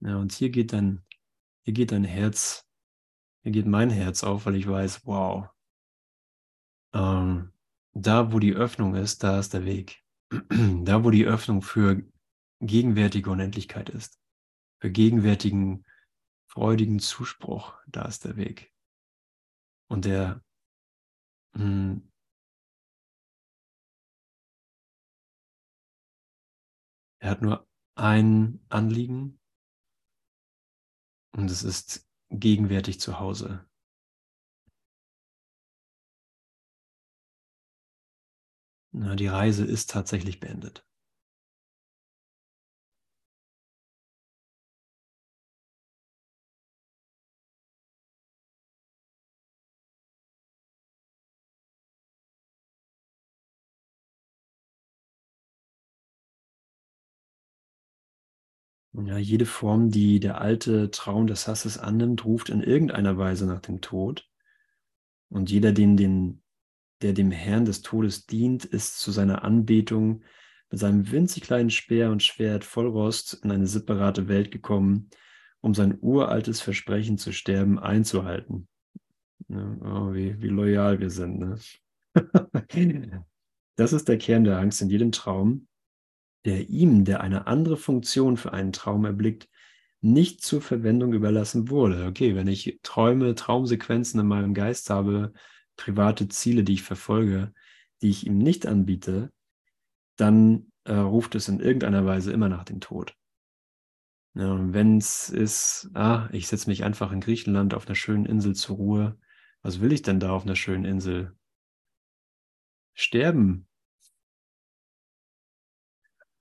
Ja, 0.01 0.17
und 0.17 0.31
hier 0.31 0.49
geht 0.49 0.73
dein, 0.73 1.05
hier 1.63 1.73
geht 1.73 1.91
dein 1.91 2.05
Herz, 2.05 2.65
hier 3.43 3.51
geht 3.51 3.65
mein 3.67 3.89
Herz 3.89 4.23
auf, 4.23 4.45
weil 4.45 4.55
ich 4.55 4.67
weiß, 4.67 5.05
wow, 5.05 5.49
ähm, 6.93 7.53
da 7.93 8.31
wo 8.31 8.39
die 8.39 8.53
Öffnung 8.53 8.95
ist, 8.95 9.23
da 9.23 9.39
ist 9.39 9.53
der 9.53 9.65
Weg. 9.65 10.03
da 10.31 11.03
wo 11.03 11.09
die 11.11 11.25
Öffnung 11.25 11.61
für 11.61 12.03
gegenwärtige 12.61 13.29
Unendlichkeit 13.29 13.89
ist, 13.89 14.19
für 14.81 14.91
gegenwärtigen, 14.91 15.85
freudigen 16.47 16.99
Zuspruch, 16.99 17.75
da 17.87 18.05
ist 18.05 18.25
der 18.25 18.37
Weg. 18.37 18.73
Und 19.89 20.05
der 20.05 20.43
mh, 21.53 21.63
hm, 21.63 22.11
er 27.19 27.31
hat 27.31 27.41
nur 27.41 27.67
ein 27.95 28.59
Anliegen 28.69 29.38
und 31.32 31.49
es 31.51 31.63
ist 31.63 32.07
gegenwärtig 32.30 32.99
zu 32.99 33.19
Hause. 33.19 33.65
Na, 38.91 39.15
die 39.15 39.27
Reise 39.27 39.65
ist 39.65 39.89
tatsächlich 39.89 40.39
beendet. 40.39 40.88
Ja, 59.05 59.17
jede 59.17 59.45
Form, 59.45 59.91
die 59.91 60.19
der 60.19 60.41
alte 60.41 60.91
Traum 60.91 61.27
des 61.27 61.47
Hasses 61.47 61.77
annimmt, 61.77 62.25
ruft 62.25 62.49
in 62.49 62.61
irgendeiner 62.61 63.17
Weise 63.17 63.45
nach 63.45 63.61
dem 63.61 63.81
Tod. 63.81 64.27
Und 65.29 65.51
jeder, 65.51 65.71
den, 65.71 65.95
den, 65.95 66.41
der 67.01 67.13
dem 67.13 67.31
Herrn 67.31 67.65
des 67.65 67.81
Todes 67.81 68.25
dient, 68.25 68.65
ist 68.65 68.99
zu 68.99 69.11
seiner 69.11 69.43
Anbetung 69.43 70.23
mit 70.71 70.79
seinem 70.79 71.11
winzig 71.11 71.43
kleinen 71.43 71.69
Speer 71.69 72.11
und 72.11 72.23
Schwert 72.23 72.63
voll 72.63 72.87
Rost 72.87 73.39
in 73.43 73.51
eine 73.51 73.67
separate 73.67 74.27
Welt 74.27 74.51
gekommen, 74.51 75.09
um 75.61 75.73
sein 75.73 75.97
uraltes 75.99 76.61
Versprechen 76.61 77.17
zu 77.17 77.31
sterben 77.31 77.79
einzuhalten. 77.79 78.67
Ja, 79.47 79.77
oh, 79.81 80.13
wie, 80.13 80.41
wie 80.41 80.47
loyal 80.47 80.99
wir 80.99 81.09
sind. 81.09 81.39
Ne? 81.39 81.57
das 83.75 83.93
ist 83.93 84.07
der 84.07 84.17
Kern 84.17 84.43
der 84.43 84.59
Angst 84.59 84.81
in 84.81 84.89
jedem 84.89 85.11
Traum, 85.11 85.67
der 86.45 86.69
ihm, 86.69 87.05
der 87.05 87.21
eine 87.21 87.47
andere 87.47 87.77
Funktion 87.77 88.37
für 88.37 88.53
einen 88.53 88.71
Traum 88.71 89.05
erblickt, 89.05 89.49
nicht 90.01 90.41
zur 90.41 90.61
Verwendung 90.61 91.13
überlassen 91.13 91.69
wurde. 91.69 92.05
Okay, 92.05 92.35
wenn 92.35 92.47
ich 92.47 92.79
Träume, 92.83 93.35
Traumsequenzen 93.35 94.19
in 94.19 94.27
meinem 94.27 94.53
Geist 94.53 94.89
habe, 94.89 95.33
private 95.75 96.27
Ziele, 96.27 96.63
die 96.63 96.73
ich 96.73 96.83
verfolge, 96.83 97.53
die 98.01 98.09
ich 98.09 98.25
ihm 98.25 98.37
nicht 98.37 98.65
anbiete, 98.65 99.31
dann 100.15 100.71
äh, 100.85 100.93
ruft 100.93 101.35
es 101.35 101.47
in 101.47 101.59
irgendeiner 101.59 102.05
Weise 102.05 102.31
immer 102.31 102.49
nach 102.49 102.63
dem 102.63 102.79
Tod. 102.79 103.15
Ja, 104.35 104.57
wenn 104.73 104.97
es 104.97 105.29
ist, 105.29 105.89
ah, 105.93 106.29
ich 106.31 106.47
setze 106.47 106.69
mich 106.69 106.83
einfach 106.83 107.11
in 107.11 107.19
Griechenland 107.19 107.73
auf 107.73 107.87
einer 107.87 107.95
schönen 107.95 108.25
Insel 108.25 108.55
zur 108.55 108.77
Ruhe, 108.77 109.17
was 109.61 109.81
will 109.81 109.91
ich 109.91 110.01
denn 110.01 110.19
da 110.19 110.31
auf 110.31 110.43
einer 110.43 110.55
schönen 110.55 110.85
Insel? 110.85 111.35
Sterben. 112.93 113.68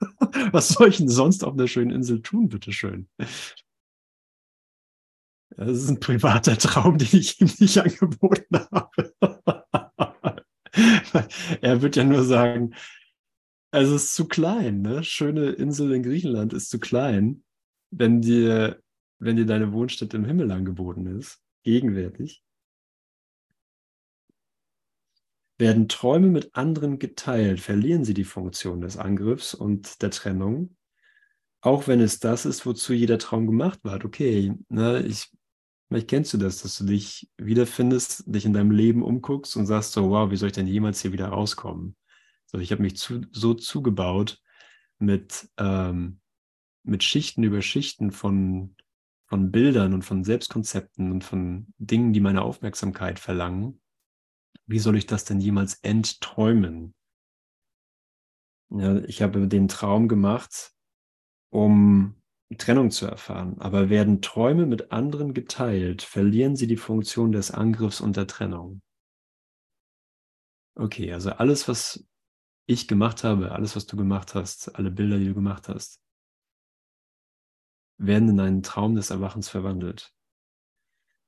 Was 0.52 0.68
soll 0.68 0.88
ich 0.88 0.98
denn 0.98 1.08
sonst 1.08 1.44
auf 1.44 1.54
einer 1.54 1.68
schönen 1.68 1.90
Insel 1.90 2.22
tun, 2.22 2.48
bitteschön? 2.48 3.08
Das 5.56 5.68
ist 5.68 5.88
ein 5.88 6.00
privater 6.00 6.56
Traum, 6.56 6.98
den 6.98 7.08
ich 7.12 7.40
ihm 7.40 7.50
nicht 7.58 7.78
angeboten 7.78 8.58
habe. 8.70 9.14
er 11.60 11.82
wird 11.82 11.96
ja 11.96 12.04
nur 12.04 12.22
sagen, 12.22 12.74
es 13.70 13.90
ist 13.90 14.14
zu 14.14 14.26
klein, 14.26 14.82
ne? 14.82 15.02
Schöne 15.04 15.50
Insel 15.50 15.92
in 15.92 16.02
Griechenland 16.02 16.52
ist 16.52 16.70
zu 16.70 16.78
klein, 16.78 17.44
wenn 17.90 18.20
dir, 18.20 18.80
wenn 19.18 19.36
dir 19.36 19.46
deine 19.46 19.72
Wohnstätte 19.72 20.16
im 20.16 20.24
Himmel 20.24 20.50
angeboten 20.50 21.06
ist, 21.18 21.42
gegenwärtig. 21.64 22.42
Werden 25.58 25.88
Träume 25.88 26.28
mit 26.28 26.54
anderen 26.54 26.98
geteilt, 26.98 27.60
verlieren 27.60 28.04
sie 28.04 28.14
die 28.14 28.24
Funktion 28.24 28.80
des 28.80 28.96
Angriffs 28.96 29.54
und 29.54 30.02
der 30.02 30.10
Trennung. 30.10 30.76
Auch 31.60 31.88
wenn 31.88 32.00
es 32.00 32.20
das 32.20 32.46
ist, 32.46 32.64
wozu 32.64 32.92
jeder 32.92 33.18
Traum 33.18 33.46
gemacht 33.46 33.80
war. 33.82 34.04
Okay, 34.04 34.52
ne, 34.68 35.02
ich, 35.02 35.32
vielleicht 35.88 36.08
kennst 36.08 36.32
du 36.32 36.38
das, 36.38 36.62
dass 36.62 36.78
du 36.78 36.84
dich 36.84 37.28
wiederfindest, 37.36 38.24
dich 38.32 38.44
in 38.44 38.52
deinem 38.52 38.70
Leben 38.70 39.02
umguckst 39.02 39.56
und 39.56 39.66
sagst 39.66 39.92
so, 39.92 40.10
wow, 40.10 40.30
wie 40.30 40.36
soll 40.36 40.48
ich 40.48 40.54
denn 40.54 40.68
jemals 40.68 41.02
hier 41.02 41.12
wieder 41.12 41.28
rauskommen? 41.28 41.96
So, 42.46 42.58
ich 42.58 42.70
habe 42.70 42.82
mich 42.82 42.96
zu, 42.96 43.22
so 43.32 43.54
zugebaut 43.54 44.40
mit, 44.98 45.48
ähm, 45.58 46.20
mit 46.84 47.02
Schichten 47.02 47.42
über 47.42 47.60
Schichten 47.60 48.12
von, 48.12 48.76
von 49.26 49.50
Bildern 49.50 49.92
und 49.92 50.02
von 50.02 50.22
Selbstkonzepten 50.22 51.10
und 51.10 51.24
von 51.24 51.66
Dingen, 51.78 52.12
die 52.12 52.20
meine 52.20 52.42
Aufmerksamkeit 52.42 53.18
verlangen, 53.18 53.80
wie 54.68 54.78
soll 54.78 54.96
ich 54.96 55.06
das 55.06 55.24
denn 55.24 55.40
jemals 55.40 55.74
entträumen? 55.82 56.94
Ja, 58.70 58.98
ich 58.98 59.22
habe 59.22 59.48
den 59.48 59.66
Traum 59.66 60.08
gemacht, 60.08 60.74
um 61.50 62.20
Trennung 62.56 62.90
zu 62.90 63.06
erfahren. 63.06 63.58
Aber 63.60 63.88
werden 63.88 64.20
Träume 64.20 64.66
mit 64.66 64.92
anderen 64.92 65.32
geteilt, 65.32 66.02
verlieren 66.02 66.54
sie 66.54 66.66
die 66.66 66.76
Funktion 66.76 67.32
des 67.32 67.50
Angriffs 67.50 68.00
und 68.00 68.16
der 68.16 68.26
Trennung. 68.26 68.82
Okay, 70.76 71.12
also 71.12 71.30
alles, 71.30 71.66
was 71.66 72.06
ich 72.66 72.86
gemacht 72.86 73.24
habe, 73.24 73.52
alles, 73.52 73.74
was 73.74 73.86
du 73.86 73.96
gemacht 73.96 74.34
hast, 74.34 74.76
alle 74.76 74.90
Bilder, 74.90 75.18
die 75.18 75.26
du 75.26 75.34
gemacht 75.34 75.68
hast, 75.68 76.00
werden 77.98 78.28
in 78.28 78.40
einen 78.40 78.62
Traum 78.62 78.94
des 78.94 79.10
Erwachens 79.10 79.48
verwandelt. 79.48 80.14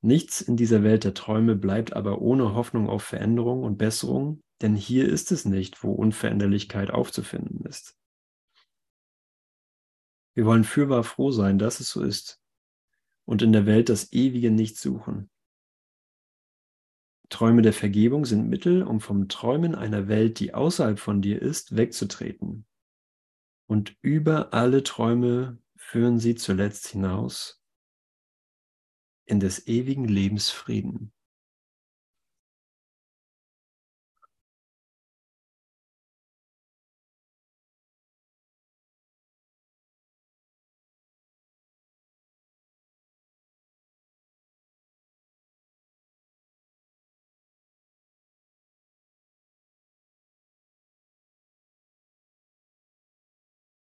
Nichts 0.03 0.41
in 0.41 0.57
dieser 0.57 0.83
Welt 0.83 1.05
der 1.05 1.15
Träume 1.15 1.57
bleibt 1.57 1.93
aber 1.93 2.23
ohne 2.23 2.55
Hoffnung 2.55 2.89
auf 2.89 3.03
Veränderung 3.03 3.65
und 3.65 3.77
Besserung, 3.77 4.43
denn 4.63 4.75
hier 4.75 5.09
ist 5.09 5.31
es 5.31 5.45
nicht, 5.45 5.83
wo 5.83 5.93
Unveränderlichkeit 5.93 6.91
aufzufinden 6.91 7.65
ist. 7.67 7.97
Wir 10.35 10.47
wollen 10.47 10.65
fürwahr 10.65 11.05
froh 11.05 11.33
sein, 11.33 11.59
dass 11.59 11.81
es 11.81 11.91
so 11.91 12.03
ist 12.03 12.41
und 13.27 13.43
in 13.43 13.53
der 13.53 13.67
Welt 13.67 13.91
das 13.91 14.13
ewige 14.13 14.51
nicht 14.51 14.79
suchen. 14.79 15.31
Träume 17.29 17.63
der 17.63 17.73
Vergebung 17.73 18.25
sind 18.25 18.49
Mittel, 18.49 18.83
um 18.83 19.01
vom 19.01 19.29
Träumen 19.29 19.75
einer 19.75 20.09
Welt, 20.09 20.41
die 20.41 20.53
außerhalb 20.53 20.99
von 20.99 21.23
dir 21.23 21.41
ist, 21.41 21.77
wegzutreten. 21.77 22.67
Und 23.69 23.97
über 24.01 24.53
alle 24.53 24.83
Träume 24.83 25.59
führen 25.77 26.19
sie 26.19 26.35
zuletzt 26.35 26.89
hinaus 26.89 27.60
in 29.31 29.41
des 29.41 29.67
ewigen 29.69 30.07
Lebens 30.07 30.51
Frieden. 30.51 31.13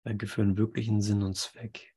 Danke 0.04 0.26
für 0.26 0.42
einen 0.42 0.56
wirklichen 0.56 1.00
Sinn 1.02 1.22
und 1.22 1.36
Zweck. 1.36 1.93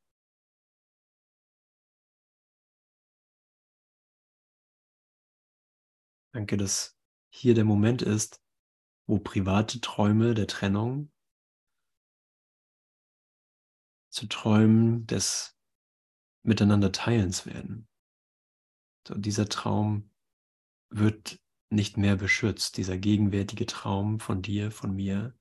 Danke, 6.38 6.56
dass 6.56 6.96
hier 7.34 7.56
der 7.56 7.66
Moment 7.66 8.04
ist, 8.04 8.44
wo 9.08 9.18
private 9.18 9.82
Träume 9.82 10.36
der 10.36 10.46
Trennung 10.46 11.12
zu 14.10 14.28
Träumen 14.28 15.08
des 15.08 15.58
Miteinanderteilens 16.44 17.48
werden. 17.48 17.88
So, 19.08 19.16
dieser 19.16 19.50
Traum 19.50 20.12
wird 20.90 21.40
nicht 21.72 21.98
mehr 21.98 22.16
beschützt. 22.18 22.78
Dieser 22.78 23.00
gegenwärtige 23.00 23.66
Traum 23.66 24.20
von 24.20 24.44
dir, 24.44 24.70
von 24.70 24.94
mir, 24.94 25.36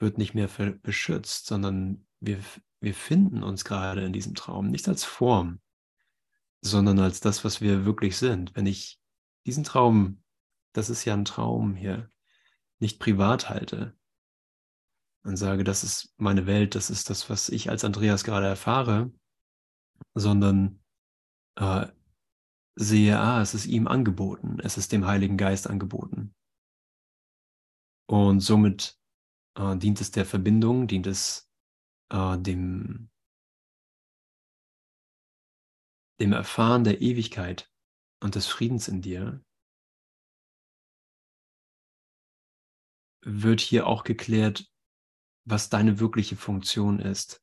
wird 0.00 0.18
nicht 0.18 0.34
mehr 0.34 0.48
beschützt, 0.82 1.46
sondern 1.46 2.06
wir, 2.20 2.44
wir 2.80 2.94
finden 2.94 3.42
uns 3.42 3.64
gerade 3.64 4.04
in 4.04 4.12
diesem 4.12 4.34
Traum, 4.34 4.68
nicht 4.68 4.86
als 4.86 5.02
Form, 5.02 5.62
sondern 6.60 6.98
als 6.98 7.20
das, 7.20 7.42
was 7.42 7.62
wir 7.62 7.86
wirklich 7.86 8.18
sind. 8.18 8.54
Wenn 8.54 8.66
ich 8.66 8.99
diesen 9.46 9.64
Traum, 9.64 10.22
das 10.72 10.90
ist 10.90 11.04
ja 11.04 11.14
ein 11.14 11.24
Traum 11.24 11.74
hier, 11.74 12.10
nicht 12.78 12.98
privat 12.98 13.48
halte 13.48 13.96
und 15.22 15.36
sage, 15.36 15.64
das 15.64 15.84
ist 15.84 16.14
meine 16.16 16.46
Welt, 16.46 16.74
das 16.74 16.90
ist 16.90 17.10
das, 17.10 17.28
was 17.28 17.48
ich 17.48 17.70
als 17.70 17.84
Andreas 17.84 18.24
gerade 18.24 18.46
erfahre, 18.46 19.12
sondern 20.14 20.82
äh, 21.56 21.86
sehe, 22.76 23.18
ah, 23.18 23.42
es 23.42 23.54
ist 23.54 23.66
ihm 23.66 23.86
angeboten, 23.86 24.58
es 24.60 24.78
ist 24.78 24.92
dem 24.92 25.06
Heiligen 25.06 25.36
Geist 25.36 25.68
angeboten. 25.68 26.34
Und 28.06 28.40
somit 28.40 28.98
äh, 29.56 29.76
dient 29.76 30.00
es 30.00 30.10
der 30.10 30.24
Verbindung, 30.24 30.86
dient 30.86 31.06
es 31.06 31.50
äh, 32.10 32.38
dem, 32.38 33.10
dem 36.18 36.32
Erfahren 36.32 36.84
der 36.84 37.00
Ewigkeit 37.02 37.69
und 38.20 38.34
des 38.34 38.46
Friedens 38.46 38.88
in 38.88 39.02
dir, 39.02 39.44
wird 43.22 43.60
hier 43.60 43.86
auch 43.86 44.04
geklärt, 44.04 44.70
was 45.44 45.68
deine 45.68 45.98
wirkliche 46.00 46.36
Funktion 46.36 47.00
ist. 47.00 47.42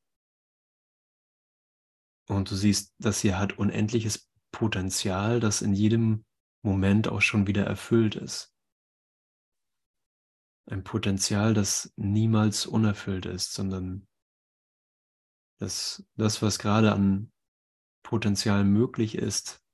Und 2.28 2.50
du 2.50 2.56
siehst, 2.56 2.94
dass 2.98 3.20
hier 3.20 3.38
hat 3.38 3.58
unendliches 3.58 4.30
Potenzial, 4.50 5.40
das 5.40 5.62
in 5.62 5.72
jedem 5.72 6.24
Moment 6.62 7.08
auch 7.08 7.22
schon 7.22 7.46
wieder 7.46 7.64
erfüllt 7.64 8.16
ist. 8.16 8.52
ein 10.70 10.84
Potenzial, 10.84 11.54
das 11.54 11.92
niemals 11.96 12.66
unerfüllt 12.66 13.26
ist, 13.26 13.54
sondern 13.54 14.06
dass 15.58 16.06
das, 16.16 16.42
was 16.42 16.58
gerade 16.58 16.92
an 16.92 17.32
Potenzial 18.04 18.64
möglich 18.64 19.16
ist, 19.16 19.64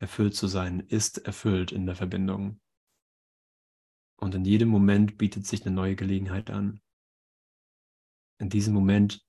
erfüllt 0.00 0.34
zu 0.34 0.48
sein, 0.48 0.80
ist 0.80 1.18
erfüllt 1.18 1.70
in 1.72 1.86
der 1.86 1.94
Verbindung. 1.94 2.60
Und 4.16 4.34
in 4.34 4.44
jedem 4.44 4.68
Moment 4.68 5.18
bietet 5.18 5.46
sich 5.46 5.64
eine 5.64 5.74
neue 5.74 5.94
Gelegenheit 5.94 6.50
an. 6.50 6.80
In 8.38 8.48
diesem 8.48 8.74
Moment 8.74 9.24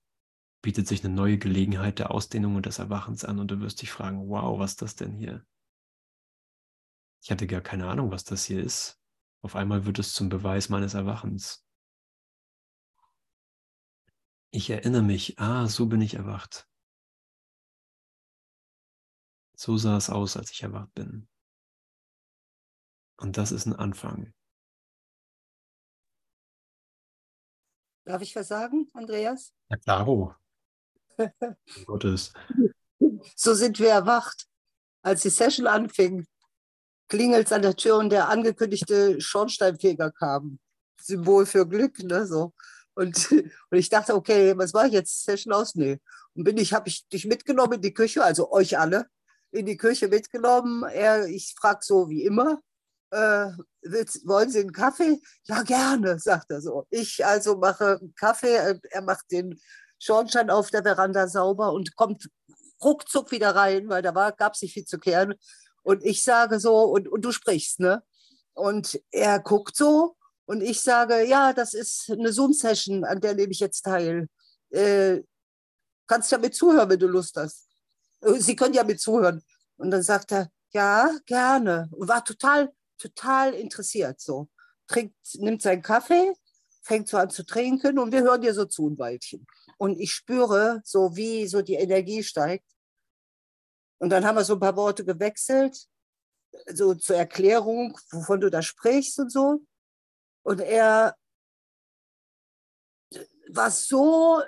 bietet 0.62 0.88
sich 0.88 1.04
eine 1.04 1.14
neue 1.14 1.38
Gelegenheit 1.38 1.98
der 1.98 2.10
Ausdehnung 2.10 2.56
und 2.56 2.66
des 2.66 2.78
Erwachens 2.78 3.24
an 3.24 3.38
und 3.38 3.50
du 3.50 3.60
wirst 3.60 3.82
dich 3.82 3.90
fragen, 3.90 4.28
wow, 4.28 4.58
was 4.58 4.72
ist 4.72 4.82
das 4.82 4.96
denn 4.96 5.12
hier? 5.12 5.46
Ich 7.22 7.30
hatte 7.30 7.46
gar 7.46 7.60
keine 7.60 7.88
Ahnung, 7.88 8.10
was 8.10 8.24
das 8.24 8.44
hier 8.44 8.62
ist. 8.62 9.00
Auf 9.42 9.56
einmal 9.56 9.84
wird 9.86 9.98
es 9.98 10.14
zum 10.14 10.28
Beweis 10.28 10.68
meines 10.68 10.94
Erwachens. 10.94 11.64
Ich 14.50 14.70
erinnere 14.70 15.02
mich, 15.02 15.38
ah, 15.38 15.66
so 15.66 15.86
bin 15.86 16.00
ich 16.00 16.14
erwacht. 16.14 16.68
So 19.64 19.76
sah 19.76 19.96
es 19.96 20.10
aus, 20.10 20.36
als 20.36 20.50
ich 20.50 20.64
erwacht 20.64 20.92
bin. 20.94 21.28
Und 23.16 23.36
das 23.36 23.52
ist 23.52 23.64
ein 23.64 23.76
Anfang. 23.76 24.34
Darf 28.04 28.22
ich 28.22 28.34
was 28.34 28.48
sagen, 28.48 28.90
Andreas? 28.92 29.54
Ja, 29.70 29.76
klaro. 29.76 30.34
Gottes. 31.86 32.32
So 33.36 33.54
sind 33.54 33.78
wir 33.78 33.90
erwacht. 33.90 34.48
Als 35.00 35.22
die 35.22 35.30
Session 35.30 35.68
anfing, 35.68 36.26
klingelt 37.06 37.46
es 37.46 37.52
an 37.52 37.62
der 37.62 37.76
Tür 37.76 37.98
und 37.98 38.10
der 38.10 38.30
angekündigte 38.30 39.20
Schornsteinfeger 39.20 40.10
kam. 40.10 40.58
Symbol 41.00 41.46
für 41.46 41.68
Glück, 41.68 42.00
ne? 42.00 42.26
So. 42.26 42.52
Und, 42.94 43.30
und 43.30 43.78
ich 43.78 43.88
dachte, 43.88 44.16
okay, 44.16 44.58
was 44.58 44.74
war 44.74 44.86
ich 44.86 44.92
jetzt? 44.92 45.22
Session 45.22 45.52
aus? 45.52 45.76
Nee. 45.76 46.00
Und 46.34 46.42
bin 46.42 46.56
ich, 46.56 46.72
habe 46.72 46.88
ich 46.88 47.06
dich 47.06 47.26
mitgenommen 47.26 47.74
in 47.74 47.82
die 47.82 47.94
Küche, 47.94 48.24
also 48.24 48.50
euch 48.50 48.76
alle, 48.76 49.08
in 49.52 49.66
die 49.66 49.76
Küche 49.76 50.08
mitgenommen. 50.08 50.82
Er, 50.84 51.26
ich 51.26 51.54
frage 51.56 51.80
so 51.82 52.08
wie 52.08 52.24
immer, 52.24 52.60
äh, 53.10 53.50
willst, 53.82 54.26
wollen 54.26 54.50
Sie 54.50 54.60
einen 54.60 54.72
Kaffee? 54.72 55.20
Ja, 55.44 55.62
gerne, 55.62 56.18
sagt 56.18 56.50
er 56.50 56.60
so. 56.60 56.86
Ich 56.90 57.24
also 57.24 57.56
mache 57.56 57.98
einen 58.00 58.14
Kaffee, 58.14 58.56
äh, 58.56 58.78
er 58.90 59.02
macht 59.02 59.30
den 59.30 59.60
Schornstein 59.98 60.50
auf 60.50 60.70
der 60.70 60.82
Veranda 60.82 61.28
sauber 61.28 61.72
und 61.72 61.94
kommt 61.94 62.28
ruckzuck 62.82 63.30
wieder 63.30 63.54
rein, 63.54 63.88
weil 63.88 64.02
da 64.02 64.30
gab 64.30 64.54
es 64.54 64.62
nicht 64.62 64.72
viel 64.72 64.84
zu 64.84 64.98
kehren. 64.98 65.34
Und 65.82 66.04
ich 66.04 66.22
sage 66.22 66.58
so, 66.58 66.84
und, 66.84 67.08
und 67.08 67.24
du 67.24 67.32
sprichst, 67.32 67.80
ne? 67.80 68.02
Und 68.54 69.00
er 69.10 69.40
guckt 69.40 69.76
so 69.76 70.16
und 70.46 70.62
ich 70.62 70.80
sage, 70.80 71.26
ja, 71.26 71.52
das 71.52 71.74
ist 71.74 72.10
eine 72.10 72.32
Zoom-Session, 72.32 73.04
an 73.04 73.20
der 73.20 73.34
nehme 73.34 73.52
ich 73.52 73.60
jetzt 73.60 73.82
teil. 73.82 74.28
Äh, 74.70 75.20
kannst 76.06 76.32
ja 76.32 76.38
mit 76.38 76.54
zuhören, 76.54 76.90
wenn 76.90 76.98
du 76.98 77.06
Lust 77.06 77.36
hast. 77.36 77.68
Äh, 78.22 78.40
Sie 78.40 78.56
können 78.56 78.74
ja 78.74 78.84
mit 78.84 79.00
zuhören. 79.00 79.42
Und 79.76 79.90
dann 79.90 80.02
sagt 80.02 80.32
er, 80.32 80.50
ja, 80.72 81.10
gerne. 81.26 81.88
Und 81.92 82.08
war 82.08 82.24
total, 82.24 82.72
total 82.98 83.54
interessiert 83.54 84.20
so. 84.20 84.48
Trinkt, 84.86 85.16
nimmt 85.34 85.62
seinen 85.62 85.82
Kaffee, 85.82 86.32
fängt 86.82 87.08
so 87.08 87.16
an 87.16 87.30
zu 87.30 87.44
trinken 87.44 87.98
und 87.98 88.12
wir 88.12 88.22
hören 88.22 88.40
dir 88.40 88.54
so 88.54 88.64
zu 88.64 88.88
ein 88.88 88.98
Weilchen. 88.98 89.46
Und 89.78 89.98
ich 89.98 90.12
spüre 90.12 90.80
so, 90.84 91.16
wie 91.16 91.46
so 91.46 91.62
die 91.62 91.74
Energie 91.74 92.22
steigt. 92.22 92.66
Und 93.98 94.10
dann 94.10 94.24
haben 94.24 94.36
wir 94.36 94.44
so 94.44 94.54
ein 94.54 94.60
paar 94.60 94.76
Worte 94.76 95.04
gewechselt, 95.04 95.86
so 96.66 96.94
zur 96.94 97.16
Erklärung, 97.16 97.96
wovon 98.10 98.40
du 98.40 98.50
da 98.50 98.62
sprichst 98.62 99.18
und 99.20 99.30
so. 99.30 99.60
Und 100.42 100.60
er 100.60 101.16
war 103.48 103.70
so, 103.70 104.42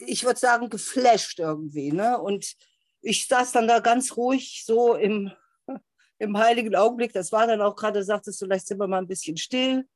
ich 0.00 0.24
würde 0.24 0.40
sagen, 0.40 0.68
geflasht 0.68 1.38
irgendwie. 1.38 1.92
Ne? 1.92 2.18
Und 2.18 2.54
ich 3.02 3.26
saß 3.26 3.52
dann 3.52 3.68
da 3.68 3.80
ganz 3.80 4.16
ruhig 4.16 4.64
so 4.64 4.94
im, 4.94 5.30
im 6.18 6.36
heiligen 6.36 6.74
Augenblick. 6.74 7.12
Das 7.12 7.32
war 7.32 7.46
dann 7.46 7.60
auch 7.60 7.76
gerade, 7.76 8.02
sagtest 8.02 8.40
du, 8.40 8.46
vielleicht 8.46 8.66
sind 8.66 8.78
wir 8.78 8.88
mal 8.88 8.98
ein 8.98 9.08
bisschen 9.08 9.36
still. 9.36 9.86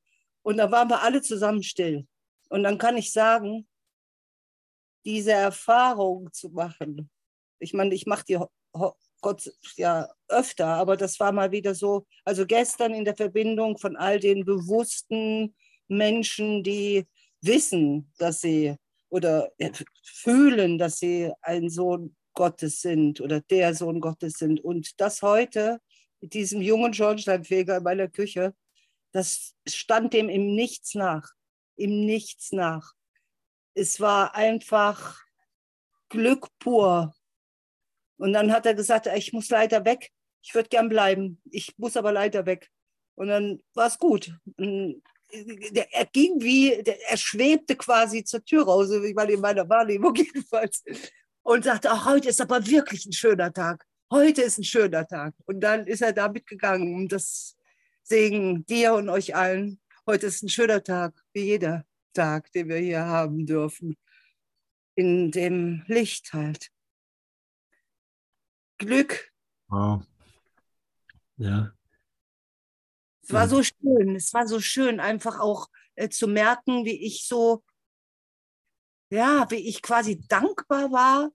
Und 0.43 0.59
dann 0.59 0.71
waren 0.71 0.89
wir 0.89 1.03
alle 1.03 1.23
zusammen 1.23 1.63
still. 1.63 2.07
Und 2.51 2.63
dann 2.63 2.79
kann 2.79 2.97
ich 2.97 3.13
sagen, 3.13 3.67
diese 5.05 5.33
Erfahrung 5.33 6.33
zu 6.33 6.51
machen, 6.51 7.11
ich 7.59 7.73
meine, 7.73 7.95
ich 7.95 8.07
mache 8.07 8.25
die 8.25 8.39
Gott 9.21 9.51
ja 9.77 10.11
öfter, 10.29 10.67
aber 10.67 10.99
das 10.99 11.19
war 11.19 11.33
mal 11.33 11.51
wieder 11.51 11.75
so, 11.75 12.07
also 12.27 12.45
gestern 12.45 12.93
in 12.93 13.07
der 13.07 13.17
Verbindung 13.17 13.79
von 13.79 13.97
all 13.97 14.21
den 14.21 14.45
bewussten 14.45 15.55
Menschen, 15.89 16.63
die 16.63 17.07
wissen, 17.41 18.13
dass 18.19 18.43
sie 18.43 18.77
oder 19.15 19.53
fühlen, 20.03 20.79
dass 20.79 20.99
sie 20.99 21.33
ein 21.41 21.71
Sohn 21.71 22.17
Gottes 22.35 22.81
sind 22.81 23.21
oder 23.21 23.41
der 23.41 23.75
Sohn 23.75 24.01
Gottes 24.01 24.35
sind. 24.35 24.61
Und 24.61 25.01
das 25.01 25.23
heute 25.23 25.81
mit 26.21 26.35
diesem 26.35 26.61
jungen 26.61 26.95
Schornsteinfeger 26.95 27.79
in 27.79 27.83
meiner 27.83 28.09
Küche, 28.09 28.55
das 29.13 29.55
stand 29.69 30.13
dem 30.13 30.29
im 30.29 30.55
Nichts 30.55 30.95
nach, 30.95 31.31
im 31.77 32.05
Nichts 32.05 32.53
nach. 32.53 32.93
Es 33.75 34.01
war 34.01 34.35
einfach 34.35 35.23
Glück 36.09 36.49
pur, 36.59 37.15
und 38.17 38.33
dann 38.33 38.53
hat 38.53 38.67
er 38.67 38.75
gesagt, 38.75 39.07
ich 39.07 39.33
muss 39.33 39.51
leider 39.51 39.85
weg. 39.85 40.11
Ich 40.43 40.55
würde 40.55 40.69
gern 40.69 40.89
bleiben. 40.89 41.41
Ich 41.51 41.77
muss 41.79 41.97
aber 41.97 42.13
leider 42.13 42.47
weg. 42.47 42.71
Und 43.17 43.29
dann 43.29 43.63
war 43.75 43.87
es 43.87 43.99
gut. 43.99 44.37
Er 45.93 46.07
ging 46.07 46.41
wie, 46.41 46.73
er 46.73 47.17
schwebte 47.17 47.77
quasi 47.77 48.25
zur 48.25 48.45
Tür 48.45 48.65
raus, 48.65 48.91
ich 48.91 49.15
meine 49.15 49.33
in 49.33 49.41
meiner 49.41 49.69
Wahrnehmung 49.69 50.15
jedenfalls. 50.17 50.85
Und 51.43 51.65
sagte, 51.65 51.91
ach, 51.91 52.07
heute 52.07 52.31
ist 52.31 52.41
aber 52.41 52.67
wirklich 52.67 53.05
ein 53.05 53.13
schöner 53.13 53.53
Tag. 53.53 53.85
Heute 54.11 54.43
ist 54.43 54.59
ein 54.59 54.65
schöner 54.65 55.07
Tag. 55.07 55.35
Und 55.45 55.61
dann 55.61 55.87
ist 55.87 56.01
er 56.01 56.13
da 56.13 56.29
mitgegangen, 56.29 56.95
um 56.95 57.09
das 57.09 57.57
Segen 58.03 58.65
dir 58.67 58.95
und 58.95 59.09
euch 59.09 59.35
allen. 59.35 59.81
Heute 60.07 60.27
ist 60.27 60.43
ein 60.43 60.49
schöner 60.49 60.83
Tag, 60.83 61.15
wie 61.33 61.45
jeder 61.45 61.85
Tag, 62.15 62.51
den 62.53 62.69
wir 62.69 62.79
hier 62.79 63.05
haben 63.05 63.45
dürfen. 63.45 63.97
In 64.95 65.31
dem 65.31 65.83
Licht 65.87 66.33
halt. 66.33 66.71
Glück. 68.79 69.33
Wow. 69.69 70.03
Ja. 71.37 71.73
Es 73.27 73.33
war 73.33 73.49
so 73.49 73.63
schön, 73.63 74.17
es 74.17 74.35
war 74.35 74.47
so 74.47 74.61
schön, 74.61 75.01
einfach 75.01 75.41
auch 75.41 75.69
äh, 75.95 76.11
zu 76.11 76.29
merken, 76.29 76.85
wie 76.85 77.07
ich 77.07 77.27
so, 77.27 77.65
ja, 79.11 79.51
wie 79.51 79.67
ich 79.67 79.81
quasi 79.81 80.21
dankbar 80.29 80.93
war, 80.93 81.31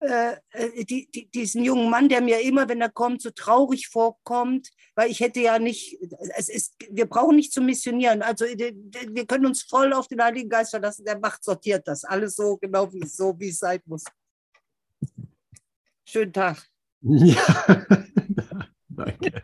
äh, 0.00 0.36
äh 0.52 0.84
die, 0.84 1.10
die, 1.10 1.30
diesen 1.30 1.62
jungen 1.62 1.90
Mann, 1.90 2.08
der 2.08 2.22
mir 2.22 2.40
immer, 2.40 2.70
wenn 2.70 2.80
er 2.80 2.90
kommt, 2.90 3.20
so 3.20 3.30
traurig 3.30 3.88
vorkommt, 3.88 4.70
weil 4.94 5.10
ich 5.10 5.20
hätte 5.20 5.40
ja 5.40 5.58
nicht, 5.58 5.98
es 6.36 6.48
ist, 6.48 6.74
wir 6.90 7.06
brauchen 7.06 7.36
nicht 7.36 7.52
zu 7.52 7.60
missionieren, 7.60 8.22
also 8.22 8.46
äh, 8.46 8.74
wir 8.74 9.26
können 9.26 9.44
uns 9.44 9.62
voll 9.62 9.92
auf 9.92 10.08
den 10.08 10.22
Heiligen 10.22 10.48
Geist 10.48 10.70
verlassen, 10.70 11.04
der 11.04 11.18
macht, 11.18 11.44
sortiert 11.44 11.86
das, 11.86 12.04
alles 12.04 12.34
so 12.36 12.56
genau, 12.56 12.90
wie, 12.94 13.06
so, 13.06 13.38
wie 13.38 13.48
es 13.48 13.58
sein 13.58 13.80
muss. 13.84 14.04
Schönen 16.06 16.32
Tag. 16.32 16.66
Ja, 17.02 17.86
danke. 18.88 19.42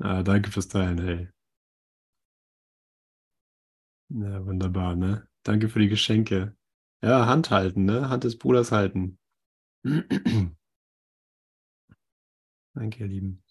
Ah, 0.00 0.22
danke 0.22 0.50
fürs 0.50 0.68
Teilen, 0.68 0.98
hey. 1.00 1.28
Ja, 4.10 4.44
wunderbar, 4.46 4.94
ne? 4.96 5.26
Danke 5.44 5.68
für 5.68 5.78
die 5.80 5.88
Geschenke. 5.88 6.56
Ja, 7.02 7.26
Hand 7.26 7.50
halten, 7.50 7.84
ne? 7.84 8.08
Hand 8.08 8.24
des 8.24 8.38
Bruders 8.38 8.72
halten. 8.72 9.18
danke, 12.74 12.98
ihr 13.04 13.06
Lieben. 13.08 13.42